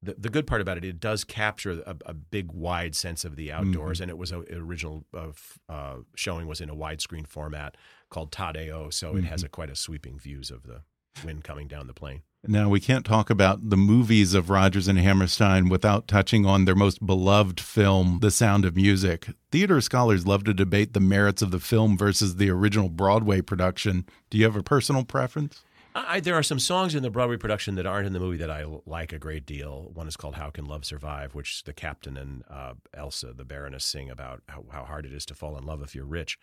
the, 0.01 0.15
the 0.17 0.29
good 0.29 0.47
part 0.47 0.61
about 0.61 0.77
it, 0.77 0.85
it 0.85 1.01
does 1.01 1.25
capture 1.25 1.83
a, 1.85 1.97
a 2.07 2.15
big, 2.15 2.53
wide 2.53 2.95
sense 2.95 3.25
of 3.25 3.35
the 3.37 3.51
outdoors. 3.51 3.97
Mm-hmm. 3.97 4.03
And 4.03 4.11
it 4.11 4.19
was 4.19 4.33
a, 4.33 4.45
original 4.53 5.05
uh, 5.13 5.33
uh, 5.69 5.97
showing 6.15 6.47
was 6.47 6.61
in 6.61 6.69
a 6.69 6.77
widescreen 6.77 7.27
format 7.27 7.77
called 8.11 8.31
Todd-AO, 8.31 8.91
so 8.91 9.09
mm-hmm. 9.09 9.19
it 9.19 9.25
has 9.25 9.41
mm-hmm. 9.41 9.47
a, 9.47 9.49
quite 9.49 9.71
a 9.71 9.77
sweeping 9.77 10.19
views 10.19 10.51
of 10.51 10.65
the 10.65 10.83
wind 11.23 11.45
coming 11.45 11.69
down 11.69 11.87
the 11.87 11.95
plain. 11.95 12.23
Now, 12.47 12.69
we 12.69 12.79
can't 12.79 13.07
talk 13.07 13.31
about 13.31 13.71
the 13.71 13.77
movies 13.77 14.35
of 14.35 14.51
Rodgers 14.51 14.87
and 14.87 14.99
Hammerstein 14.99 15.71
without 15.71 16.07
touching 16.07 16.45
on 16.45 16.67
their 16.67 16.75
most 16.75 17.05
beloved 17.05 17.59
film, 17.59 18.19
The 18.21 18.31
Sound 18.31 18.67
of 18.67 18.77
Music. 18.77 19.29
Theater 19.51 19.81
scholars 19.81 20.27
love 20.27 20.45
to 20.45 20.53
debate 20.53 20.93
the 20.93 21.01
merits 21.01 21.41
of 21.41 21.51
the 21.53 21.59
film 21.59 21.97
versus 21.97 22.37
the 22.37 22.51
original 22.51 22.91
Broadway 22.91 23.41
production. 23.41 24.05
Do 24.29 24.37
you 24.37 24.45
have 24.45 24.57
a 24.57 24.63
personal 24.63 25.05
preference? 25.05 25.63
I, 25.95 26.21
there 26.21 26.35
are 26.35 26.43
some 26.43 26.59
songs 26.59 26.95
in 26.95 27.03
the 27.03 27.11
Broadway 27.11 27.37
production 27.37 27.77
that 27.77 27.87
aren't 27.87 28.09
in 28.09 28.13
the 28.13 28.21
movie 28.21 28.37
that 28.39 28.51
I 28.51 28.67
like 28.85 29.13
a 29.13 29.19
great 29.19 29.47
deal. 29.47 29.91
One 29.95 30.09
is 30.09 30.17
called 30.17 30.35
"How 30.35 30.51
Can 30.51 30.67
Love 30.67 30.85
Survive," 30.85 31.37
which 31.37 31.63
the 31.63 31.73
captain 31.73 32.17
and 32.17 32.43
uh, 32.51 32.75
Elsa, 32.93 33.33
the 33.33 33.45
Baroness, 33.45 33.85
sing 33.85 34.11
about 34.11 34.43
how, 34.49 34.65
how, 34.71 34.85
hard 34.85 35.07
it 35.07 35.13
is 35.13 35.25
to 35.27 35.35
fall 35.35 35.57
in 35.57 35.65
love 35.65 35.83
if 35.83 35.95
you're 35.95 36.05
rich. 36.05 36.37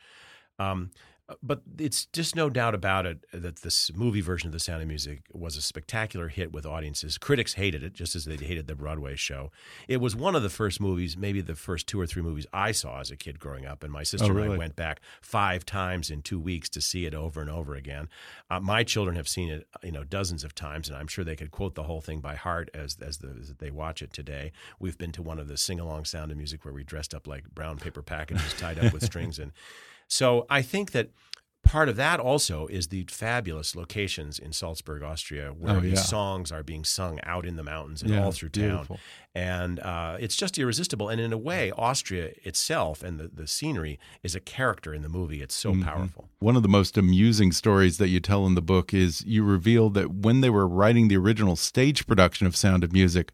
Um, 0.57 0.91
but 1.41 1.61
it's 1.77 2.05
just 2.05 2.35
no 2.35 2.49
doubt 2.49 2.75
about 2.75 3.05
it 3.05 3.25
that 3.33 3.57
this 3.57 3.91
movie 3.93 4.21
version 4.21 4.47
of 4.47 4.53
The 4.53 4.59
Sound 4.59 4.81
of 4.81 4.87
Music 4.87 5.21
was 5.33 5.57
a 5.57 5.61
spectacular 5.61 6.27
hit 6.27 6.51
with 6.51 6.65
audiences. 6.65 7.17
Critics 7.17 7.53
hated 7.53 7.83
it, 7.83 7.93
just 7.93 8.15
as 8.15 8.25
they 8.25 8.37
hated 8.37 8.67
the 8.67 8.75
Broadway 8.75 9.15
show. 9.15 9.51
It 9.87 9.97
was 9.97 10.15
one 10.15 10.35
of 10.35 10.43
the 10.43 10.49
first 10.49 10.79
movies, 10.81 11.15
maybe 11.17 11.41
the 11.41 11.55
first 11.55 11.87
two 11.87 11.99
or 11.99 12.07
three 12.07 12.21
movies 12.21 12.47
I 12.53 12.71
saw 12.71 12.99
as 12.99 13.11
a 13.11 13.15
kid 13.15 13.39
growing 13.39 13.65
up. 13.65 13.83
And 13.83 13.91
my 13.91 14.03
sister 14.03 14.31
oh, 14.31 14.35
really? 14.35 14.47
and 14.47 14.55
I 14.55 14.57
went 14.57 14.75
back 14.75 15.01
five 15.21 15.65
times 15.65 16.09
in 16.09 16.21
two 16.21 16.39
weeks 16.39 16.69
to 16.69 16.81
see 16.81 17.05
it 17.05 17.13
over 17.13 17.41
and 17.41 17.49
over 17.49 17.75
again. 17.75 18.09
Uh, 18.49 18.59
my 18.59 18.83
children 18.83 19.15
have 19.15 19.27
seen 19.27 19.49
it, 19.49 19.67
you 19.83 19.91
know, 19.91 20.03
dozens 20.03 20.43
of 20.43 20.55
times, 20.55 20.89
and 20.89 20.97
I'm 20.97 21.07
sure 21.07 21.23
they 21.23 21.35
could 21.35 21.51
quote 21.51 21.75
the 21.75 21.83
whole 21.83 22.01
thing 22.01 22.19
by 22.19 22.35
heart 22.35 22.69
as 22.73 22.97
as, 23.01 23.19
the, 23.19 23.35
as 23.39 23.53
they 23.55 23.71
watch 23.71 24.01
it 24.01 24.13
today. 24.13 24.51
We've 24.79 24.97
been 24.97 25.11
to 25.13 25.21
one 25.21 25.39
of 25.39 25.47
the 25.47 25.57
sing 25.57 25.79
along 25.79 26.05
Sound 26.05 26.31
of 26.31 26.37
Music 26.37 26.65
where 26.65 26.73
we 26.73 26.83
dressed 26.83 27.13
up 27.13 27.27
like 27.27 27.49
brown 27.53 27.77
paper 27.77 28.01
packages 28.01 28.53
tied 28.53 28.79
up 28.79 28.93
with 28.93 29.03
strings 29.11 29.39
and. 29.39 29.51
So 30.11 30.45
I 30.49 30.61
think 30.61 30.91
that 30.91 31.11
part 31.63 31.87
of 31.87 31.95
that 31.95 32.19
also 32.19 32.67
is 32.67 32.89
the 32.89 33.05
fabulous 33.09 33.77
locations 33.77 34.39
in 34.39 34.51
Salzburg, 34.51 35.03
Austria, 35.03 35.53
where 35.57 35.77
oh, 35.77 35.81
yeah. 35.81 35.91
these 35.91 36.05
songs 36.05 36.51
are 36.51 36.63
being 36.63 36.83
sung 36.83 37.17
out 37.23 37.45
in 37.45 37.55
the 37.55 37.63
mountains 37.63 38.01
and 38.01 38.11
yeah, 38.11 38.21
all 38.21 38.33
through 38.33 38.49
beautiful. 38.49 38.97
town. 38.97 39.03
And 39.33 39.79
uh, 39.79 40.17
it's 40.19 40.35
just 40.35 40.57
irresistible. 40.57 41.07
And 41.07 41.21
in 41.21 41.31
a 41.31 41.37
way, 41.37 41.71
Austria 41.77 42.33
itself 42.43 43.03
and 43.03 43.21
the, 43.21 43.29
the 43.29 43.47
scenery 43.47 43.99
is 44.21 44.35
a 44.35 44.41
character 44.41 44.93
in 44.93 45.01
the 45.01 45.07
movie. 45.07 45.41
It's 45.41 45.55
so 45.55 45.71
mm 45.71 45.79
-hmm. 45.79 45.85
powerful. 45.85 46.29
One 46.39 46.57
of 46.57 46.63
the 46.63 46.69
most 46.69 46.97
amusing 46.97 47.53
stories 47.53 47.97
that 47.97 48.09
you 48.09 48.19
tell 48.19 48.45
in 48.45 48.55
the 48.55 48.65
book 48.73 48.93
is 48.93 49.23
you 49.25 49.49
reveal 49.49 49.89
that 49.91 50.07
when 50.25 50.41
they 50.41 50.51
were 50.51 50.67
writing 50.67 51.07
the 51.07 51.17
original 51.17 51.55
stage 51.55 52.05
production 52.05 52.47
of 52.47 52.55
Sound 52.55 52.83
of 52.83 52.91
Music, 52.91 53.31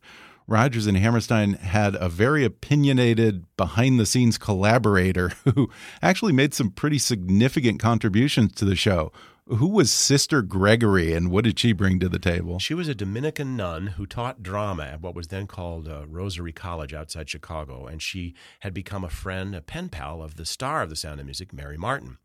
Rodgers 0.48 0.88
and 0.88 0.96
Hammerstein 0.96 1.54
had 1.54 1.96
a 1.96 2.08
very 2.08 2.46
opinionated, 2.46 3.46
behind 3.58 4.00
the 4.00 4.06
scenes 4.06 4.38
collaborator 4.38 5.30
who 5.56 5.70
actually 6.02 6.32
made 6.32 6.54
some 6.54 6.72
pretty 6.72 6.98
significant 6.98 7.80
contributions 7.80 8.54
to 8.54 8.66
the 8.66 8.76
show. 8.76 9.12
Who 9.48 9.68
was 9.68 9.92
Sister 9.92 10.42
Gregory 10.42 11.14
and 11.14 11.32
what 11.32 11.46
did 11.46 11.60
she 11.60 11.72
bring 11.72 12.00
to 12.00 12.10
the 12.10 12.20
table? 12.20 12.60
She 12.60 12.74
was 12.74 12.88
a 12.88 12.96
Dominican 12.96 13.56
nun 13.56 13.88
who 13.88 14.06
taught 14.06 14.44
drama 14.44 14.84
at 14.84 15.02
what 15.02 15.16
was 15.16 15.28
then 15.28 15.48
called 15.48 15.88
uh, 15.88 16.06
Rosary 16.06 16.52
College 16.52 16.94
outside 16.94 17.30
Chicago. 17.30 17.86
And 17.86 18.02
she 18.02 18.34
had 18.60 18.74
become 18.74 19.06
a 19.06 19.10
friend, 19.10 19.56
a 19.56 19.62
pen 19.62 19.88
pal 19.88 20.22
of 20.22 20.36
the 20.36 20.46
star 20.46 20.82
of 20.82 20.90
The 20.90 20.98
Sound 20.98 21.22
of 21.22 21.26
Music, 21.26 21.54
Mary 21.54 21.78
Martin. 21.78 22.18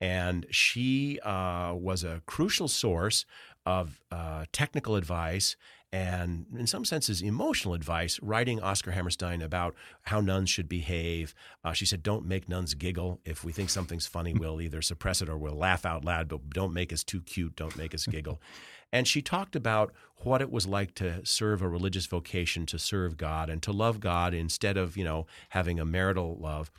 And 0.00 0.46
she 0.50 1.20
uh, 1.20 1.74
was 1.74 2.04
a 2.04 2.22
crucial 2.26 2.68
source 2.68 3.26
of 3.66 4.00
uh, 4.10 4.46
technical 4.52 4.96
advice 4.96 5.56
and 5.92 6.46
in 6.56 6.66
some 6.66 6.84
senses 6.86 7.20
emotional 7.20 7.74
advice, 7.74 8.18
writing 8.22 8.60
Oscar 8.60 8.92
Hammerstein 8.92 9.42
about 9.42 9.74
how 10.02 10.20
nuns 10.20 10.48
should 10.48 10.68
behave. 10.68 11.34
Uh, 11.62 11.72
she 11.72 11.84
said, 11.84 12.02
"Don't 12.02 12.24
make 12.24 12.48
nuns 12.48 12.72
giggle. 12.74 13.20
If 13.24 13.44
we 13.44 13.52
think 13.52 13.68
something's 13.68 14.06
funny, 14.06 14.32
we'll 14.38 14.60
either 14.60 14.80
suppress 14.80 15.20
it 15.20 15.28
or 15.28 15.36
we'll 15.36 15.54
laugh 15.54 15.84
out 15.84 16.04
loud. 16.04 16.28
But 16.28 16.50
don't 16.50 16.72
make 16.72 16.92
us 16.92 17.04
too 17.04 17.20
cute. 17.20 17.56
Don't 17.56 17.76
make 17.76 17.94
us 17.94 18.06
giggle." 18.06 18.40
And 18.94 19.08
she 19.08 19.22
talked 19.22 19.56
about 19.56 19.90
what 20.18 20.42
it 20.42 20.52
was 20.52 20.66
like 20.66 20.94
to 20.96 21.24
serve 21.24 21.62
a 21.62 21.68
religious 21.68 22.04
vocation, 22.04 22.66
to 22.66 22.78
serve 22.78 23.16
God, 23.16 23.48
and 23.48 23.62
to 23.62 23.72
love 23.72 24.00
God 24.00 24.34
instead 24.34 24.76
of 24.76 24.98
you 24.98 25.04
know 25.04 25.26
having 25.48 25.80
a 25.80 25.84
marital 25.86 26.36
love. 26.38 26.70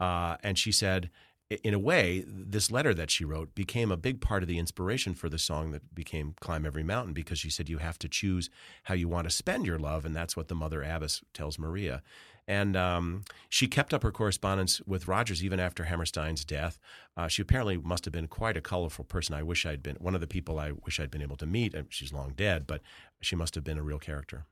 Uh, 0.00 0.36
and 0.42 0.58
she 0.58 0.72
said, 0.72 1.10
in 1.50 1.72
a 1.72 1.78
way, 1.78 2.24
this 2.26 2.70
letter 2.70 2.92
that 2.92 3.10
she 3.10 3.24
wrote 3.24 3.54
became 3.54 3.90
a 3.90 3.96
big 3.96 4.20
part 4.20 4.42
of 4.42 4.48
the 4.48 4.58
inspiration 4.58 5.14
for 5.14 5.28
the 5.30 5.38
song 5.38 5.70
that 5.70 5.94
became 5.94 6.34
Climb 6.40 6.66
Every 6.66 6.82
Mountain 6.82 7.14
because 7.14 7.38
she 7.38 7.48
said 7.48 7.68
you 7.68 7.78
have 7.78 7.98
to 8.00 8.08
choose 8.08 8.50
how 8.84 8.94
you 8.94 9.08
want 9.08 9.28
to 9.28 9.34
spend 9.34 9.64
your 9.64 9.78
love, 9.78 10.04
and 10.04 10.14
that's 10.14 10.36
what 10.36 10.48
the 10.48 10.54
Mother 10.54 10.82
Abbess 10.82 11.22
tells 11.32 11.58
Maria. 11.58 12.02
And 12.46 12.76
um, 12.76 13.24
she 13.48 13.66
kept 13.66 13.92
up 13.92 14.02
her 14.02 14.10
correspondence 14.10 14.80
with 14.86 15.08
Rodgers 15.08 15.44
even 15.44 15.60
after 15.60 15.84
Hammerstein's 15.84 16.44
death. 16.44 16.78
Uh, 17.16 17.28
she 17.28 17.42
apparently 17.42 17.76
must 17.76 18.06
have 18.06 18.12
been 18.12 18.26
quite 18.26 18.56
a 18.56 18.62
colorful 18.62 19.04
person. 19.04 19.34
I 19.34 19.42
wish 19.42 19.66
I'd 19.66 19.82
been 19.82 19.96
one 19.96 20.14
of 20.14 20.22
the 20.22 20.26
people 20.26 20.58
I 20.58 20.72
wish 20.72 20.98
I'd 20.98 21.10
been 21.10 21.22
able 21.22 21.36
to 21.36 21.46
meet. 21.46 21.74
And 21.74 21.86
she's 21.90 22.12
long 22.12 22.32
dead, 22.34 22.66
but 22.66 22.80
she 23.20 23.36
must 23.36 23.54
have 23.54 23.64
been 23.64 23.76
a 23.76 23.82
real 23.82 23.98
character. 23.98 24.46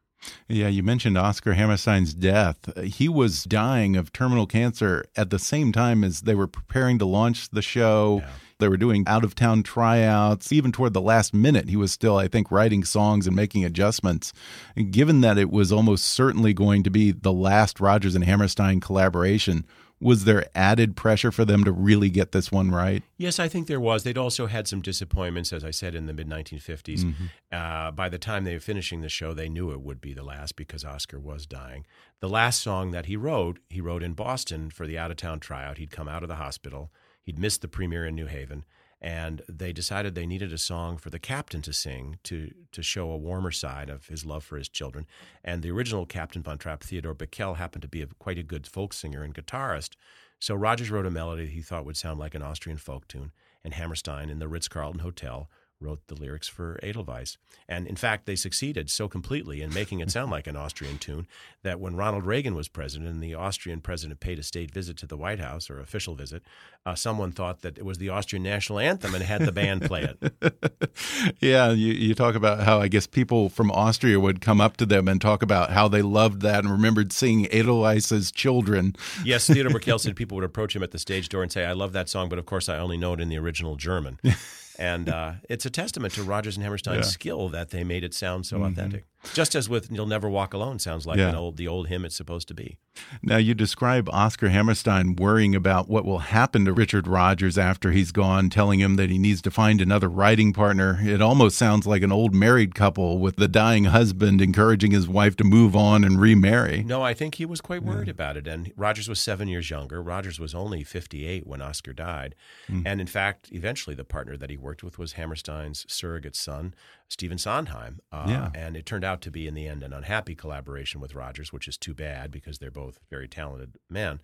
Yeah, 0.49 0.69
you 0.69 0.83
mentioned 0.83 1.19
Oscar 1.19 1.55
Hammerstein's 1.55 2.15
death. 2.15 2.77
He 2.83 3.09
was 3.09 3.45
dying 3.45 3.97
of 3.97 4.13
terminal 4.13 4.47
cancer 4.47 5.05
at 5.17 5.31
the 5.31 5.39
same 5.39 5.73
time 5.73 6.03
as 6.03 6.23
they 6.23 6.35
were 6.35 6.47
preparing 6.47 6.99
to 6.99 7.05
launch 7.05 7.51
the 7.51 7.63
show. 7.63 8.23
Yeah. 8.23 8.31
They 8.59 8.69
were 8.69 8.79
doing 8.79 9.05
out 9.07 9.23
of 9.23 9.35
town 9.35 9.63
tryouts. 9.63 10.51
Even 10.51 10.73
toward 10.73 10.95
the 10.95 11.01
last 11.01 11.35
minute, 11.35 11.69
he 11.69 11.77
was 11.77 11.93
still, 11.93 12.17
I 12.17 12.27
think, 12.27 12.51
writing 12.51 12.85
songs 12.85 13.27
and 13.27 13.37
making 13.37 13.65
adjustments. 13.65 14.33
And 14.75 14.91
given 14.91 15.21
that 15.21 15.37
it 15.37 15.51
was 15.51 15.71
almost 15.71 16.07
certainly 16.07 16.55
going 16.55 16.83
to 16.85 16.91
be 16.91 17.13
the 17.13 17.35
last 17.35 17.81
Rodgers 17.81 18.15
and 18.15 18.25
Hammerstein 18.25 18.81
collaboration, 18.81 19.67
was 20.01 20.25
there 20.25 20.47
added 20.55 20.95
pressure 20.95 21.33
for 21.33 21.45
them 21.45 21.65
to 21.65 21.73
really 21.73 22.11
get 22.11 22.33
this 22.33 22.53
one 22.53 22.71
right? 22.71 23.03
Yes, 23.17 23.39
I 23.39 23.49
think 23.49 23.67
there 23.67 23.81
was. 23.81 24.03
They'd 24.03 24.19
also 24.19 24.47
had 24.47 24.69
some 24.69 24.83
disappointments, 24.83 25.53
as 25.53 25.65
I 25.65 25.71
said, 25.71 25.95
in 25.95 26.07
the 26.07 26.13
mid 26.13 26.29
1950s. 26.29 27.05
Mm 27.05 27.15
-hmm. 27.15 27.29
uh, 27.53 27.91
by 27.93 28.09
the 28.09 28.19
time 28.19 28.45
they 28.45 28.53
were 28.53 28.61
finishing 28.61 29.01
the 29.01 29.09
show, 29.09 29.35
they 29.35 29.49
knew 29.49 29.73
it 29.73 29.81
would 29.81 30.01
be 30.01 30.15
the 30.15 30.23
last 30.23 30.57
because 30.57 30.85
Oscar 30.85 31.19
was 31.19 31.47
dying. 31.47 31.87
The 32.21 32.29
last 32.29 32.61
song 32.63 32.93
that 32.93 33.07
he 33.07 33.17
wrote, 33.17 33.61
he 33.69 33.81
wrote 33.81 34.05
in 34.05 34.15
Boston 34.15 34.71
for 34.71 34.87
the 34.87 34.99
out 34.99 35.11
of 35.11 35.17
town 35.17 35.41
tryout. 35.41 35.79
He'd 35.79 35.97
come 35.97 36.11
out 36.11 36.23
of 36.23 36.29
the 36.29 36.43
hospital, 36.45 36.91
he'd 37.23 37.39
missed 37.39 37.61
the 37.61 37.69
premiere 37.69 38.09
in 38.09 38.15
New 38.15 38.27
Haven, 38.27 38.65
and 39.01 39.43
they 39.49 39.73
decided 39.73 40.15
they 40.15 40.27
needed 40.27 40.53
a 40.53 40.59
song 40.59 40.97
for 40.97 41.11
the 41.11 41.19
captain 41.19 41.63
to 41.63 41.73
sing 41.73 42.19
to 42.25 42.53
to 42.73 42.83
show 42.83 43.11
a 43.11 43.17
warmer 43.17 43.51
side 43.51 43.91
of 43.91 44.07
his 44.07 44.25
love 44.25 44.45
for 44.45 44.57
his 44.57 44.69
children. 44.69 45.07
And 45.45 45.63
the 45.63 45.71
original 45.71 46.07
Captain 46.07 46.43
von 46.43 46.59
Trapp, 46.59 46.83
Theodore 46.83 47.15
Bikel, 47.15 47.57
happened 47.57 47.83
to 47.83 47.89
be 47.89 48.03
a, 48.03 48.07
quite 48.07 48.39
a 48.39 48.43
good 48.43 48.67
folk 48.67 48.93
singer 48.93 49.23
and 49.23 49.35
guitarist. 49.35 49.97
So 50.39 50.55
Rodgers 50.55 50.91
wrote 50.91 51.07
a 51.07 51.11
melody 51.11 51.47
he 51.47 51.63
thought 51.63 51.87
would 51.87 51.97
sound 51.97 52.19
like 52.19 52.35
an 52.35 52.43
Austrian 52.43 52.79
folk 52.79 53.09
tune, 53.09 53.33
and 53.65 53.75
Hammerstein 53.75 54.31
in 54.31 54.39
the 54.39 54.49
Ritz 54.49 54.69
Carlton 54.69 55.01
Hotel 55.01 55.49
wrote 55.81 56.01
the 56.07 56.15
lyrics 56.15 56.49
for 56.49 56.79
Edelweiss. 56.83 57.37
And 57.69 57.87
in 57.87 57.97
fact, 57.97 58.27
they 58.27 58.37
succeeded 58.37 58.91
so 58.91 59.09
completely 59.09 59.61
in 59.61 59.75
making 59.75 60.01
it 60.01 60.11
sound 60.11 60.31
like 60.31 60.47
an 60.47 60.57
Austrian 60.57 60.99
tune 60.99 61.27
that 61.63 61.81
when 61.81 61.97
Ronald 61.97 62.25
Reagan 62.25 62.55
was 62.55 62.69
president 62.69 63.11
and 63.11 63.23
the 63.23 63.35
Austrian 63.35 63.81
president 63.81 64.21
paid 64.21 64.39
a 64.39 64.43
state 64.43 64.71
visit 64.71 64.97
to 64.99 65.07
the 65.07 65.17
White 65.17 65.41
House 65.41 65.69
or 65.69 65.81
official 65.81 66.15
visit, 66.15 66.43
uh, 66.87 66.95
someone 66.95 67.33
thought 67.33 67.63
that 67.63 67.77
it 67.77 67.85
was 67.85 67.99
the 67.99 68.09
Austrian 68.09 68.43
national 68.43 68.79
anthem 68.79 69.15
and 69.15 69.25
had 69.25 69.43
the 69.43 69.53
band 69.53 69.83
play 69.83 70.03
it. 70.21 71.37
yeah, 71.41 71.71
you, 71.73 71.93
you 71.93 72.15
talk 72.15 72.35
about 72.35 72.61
how 72.61 72.81
I 72.81 72.89
guess 72.89 73.07
people 73.07 73.49
from 73.49 73.71
Austria 73.71 74.19
would 74.19 74.41
come 74.41 74.61
up 74.61 74.77
to 74.79 74.87
them 74.87 75.09
and 75.09 75.21
talk 75.21 75.43
about 75.43 75.71
how 75.71 75.89
they 75.89 76.03
loved 76.03 76.41
that 76.43 76.61
and 76.61 76.71
remembered 76.73 77.13
seeing 77.13 77.47
Edelweiss 77.53 78.13
as 78.13 78.31
children. 78.31 78.97
yes, 79.25 79.47
Theodore 79.47 79.73
Bikel 79.79 80.01
said 80.01 80.17
people 80.17 80.37
would 80.37 80.45
approach 80.45 80.75
him 80.75 80.83
at 80.83 80.93
the 80.93 80.99
stage 80.99 81.29
door 81.29 81.43
and 81.43 81.53
say, 81.53 81.65
I 81.65 81.73
love 81.73 81.93
that 81.93 82.09
song, 82.09 82.29
but 82.29 82.39
of 82.39 82.47
course 82.47 82.69
I 82.69 82.79
only 82.79 82.97
know 82.97 83.13
it 83.13 83.21
in 83.21 83.29
the 83.29 83.39
original 83.39 83.77
German. 83.77 84.19
and 84.79 85.09
uh, 85.09 85.33
it's 85.49 85.67
a 85.67 85.71
testament 85.71 86.15
to 86.15 86.23
Rodgers 86.23 86.57
and 86.57 86.65
Hammerstein's 86.65 87.07
yeah. 87.07 87.11
skill 87.11 87.49
that 87.51 87.71
they 87.71 87.85
made 87.85 88.05
it 88.05 88.15
sound 88.15 88.47
so 88.47 88.57
mm 88.57 88.63
-hmm. 88.63 88.73
authentic. 88.73 89.05
Just 89.35 89.55
as 89.55 89.69
with 89.69 89.91
"You'll 89.91 90.07
Never 90.07 90.29
Walk 90.29 90.55
Alone" 90.55 90.79
sounds 90.79 91.07
like 91.07 91.19
yeah. 91.19 91.29
an 91.29 91.35
old 91.35 91.57
the 91.57 91.69
old 91.69 91.89
hymn 91.89 92.05
it's 92.05 92.17
supposed 92.17 92.49
to 92.49 92.55
be. 92.55 92.77
Now 93.23 93.37
you 93.37 93.55
describe 93.55 94.09
Oscar 94.09 94.49
Hammerstein 94.49 95.17
worrying 95.17 95.55
about 95.55 95.89
what 95.89 96.05
will 96.05 96.21
happen 96.21 96.65
to 96.65 96.73
Richard 96.73 97.07
Rodgers 97.07 97.59
after 97.59 97.93
he's 97.93 98.13
gone, 98.13 98.49
telling 98.49 98.81
him 98.81 98.97
that 98.97 99.11
he 99.11 99.19
needs 99.19 99.43
to 99.43 99.51
find 99.51 99.81
another 99.81 100.09
writing 100.09 100.53
partner. 100.53 100.99
It 101.03 101.21
almost 101.21 101.59
sounds 101.59 101.87
like 101.87 102.03
an 102.03 102.13
old 102.13 102.35
married 102.35 102.75
couple 102.75 103.19
with 103.19 103.37
the 103.37 103.49
dying 103.49 103.85
husband 103.85 104.41
encouraging 104.41 104.93
his 104.93 105.07
wife 105.07 105.37
to 105.37 105.45
move 105.45 105.77
on 105.77 106.05
and 106.05 106.21
remarry. 106.21 106.83
No, 106.83 107.03
I 107.03 107.13
think 107.13 107.35
he 107.35 107.45
was 107.45 107.61
quite 107.61 107.83
worried 107.83 108.09
yeah. 108.09 108.13
about 108.13 108.37
it. 108.37 108.47
And 108.47 108.73
Rodgers 108.77 109.09
was 109.09 109.21
seven 109.21 109.49
years 109.49 109.69
younger. 109.69 110.03
Rodgers 110.03 110.41
was 110.41 110.55
only 110.55 110.83
fifty-eight 110.83 111.47
when 111.47 111.61
Oscar 111.61 111.93
died, 111.93 112.35
mm. 112.69 112.83
and 112.87 113.01
in 113.01 113.07
fact, 113.07 113.49
eventually 113.53 113.95
the 113.95 114.05
partner 114.05 114.37
that 114.37 114.51
he 114.51 114.57
worked 114.57 114.83
with 114.83 114.99
was 114.99 115.13
Hammerstein's 115.13 115.85
surrogate 115.89 116.37
son, 116.37 116.75
Stephen 117.09 117.39
Sondheim. 117.39 118.01
Uh, 118.11 118.27
yeah. 118.29 118.51
And 118.55 118.77
it 118.77 118.87
turned 118.87 119.05
out 119.05 119.21
to 119.23 119.31
be, 119.31 119.47
in 119.47 119.55
the 119.55 119.67
end, 119.67 119.83
an 119.83 119.93
unhappy 119.93 120.35
collaboration 120.35 121.01
with 121.01 121.15
Rodgers, 121.15 121.53
which 121.53 121.69
is 121.69 121.77
too 121.77 121.95
bad 121.95 122.31
because 122.31 122.59
they're 122.59 122.71
both 122.71 122.99
very 123.11 123.29
talented 123.29 123.77
men. 123.89 124.21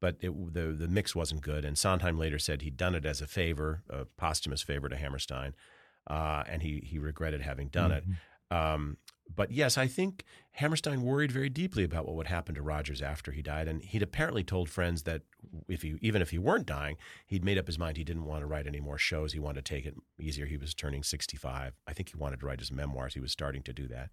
But 0.00 0.16
it, 0.20 0.52
the 0.52 0.72
the 0.72 0.88
mix 0.88 1.14
wasn't 1.14 1.40
good, 1.40 1.64
and 1.64 1.78
Sondheim 1.78 2.18
later 2.18 2.38
said 2.38 2.60
he'd 2.60 2.76
done 2.76 2.94
it 2.94 3.06
as 3.06 3.22
a 3.22 3.26
favor, 3.26 3.82
a 3.88 4.04
posthumous 4.04 4.62
favor 4.62 4.90
to 4.90 4.96
Hammerstein, 4.96 5.54
uh, 6.06 6.44
and 6.46 6.62
he 6.62 6.82
he 6.84 6.98
regretted 6.98 7.40
having 7.40 7.68
done 7.68 7.90
mm-hmm. 7.90 8.12
it. 8.12 8.56
Um, 8.56 8.98
but 9.34 9.50
yes, 9.50 9.76
I 9.76 9.86
think 9.86 10.24
Hammerstein 10.52 11.02
worried 11.02 11.32
very 11.32 11.48
deeply 11.48 11.84
about 11.84 12.06
what 12.06 12.14
would 12.16 12.28
happen 12.28 12.54
to 12.54 12.62
Rodgers 12.62 13.02
after 13.02 13.32
he 13.32 13.42
died, 13.42 13.68
and 13.68 13.82
he'd 13.82 14.02
apparently 14.02 14.44
told 14.44 14.68
friends 14.68 15.02
that 15.02 15.22
if 15.68 15.82
he, 15.82 15.96
even 16.00 16.22
if 16.22 16.30
he 16.30 16.38
weren't 16.38 16.66
dying, 16.66 16.96
he'd 17.26 17.44
made 17.44 17.58
up 17.58 17.66
his 17.66 17.78
mind 17.78 17.96
he 17.96 18.04
didn't 18.04 18.24
want 18.24 18.42
to 18.42 18.46
write 18.46 18.66
any 18.66 18.80
more 18.80 18.98
shows. 18.98 19.32
He 19.32 19.38
wanted 19.38 19.64
to 19.64 19.74
take 19.74 19.86
it 19.86 19.94
easier. 20.18 20.46
He 20.46 20.56
was 20.56 20.74
turning 20.74 21.02
65. 21.02 21.74
I 21.86 21.92
think 21.92 22.10
he 22.10 22.16
wanted 22.16 22.40
to 22.40 22.46
write 22.46 22.60
his 22.60 22.72
memoirs. 22.72 23.14
He 23.14 23.20
was 23.20 23.32
starting 23.32 23.62
to 23.64 23.72
do 23.72 23.88
that. 23.88 24.10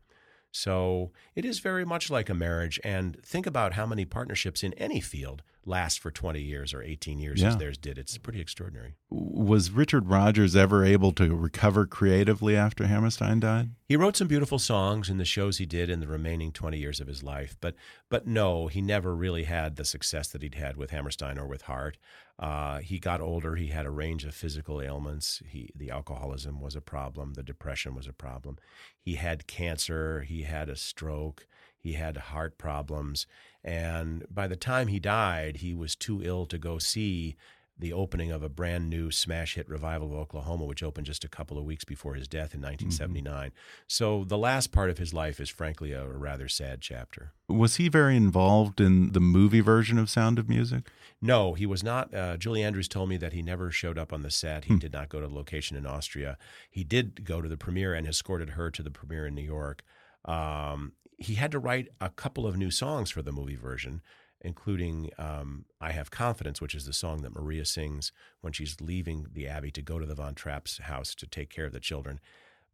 So 0.51 1.11
it 1.35 1.45
is 1.45 1.59
very 1.59 1.83
much 1.83 2.11
like 2.11 2.29
a 2.29 2.35
marriage. 2.35 2.79
And 2.83 3.21
think 3.23 3.47
about 3.47 3.73
how 3.73 3.85
many 3.85 4.05
partnerships 4.05 4.63
in 4.63 4.73
any 4.73 4.99
field 4.99 5.41
last 5.65 5.99
for 5.99 6.11
20 6.11 6.41
years 6.41 6.73
or 6.73 6.81
18 6.81 7.19
years 7.19 7.41
yeah. 7.41 7.49
as 7.49 7.57
theirs 7.57 7.77
did. 7.77 7.97
It's 7.97 8.17
pretty 8.17 8.41
extraordinary. 8.41 8.95
Was 9.09 9.71
Richard 9.71 10.09
Rodgers 10.09 10.55
ever 10.55 10.83
able 10.83 11.11
to 11.13 11.35
recover 11.35 11.85
creatively 11.85 12.55
after 12.55 12.87
Hammerstein 12.87 13.39
died? 13.39 13.69
He 13.87 13.95
wrote 13.95 14.17
some 14.17 14.27
beautiful 14.27 14.59
songs 14.59 15.09
in 15.09 15.17
the 15.17 15.25
shows 15.25 15.57
he 15.57 15.65
did 15.65 15.89
in 15.89 15.99
the 15.99 16.07
remaining 16.07 16.51
20 16.51 16.77
years 16.77 16.99
of 16.99 17.07
his 17.07 17.23
life, 17.23 17.55
but 17.61 17.75
but 18.09 18.27
no, 18.27 18.67
he 18.67 18.81
never 18.81 19.15
really 19.15 19.43
had 19.43 19.75
the 19.75 19.85
success 19.85 20.27
that 20.29 20.41
he'd 20.41 20.55
had 20.55 20.77
with 20.77 20.91
Hammerstein 20.91 21.37
or 21.37 21.47
with 21.47 21.63
Hart. 21.63 21.97
Uh, 22.39 22.79
he 22.79 22.99
got 22.99 23.21
older. 23.21 23.55
He 23.55 23.67
had 23.67 23.85
a 23.85 23.91
range 23.91 24.25
of 24.25 24.33
physical 24.33 24.81
ailments. 24.81 25.41
He, 25.47 25.69
the 25.75 25.91
alcoholism 25.91 26.59
was 26.59 26.75
a 26.75 26.81
problem. 26.81 27.33
The 27.33 27.43
depression 27.43 27.95
was 27.95 28.07
a 28.07 28.13
problem. 28.13 28.57
He 28.99 29.15
had 29.15 29.47
cancer. 29.47 30.21
He 30.21 30.41
had 30.41 30.69
a 30.69 30.75
stroke. 30.75 31.45
He 31.83 31.93
had 31.93 32.15
heart 32.15 32.57
problems. 32.57 33.27
And 33.63 34.25
by 34.33 34.47
the 34.47 34.55
time 34.55 34.87
he 34.87 34.99
died, 34.99 35.57
he 35.57 35.73
was 35.73 35.95
too 35.95 36.21
ill 36.23 36.45
to 36.45 36.57
go 36.57 36.79
see 36.79 37.35
the 37.77 37.91
opening 37.91 38.31
of 38.31 38.43
a 38.43 38.49
brand 38.49 38.89
new 38.89 39.09
smash 39.09 39.55
hit 39.55 39.67
revival 39.67 40.07
of 40.07 40.19
Oklahoma, 40.19 40.63
which 40.63 40.83
opened 40.83 41.07
just 41.07 41.25
a 41.25 41.27
couple 41.27 41.57
of 41.57 41.65
weeks 41.65 41.83
before 41.83 42.13
his 42.13 42.27
death 42.27 42.53
in 42.53 42.61
1979. 42.61 43.49
Mm-hmm. 43.49 43.55
So 43.87 44.23
the 44.23 44.37
last 44.37 44.71
part 44.71 44.89
of 44.89 44.99
his 44.99 45.13
life 45.13 45.39
is 45.39 45.49
frankly 45.49 45.91
a 45.91 46.07
rather 46.07 46.47
sad 46.47 46.81
chapter. 46.81 47.33
Was 47.49 47.77
he 47.77 47.89
very 47.89 48.15
involved 48.15 48.79
in 48.79 49.11
the 49.11 49.19
movie 49.19 49.59
version 49.59 49.97
of 49.97 50.09
Sound 50.09 50.37
of 50.37 50.47
Music? 50.47 50.89
No, 51.21 51.53
he 51.53 51.65
was 51.65 51.83
not. 51.83 52.13
Uh, 52.13 52.37
Julie 52.37 52.63
Andrews 52.63 52.87
told 52.87 53.09
me 53.09 53.17
that 53.17 53.33
he 53.33 53.41
never 53.41 53.71
showed 53.71 53.97
up 53.97 54.13
on 54.13 54.21
the 54.21 54.31
set. 54.31 54.65
He 54.65 54.73
hmm. 54.73 54.79
did 54.79 54.93
not 54.93 55.09
go 55.09 55.19
to 55.19 55.27
the 55.27 55.33
location 55.33 55.75
in 55.75 55.85
Austria. 55.85 56.37
He 56.69 56.83
did 56.83 57.25
go 57.25 57.41
to 57.41 57.49
the 57.49 57.57
premiere 57.57 57.93
and 57.93 58.07
escorted 58.07 58.51
her 58.51 58.69
to 58.71 58.83
the 58.83 58.91
premiere 58.91 59.25
in 59.27 59.35
New 59.35 59.41
York. 59.41 59.83
Um, 60.25 60.93
he 61.17 61.35
had 61.35 61.51
to 61.51 61.59
write 61.59 61.89
a 62.01 62.09
couple 62.09 62.45
of 62.45 62.57
new 62.57 62.71
songs 62.71 63.09
for 63.09 63.21
the 63.21 63.31
movie 63.31 63.55
version 63.55 64.01
including 64.43 65.09
um, 65.17 65.65
I 65.79 65.91
Have 65.91 66.11
Confidence, 66.11 66.59
which 66.61 66.75
is 66.75 66.85
the 66.85 66.93
song 66.93 67.21
that 67.21 67.33
Maria 67.33 67.65
sings 67.65 68.11
when 68.41 68.53
she's 68.53 68.79
leaving 68.81 69.27
the 69.31 69.47
Abbey 69.47 69.71
to 69.71 69.81
go 69.81 69.99
to 69.99 70.05
the 70.05 70.15
Von 70.15 70.35
Trapp's 70.35 70.79
house 70.79 71.15
to 71.15 71.25
take 71.25 71.49
care 71.49 71.65
of 71.65 71.73
the 71.73 71.79
children. 71.79 72.19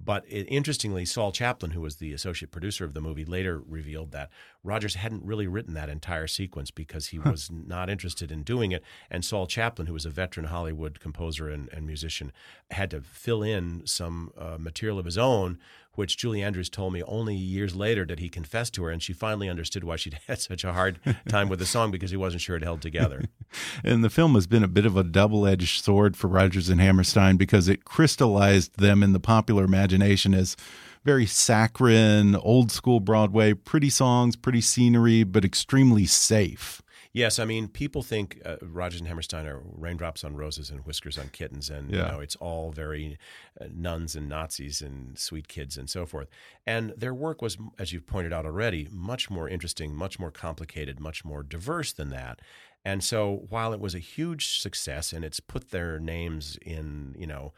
But 0.02 0.24
it, 0.30 0.48
interestingly, 0.48 1.04
Saul 1.04 1.34
Chaplin, 1.34 1.72
who 1.72 1.82
was 1.82 1.98
the 1.98 2.14
associate 2.14 2.52
producer 2.52 2.86
of 2.86 2.94
the 2.94 3.02
movie, 3.02 3.26
later 3.26 3.62
revealed 3.68 4.12
that 4.12 4.30
Rodgers 4.64 4.96
hadn't 4.96 5.26
really 5.26 5.46
written 5.46 5.74
that 5.74 5.90
entire 5.90 6.26
sequence 6.26 6.72
because 6.72 7.08
he 7.08 7.18
huh. 7.18 7.32
was 7.32 7.52
not 7.52 7.90
interested 7.90 8.32
in 8.32 8.44
doing 8.44 8.72
it. 8.72 8.82
And 9.12 9.26
Saul 9.26 9.46
Chaplin, 9.46 9.88
who 9.88 9.94
was 9.94 10.06
a 10.06 10.10
veteran 10.10 10.46
Hollywood 10.46 11.02
composer 11.02 11.50
and, 11.50 11.70
and 11.74 11.86
musician, 11.86 12.32
had 12.72 12.90
to 12.92 13.02
fill 13.02 13.44
in 13.44 13.82
some 13.86 14.32
uh, 14.38 14.58
material 14.58 15.00
of 15.00 15.06
his 15.06 15.18
own, 15.18 15.60
which 16.00 16.16
Julie 16.16 16.42
Andrews 16.42 16.70
told 16.70 16.94
me 16.94 17.04
only 17.04 17.36
years 17.36 17.76
later 17.76 18.06
did 18.06 18.20
he 18.20 18.30
confess 18.30 18.70
to 18.70 18.84
her, 18.84 18.90
and 18.90 19.04
she 19.04 19.12
finally 19.12 19.50
understood 19.50 19.84
why 19.84 19.98
she'd 19.98 20.18
had 20.28 20.40
such 20.40 20.64
a 20.64 20.72
hard 20.72 20.98
time 21.28 21.50
with 21.50 21.60
the 21.60 21.66
song 21.66 21.92
because 21.92 22.10
he 22.10 22.16
wasn't 22.16 22.42
sure 22.42 22.56
it 22.56 22.64
held 22.64 22.82
together. 22.82 23.26
and 23.84 24.02
the 24.02 24.10
film 24.10 24.34
has 24.34 24.48
been 24.48 24.64
a 24.64 24.70
bit 24.70 24.86
of 24.86 24.96
a 24.96 25.04
double 25.04 25.46
edged 25.46 25.84
sword 25.84 26.16
for 26.16 26.30
Rodgers 26.30 26.70
and 26.70 26.80
Hammerstein 26.80 27.36
because 27.36 27.68
it 27.68 27.84
crystallized 27.84 28.80
them 28.80 29.04
in 29.04 29.12
the 29.12 29.20
popular 29.20 29.66
imagination 29.66 30.34
as 30.34 30.56
very 31.04 31.26
saccharine, 31.26 32.34
old 32.34 32.72
school 32.72 33.02
Broadway, 33.02 33.54
pretty 33.54 33.90
songs, 33.90 34.38
pretty 34.38 34.62
scenery, 34.62 35.26
but 35.26 35.44
extremely 35.44 36.06
safe. 36.06 36.82
Yes, 37.20 37.38
I 37.38 37.44
mean, 37.46 37.68
people 37.68 38.02
think 38.02 38.42
uh, 38.46 38.56
Rodgers 38.62 39.02
and 39.02 39.08
Hammerstein 39.10 39.46
are 39.46 39.62
raindrops 39.64 40.24
on 40.24 40.36
roses 40.38 40.70
and 40.70 40.86
whiskers 40.86 41.18
on 41.18 41.28
kittens, 41.30 41.70
and 41.70 41.92
Yeah. 41.92 41.98
you 42.06 42.12
know 42.14 42.20
it's 42.22 42.38
all 42.38 42.72
very 42.72 43.18
uh, 43.60 43.66
nuns 43.74 44.16
and 44.16 44.30
Nazis 44.30 44.82
and 44.82 45.18
sweet 45.20 45.48
kids 45.50 45.78
and 45.78 45.90
so 45.90 46.06
forth. 46.06 46.30
And 46.66 46.94
their 46.96 47.14
work 47.14 47.42
was, 47.42 47.58
as 47.78 47.92
you've 47.92 48.08
pointed 48.08 48.32
out 48.32 48.46
already, 48.46 48.88
much 48.92 49.30
more 49.30 49.50
interesting, 49.50 49.94
much 49.94 50.18
more 50.18 50.32
complicated, 50.32 51.00
much 51.00 51.26
more 51.26 51.44
diverse 51.44 51.92
than 51.92 52.10
that. 52.10 52.40
And 52.86 53.04
so, 53.04 53.46
while 53.50 53.74
it 53.74 53.82
was 53.82 53.94
a 53.94 54.00
huge 54.00 54.58
success 54.60 55.12
and 55.12 55.26
it's 55.26 55.42
put 55.42 55.72
their 55.72 56.00
names 56.00 56.58
in, 56.62 57.16
you 57.20 57.28
know, 57.28 57.52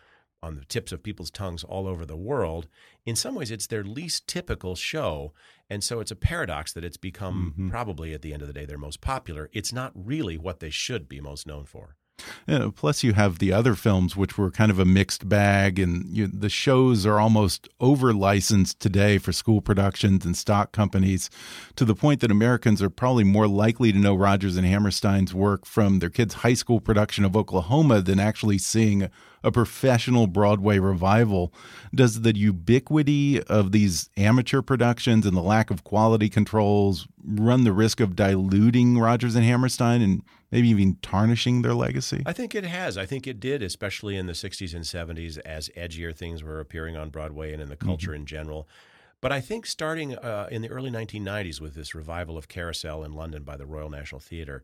on 0.43 0.55
the 0.55 0.65
tips 0.65 0.91
of 0.91 1.03
people's 1.03 1.31
tongues 1.31 1.63
all 1.63 1.87
over 1.87 2.05
the 2.05 2.17
world, 2.17 2.67
in 3.05 3.15
some 3.15 3.35
ways 3.35 3.51
it's 3.51 3.67
their 3.67 3.83
least 3.83 4.27
typical 4.27 4.75
show. 4.75 5.33
And 5.69 5.83
so 5.83 5.99
it's 5.99 6.11
a 6.11 6.15
paradox 6.15 6.73
that 6.73 6.83
it's 6.83 6.97
become 6.97 7.53
mm-hmm. 7.53 7.69
probably 7.69 8.13
at 8.13 8.21
the 8.21 8.33
end 8.33 8.41
of 8.41 8.47
the 8.47 8.53
day 8.53 8.65
their 8.65 8.77
most 8.77 9.01
popular. 9.01 9.49
It's 9.53 9.71
not 9.71 9.91
really 9.95 10.37
what 10.37 10.59
they 10.59 10.69
should 10.69 11.07
be 11.07 11.21
most 11.21 11.45
known 11.45 11.65
for. 11.65 11.95
Yeah, 12.47 12.69
plus, 12.75 13.03
you 13.03 13.13
have 13.13 13.39
the 13.39 13.53
other 13.53 13.75
films, 13.75 14.15
which 14.15 14.37
were 14.37 14.51
kind 14.51 14.71
of 14.71 14.77
a 14.77 14.85
mixed 14.85 15.27
bag, 15.27 15.79
and 15.79 16.05
you, 16.15 16.27
the 16.27 16.49
shows 16.49 17.05
are 17.05 17.19
almost 17.19 17.67
over 17.79 18.13
licensed 18.13 18.79
today 18.79 19.17
for 19.17 19.31
school 19.31 19.61
productions 19.61 20.25
and 20.25 20.37
stock 20.37 20.71
companies, 20.71 21.29
to 21.75 21.85
the 21.85 21.95
point 21.95 22.21
that 22.21 22.31
Americans 22.31 22.81
are 22.81 22.89
probably 22.89 23.23
more 23.23 23.47
likely 23.47 23.91
to 23.91 23.97
know 23.97 24.15
Rodgers 24.15 24.57
and 24.57 24.67
Hammerstein's 24.67 25.33
work 25.33 25.65
from 25.65 25.99
their 25.99 26.09
kids' 26.09 26.35
high 26.35 26.53
school 26.53 26.79
production 26.79 27.25
of 27.25 27.35
Oklahoma 27.35 28.01
than 28.01 28.19
actually 28.19 28.57
seeing 28.57 29.09
a 29.43 29.51
professional 29.51 30.27
Broadway 30.27 30.79
revival. 30.79 31.53
Does 31.93 32.21
the 32.21 32.35
ubiquity 32.35 33.41
of 33.43 33.71
these 33.71 34.09
amateur 34.17 34.61
productions 34.61 35.25
and 35.25 35.35
the 35.35 35.41
lack 35.41 35.71
of 35.71 35.83
quality 35.83 36.29
controls 36.29 37.07
run 37.23 37.63
the 37.63 37.73
risk 37.73 37.99
of 37.99 38.15
diluting 38.15 38.97
Rodgers 38.97 39.35
and 39.35 39.45
Hammerstein 39.45 40.01
and 40.01 40.23
maybe 40.51 40.69
even 40.69 40.95
tarnishing 41.01 41.61
their 41.61 41.73
legacy? 41.73 42.23
I 42.25 42.33
think 42.33 42.53
it 42.55 42.65
has. 42.65 42.97
I 42.97 43.05
think 43.05 43.27
it 43.27 43.39
did, 43.39 43.63
especially 43.63 44.17
in 44.17 44.27
the 44.27 44.33
60s 44.33 44.73
and 44.73 44.83
70s 44.83 45.39
as 45.39 45.69
edgier 45.77 46.15
things 46.15 46.43
were 46.43 46.59
appearing 46.59 46.95
on 46.95 47.09
Broadway 47.09 47.53
and 47.53 47.61
in 47.61 47.69
the 47.69 47.75
culture 47.75 48.13
in 48.13 48.25
general. 48.25 48.67
But 49.21 49.31
I 49.31 49.39
think 49.39 49.67
starting 49.67 50.15
uh, 50.15 50.47
in 50.51 50.63
the 50.63 50.69
early 50.69 50.89
1990s 50.89 51.61
with 51.61 51.75
this 51.75 51.93
revival 51.93 52.37
of 52.37 52.47
Carousel 52.47 53.03
in 53.03 53.13
London 53.13 53.43
by 53.43 53.55
the 53.55 53.67
Royal 53.67 53.89
National 53.89 54.19
Theatre, 54.19 54.63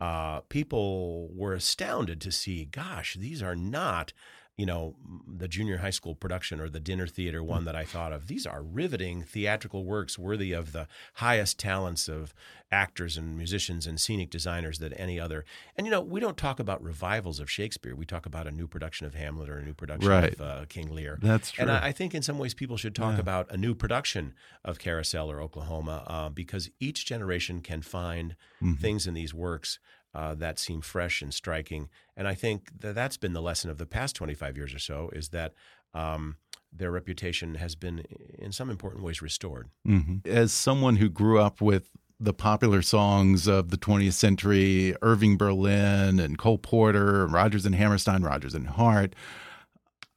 uh, 0.00 0.40
people 0.48 1.30
were 1.34 1.54
astounded 1.54 2.20
to 2.20 2.32
see, 2.32 2.64
gosh, 2.64 3.16
these 3.18 3.42
are 3.42 3.56
not, 3.56 4.12
you 4.56 4.64
know, 4.66 4.94
the 5.26 5.48
junior 5.48 5.78
high 5.78 5.90
school 5.90 6.14
production 6.14 6.60
or 6.60 6.68
the 6.68 6.78
dinner 6.78 7.06
theater 7.08 7.42
one 7.42 7.64
that 7.64 7.74
I 7.74 7.84
thought 7.84 8.12
of. 8.12 8.28
These 8.28 8.46
are 8.46 8.62
riveting 8.62 9.22
theatrical 9.22 9.84
works 9.84 10.16
worthy 10.16 10.52
of 10.52 10.70
the 10.72 10.86
highest 11.14 11.58
talents 11.58 12.06
of 12.08 12.32
actors 12.70 13.16
and 13.16 13.36
musicians 13.36 13.86
and 13.86 14.00
scenic 14.00 14.30
designers 14.30 14.78
that 14.78 14.92
any 14.96 15.18
other. 15.18 15.44
And, 15.76 15.86
you 15.86 15.90
know, 15.90 16.00
we 16.00 16.20
don't 16.20 16.36
talk 16.36 16.60
about 16.60 16.82
revivals 16.82 17.40
of 17.40 17.50
Shakespeare. 17.50 17.96
We 17.96 18.04
talk 18.06 18.26
about 18.26 18.46
a 18.46 18.52
new 18.52 18.66
production 18.68 19.06
of 19.06 19.14
Hamlet 19.14 19.48
or 19.48 19.58
a 19.58 19.64
new 19.64 19.74
production 19.74 20.08
Right. 20.10 20.32
of 20.34 20.40
uh, 20.40 20.64
King 20.68 20.94
Lear. 20.94 21.18
That's 21.20 21.50
true. 21.50 21.62
And 21.62 21.70
I, 21.72 21.88
I 21.88 21.92
think 21.92 22.14
in 22.14 22.22
some 22.22 22.38
ways 22.38 22.54
people 22.54 22.76
should 22.76 22.94
talk 22.94 23.18
about 23.18 23.50
a 23.50 23.56
new 23.56 23.74
production 23.74 24.34
of 24.64 24.78
Carousel 24.78 25.30
or 25.30 25.40
Oklahoma 25.40 26.04
uh, 26.06 26.28
because 26.28 26.70
each 26.78 27.06
generation 27.06 27.60
can 27.60 27.82
find 27.82 28.36
Mm-hmm. 28.62 28.74
things 28.80 29.06
in 29.06 29.12
these 29.14 29.34
works 29.34 29.78
uh, 30.14 30.34
that 30.34 30.58
seem 30.58 30.80
fresh 30.80 31.22
and 31.22 31.34
striking. 31.34 31.88
And 32.16 32.28
I 32.28 32.34
think 32.34 32.80
that 32.80 32.94
that's 32.94 33.16
been 33.16 33.32
the 33.32 33.42
lesson 33.42 33.70
of 33.70 33.78
the 33.78 33.86
past 33.86 34.14
25 34.16 34.56
years 34.56 34.72
or 34.74 34.78
so 34.78 35.10
is 35.12 35.30
that 35.30 35.54
um, 35.92 36.36
their 36.72 36.90
reputation 36.90 37.56
has 37.56 37.74
been 37.74 38.04
in 38.38 38.52
some 38.52 38.70
important 38.70 39.04
ways 39.04 39.20
restored. 39.22 39.68
Mhm. 39.86 40.26
As 40.26 40.52
someone 40.52 40.96
who 40.96 41.08
grew 41.08 41.40
up 41.40 41.60
with 41.60 41.90
the 42.20 42.32
popular 42.34 42.80
songs 42.80 43.46
of 43.48 43.70
the 43.70 43.76
20th 43.76 44.14
century, 44.14 44.94
Irving 45.02 45.36
Berlin 45.36 46.20
and 46.20 46.38
Cole 46.38 46.58
Porter, 46.58 47.26
Rodgers 47.26 47.66
and 47.66 47.74
Hammerstein, 47.74 48.22
Rodgers 48.22 48.54
and 48.54 48.68
Hart, 48.68 49.14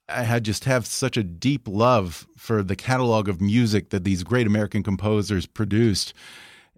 I 0.10 0.24
had 0.24 0.46
just 0.46 0.64
have 0.66 0.86
such 0.86 1.18
a 1.18 1.24
deep 1.24 1.68
love 1.68 2.28
for 2.38 2.64
the 2.64 2.76
catalog 2.76 3.28
of 3.28 3.42
music 3.42 3.90
that 3.90 4.04
these 4.04 4.24
great 4.24 4.48
American 4.48 4.84
composers 4.84 5.46
produced. 5.46 6.14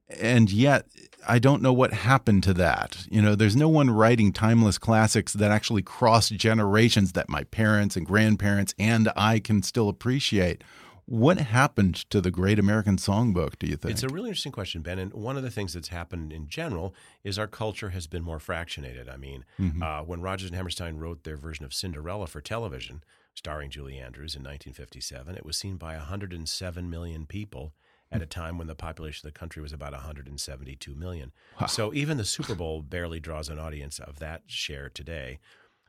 And 0.10 0.52
yet, 0.52 0.88
I 1.28 1.40
don't 1.40 1.62
know 1.62 1.74
what 1.74 1.94
happened 1.94 2.44
to 2.44 2.54
that. 2.56 3.06
You 3.12 3.22
know, 3.22 3.36
there's 3.36 3.56
no 3.56 3.70
one 3.70 3.90
writing 3.90 4.32
timeless 4.32 4.78
classics 4.78 5.34
that 5.34 5.52
actually 5.52 5.82
cross 5.82 6.30
generations 6.30 7.12
that 7.14 7.30
my 7.30 7.44
parents 7.46 7.96
and 7.96 8.06
grandparents 8.06 8.74
and 8.80 9.12
I 9.16 9.40
can 9.40 9.62
still 9.62 9.90
appreciate. 9.90 10.64
What 11.06 11.40
happened 11.40 11.96
to 12.12 12.22
the 12.22 12.30
Great 12.30 12.60
American 12.60 12.98
Songbook, 12.98 13.58
do 13.58 13.66
you 13.66 13.76
think? 13.76 13.92
It's 13.92 14.04
a 14.04 14.10
really 14.10 14.30
interesting 14.30 14.52
question, 14.52 14.82
Ben. 14.82 15.00
And 15.00 15.12
one 15.12 15.38
of 15.38 15.44
the 15.44 15.50
things 15.50 15.74
that's 15.74 15.88
happened 15.88 16.32
in 16.32 16.48
general 16.48 16.94
is 17.24 17.40
our 17.40 17.48
culture 17.48 17.90
has 17.90 18.06
been 18.06 18.24
more 18.24 18.38
fractionated. 18.38 19.12
I 19.12 19.18
mean, 19.18 19.44
uh, 19.82 20.02
when 20.02 20.22
Rodgers 20.22 20.50
and 20.50 20.56
Hammerstein 20.56 20.98
wrote 20.98 21.24
their 21.24 21.36
version 21.36 21.66
of 21.66 21.74
Cinderella 21.74 22.28
for 22.28 22.42
television, 22.42 23.04
starring 23.34 23.72
Julie 23.72 23.98
Andrews 23.98 24.36
in 24.36 24.44
1957, 24.44 25.36
it 25.36 25.46
was 25.46 25.58
seen 25.58 25.78
by 25.78 25.96
107 25.96 26.90
million 26.90 27.26
people 27.26 27.74
at 28.12 28.22
a 28.22 28.26
time 28.26 28.58
when 28.58 28.68
the 28.68 28.76
population 28.76 29.28
of 29.28 29.34
the 29.34 29.40
country 29.40 29.62
was 29.62 29.72
about 29.72 29.94
172 29.94 30.96
million. 30.96 31.32
So 31.68 31.94
even 31.94 32.18
the 32.18 32.26
Super 32.26 32.56
Bowl 32.56 32.82
barely 32.82 33.20
draws 33.20 33.50
an 33.50 33.60
audience 33.60 34.00
of 34.00 34.20
that 34.20 34.44
share 34.48 34.90
today. 34.90 35.40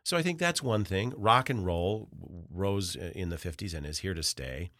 So 0.02 0.16
I 0.16 0.22
think 0.22 0.38
that's 0.38 0.62
one 0.62 0.84
thing. 0.84 1.12
Rock 1.16 1.50
and 1.50 1.64
roll 1.64 2.08
rose 2.50 2.96
in 2.96 3.28
the 3.30 3.36
50s 3.36 3.74
and 3.74 3.86
is 3.86 3.98
here 3.98 4.14
to 4.14 4.22
stay. 4.22 4.70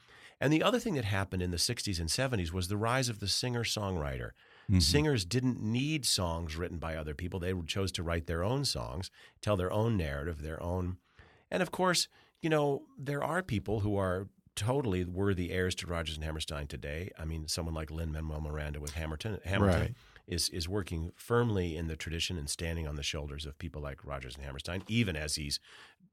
And 0.41 0.53
the 0.53 0.62
other 0.62 0.78
thing 0.78 0.95
that 0.95 1.05
happened 1.05 1.43
in 1.43 1.51
the 1.51 1.59
60s 1.59 2.01
and 2.01 2.09
70s 2.09 2.53
was 2.53 2.68
the 2.68 2.76
rise 2.76 3.09
of 3.09 3.20
the 3.20 3.28
singer 3.28 3.62
songwriter. 3.62 4.30
Mm-hmm. 4.70 4.78
Singers 4.78 5.24
didn't 5.24 5.61
need 5.61 6.07
songs 6.07 6.57
written 6.57 6.78
by 6.78 6.97
other 6.97 7.14
people. 7.14 7.41
They 7.41 7.53
chose 7.66 7.93
to 7.93 8.03
write 8.03 8.26
their 8.26 8.43
own 8.43 8.64
songs, 8.64 9.11
tell 9.43 9.57
their 9.57 9.72
own 9.72 9.97
narrative, 9.97 10.43
their 10.43 10.62
own. 10.62 10.97
And 11.51 11.62
of 11.62 11.70
course, 11.70 12.09
you 12.41 12.49
know, 12.49 12.82
there 12.99 13.22
are 13.22 13.43
people 13.43 13.80
who 13.80 13.97
are 13.97 14.28
totally 14.61 15.05
worthy 15.05 15.51
heirs 15.51 15.75
to 15.77 15.87
Rodgers 15.87 16.17
and 16.17 16.25
Hammerstein 16.25 16.67
today. 16.67 17.11
I 17.19 17.25
mean, 17.25 17.49
someone 17.49 17.75
like 17.75 17.91
Lin 17.91 18.13
Manuel 18.13 18.41
Miranda 18.41 18.81
with 18.81 18.93
Hamilton, 18.95 19.39
Hamilton 19.45 19.81
Right. 19.81 19.95
is 20.27 20.49
is 20.51 20.69
working 20.69 21.13
firmly 21.17 21.77
in 21.77 21.89
the 21.89 21.97
tradition 21.97 22.37
and 22.39 22.49
standing 22.51 22.87
on 22.87 22.97
the 22.97 23.03
shoulders 23.03 23.47
of 23.47 23.59
people 23.59 23.81
like 23.83 24.05
Rodgers 24.05 24.35
and 24.37 24.45
Hammerstein, 24.45 24.83
even 24.89 25.17
as 25.17 25.37
he's 25.37 25.61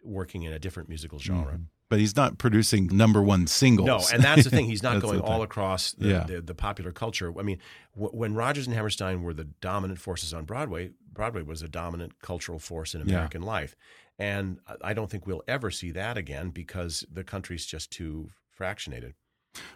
working 0.03 0.43
in 0.43 0.53
a 0.53 0.59
different 0.59 0.87
musical 0.89 1.19
genre. 1.19 1.53
Mm-hmm. 1.53 1.63
but 1.89 1.99
he's 1.99 2.15
not 2.15 2.37
producing 2.37 2.87
number 2.91 3.21
one 3.21 3.47
singles. 3.47 3.87
No, 3.87 4.01
and 4.13 4.21
that's 4.23 4.43
the 4.43 4.49
thing. 4.49 4.65
He's 4.65 4.83
not 4.89 5.01
going 5.01 5.21
all 5.21 5.41
across 5.41 5.93
the, 5.93 6.07
Yeah. 6.09 6.23
the, 6.25 6.41
the 6.41 6.53
popular 6.55 6.91
culture. 6.91 7.33
I 7.39 7.43
mean, 7.43 7.59
w- 7.95 8.11
when 8.15 8.33
Rodgers 8.33 8.67
and 8.67 8.75
Hammerstein 8.75 9.21
were 9.23 9.33
the 9.33 9.45
dominant 9.61 9.99
forces 9.99 10.33
on 10.33 10.43
Broadway, 10.45 10.91
Broadway 11.13 11.41
was 11.43 11.61
a 11.61 11.67
dominant 11.69 12.21
cultural 12.21 12.59
force 12.59 12.93
in 12.93 13.01
Yeah. 13.01 13.15
American 13.15 13.41
life. 13.41 13.75
And 14.19 14.59
I- 14.83 14.93
don't 14.93 15.09
think 15.11 15.27
we'll 15.27 15.43
ever 15.47 15.69
see 15.69 15.91
that 15.91 16.17
again 16.17 16.49
because 16.49 17.05
the 17.11 17.23
country's 17.23 17.65
just 17.65 17.91
too 17.91 18.31
fractionated. 18.59 19.13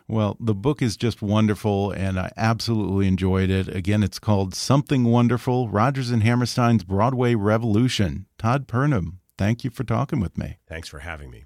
Well, 0.08 0.38
the 0.40 0.54
book 0.54 0.82
is 0.82 0.98
just 0.98 1.22
wonderful, 1.22 1.92
and 1.92 2.20
I 2.20 2.32
absolutely 2.38 3.08
enjoyed 3.08 3.50
it. 3.50 3.68
Again, 3.68 4.04
it's 4.04 4.20
called 4.20 4.54
Something 4.54 5.06
Wonderful 5.06 5.70
Rodgers 5.70 6.12
and 6.12 6.24
Hammerstein's 6.24 6.84
Broadway 6.84 7.36
Revolution. 7.36 8.26
Todd 8.38 8.68
Purdum, 8.68 9.18
thank 9.38 9.64
you 9.64 9.70
for 9.70 9.84
talking 9.84 10.20
with 10.20 10.38
me. 10.38 10.58
Thanks 10.68 10.88
for 10.88 11.00
having 11.00 11.32
me. 11.32 11.46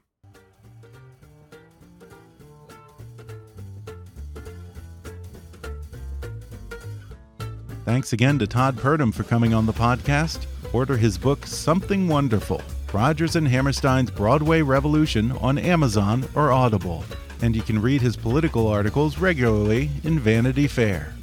Thanks 7.85 8.13
again 8.13 8.39
to 8.39 8.47
Todd 8.47 8.77
Purdum 8.77 9.13
for 9.13 9.23
coming 9.23 9.53
on 9.53 9.65
the 9.65 9.73
podcast. 9.73 10.45
Order 10.73 10.97
his 10.97 11.17
book, 11.17 11.45
Something 11.45 12.07
Wonderful 12.07 12.61
Rodgers 12.95 13.35
and 13.35 13.45
Hammerstein's 13.45 14.09
Broadway 14.09 14.61
Revolution 14.61 15.33
on 15.33 15.57
Amazon 15.57 16.25
or 16.33 16.53
Audible. 16.53 17.03
And 17.41 17.53
you 17.53 17.61
can 17.61 17.81
read 17.81 18.01
his 18.01 18.15
political 18.15 18.69
articles 18.69 19.17
regularly 19.17 19.89
in 20.05 20.17
Vanity 20.17 20.65
Fair. 20.65 21.13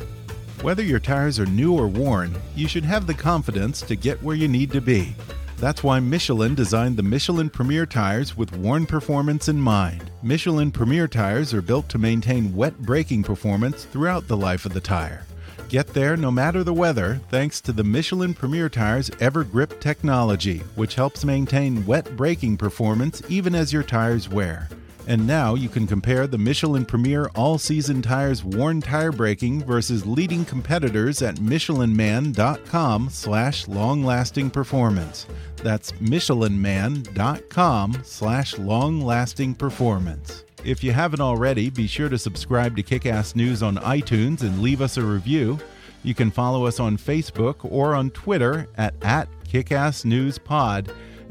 Whether 0.60 0.82
your 0.82 1.00
tires 1.00 1.38
are 1.38 1.46
new 1.46 1.72
or 1.72 1.88
worn, 1.88 2.36
you 2.54 2.68
should 2.68 2.84
have 2.84 3.06
the 3.06 3.14
confidence 3.14 3.80
to 3.80 3.96
get 3.96 4.22
where 4.22 4.36
you 4.36 4.48
need 4.48 4.70
to 4.72 4.82
be. 4.82 5.14
That's 5.56 5.82
why 5.82 5.98
Michelin 5.98 6.54
designed 6.54 6.98
the 6.98 7.02
Michelin 7.02 7.48
Premier 7.48 7.86
tires 7.86 8.36
with 8.36 8.54
worn 8.54 8.84
performance 8.84 9.48
in 9.48 9.58
mind. 9.58 10.10
Michelin 10.22 10.72
Premier 10.72 11.08
tires 11.08 11.54
are 11.54 11.62
built 11.62 11.88
to 11.88 11.96
maintain 11.96 12.54
wet 12.54 12.76
braking 12.82 13.22
performance 13.22 13.86
throughout 13.86 14.28
the 14.28 14.36
life 14.36 14.66
of 14.66 14.74
the 14.74 14.80
tire. 14.80 15.24
Get 15.72 15.86
there 15.94 16.18
no 16.18 16.30
matter 16.30 16.62
the 16.62 16.74
weather 16.74 17.18
thanks 17.30 17.58
to 17.62 17.72
the 17.72 17.82
Michelin 17.82 18.34
Premier 18.34 18.68
Tire's 18.68 19.08
EverGrip 19.08 19.80
technology, 19.80 20.58
which 20.74 20.96
helps 20.96 21.24
maintain 21.24 21.86
wet 21.86 22.14
braking 22.14 22.58
performance 22.58 23.22
even 23.30 23.54
as 23.54 23.72
your 23.72 23.82
tires 23.82 24.28
wear. 24.28 24.68
And 25.08 25.26
now 25.26 25.56
you 25.56 25.68
can 25.68 25.86
compare 25.86 26.26
the 26.26 26.38
Michelin 26.38 26.84
Premier 26.84 27.28
All 27.34 27.58
Season 27.58 28.02
Tires 28.02 28.44
worn 28.44 28.80
tire 28.80 29.10
braking 29.10 29.64
versus 29.64 30.06
leading 30.06 30.44
competitors 30.44 31.22
at 31.22 31.36
michelinman.com 31.36 33.08
slash 33.10 33.66
long-lasting 33.66 34.50
performance. 34.50 35.26
That's 35.56 35.90
michelinman.com 35.92 38.02
slash 38.04 38.58
long-lasting 38.58 39.54
performance. 39.56 40.44
If 40.64 40.84
you 40.84 40.92
haven't 40.92 41.20
already, 41.20 41.70
be 41.70 41.88
sure 41.88 42.08
to 42.08 42.18
subscribe 42.18 42.76
to 42.76 42.84
Kickass 42.84 43.34
News 43.34 43.64
on 43.64 43.78
iTunes 43.78 44.42
and 44.42 44.62
leave 44.62 44.80
us 44.80 44.96
a 44.96 45.02
review. 45.02 45.58
You 46.04 46.14
can 46.14 46.30
follow 46.30 46.66
us 46.66 46.78
on 46.78 46.96
Facebook 46.96 47.56
or 47.64 47.96
on 47.96 48.10
Twitter 48.10 48.68
at, 48.76 48.94
at 49.02 49.28
KickassNewsPod. 49.48 50.94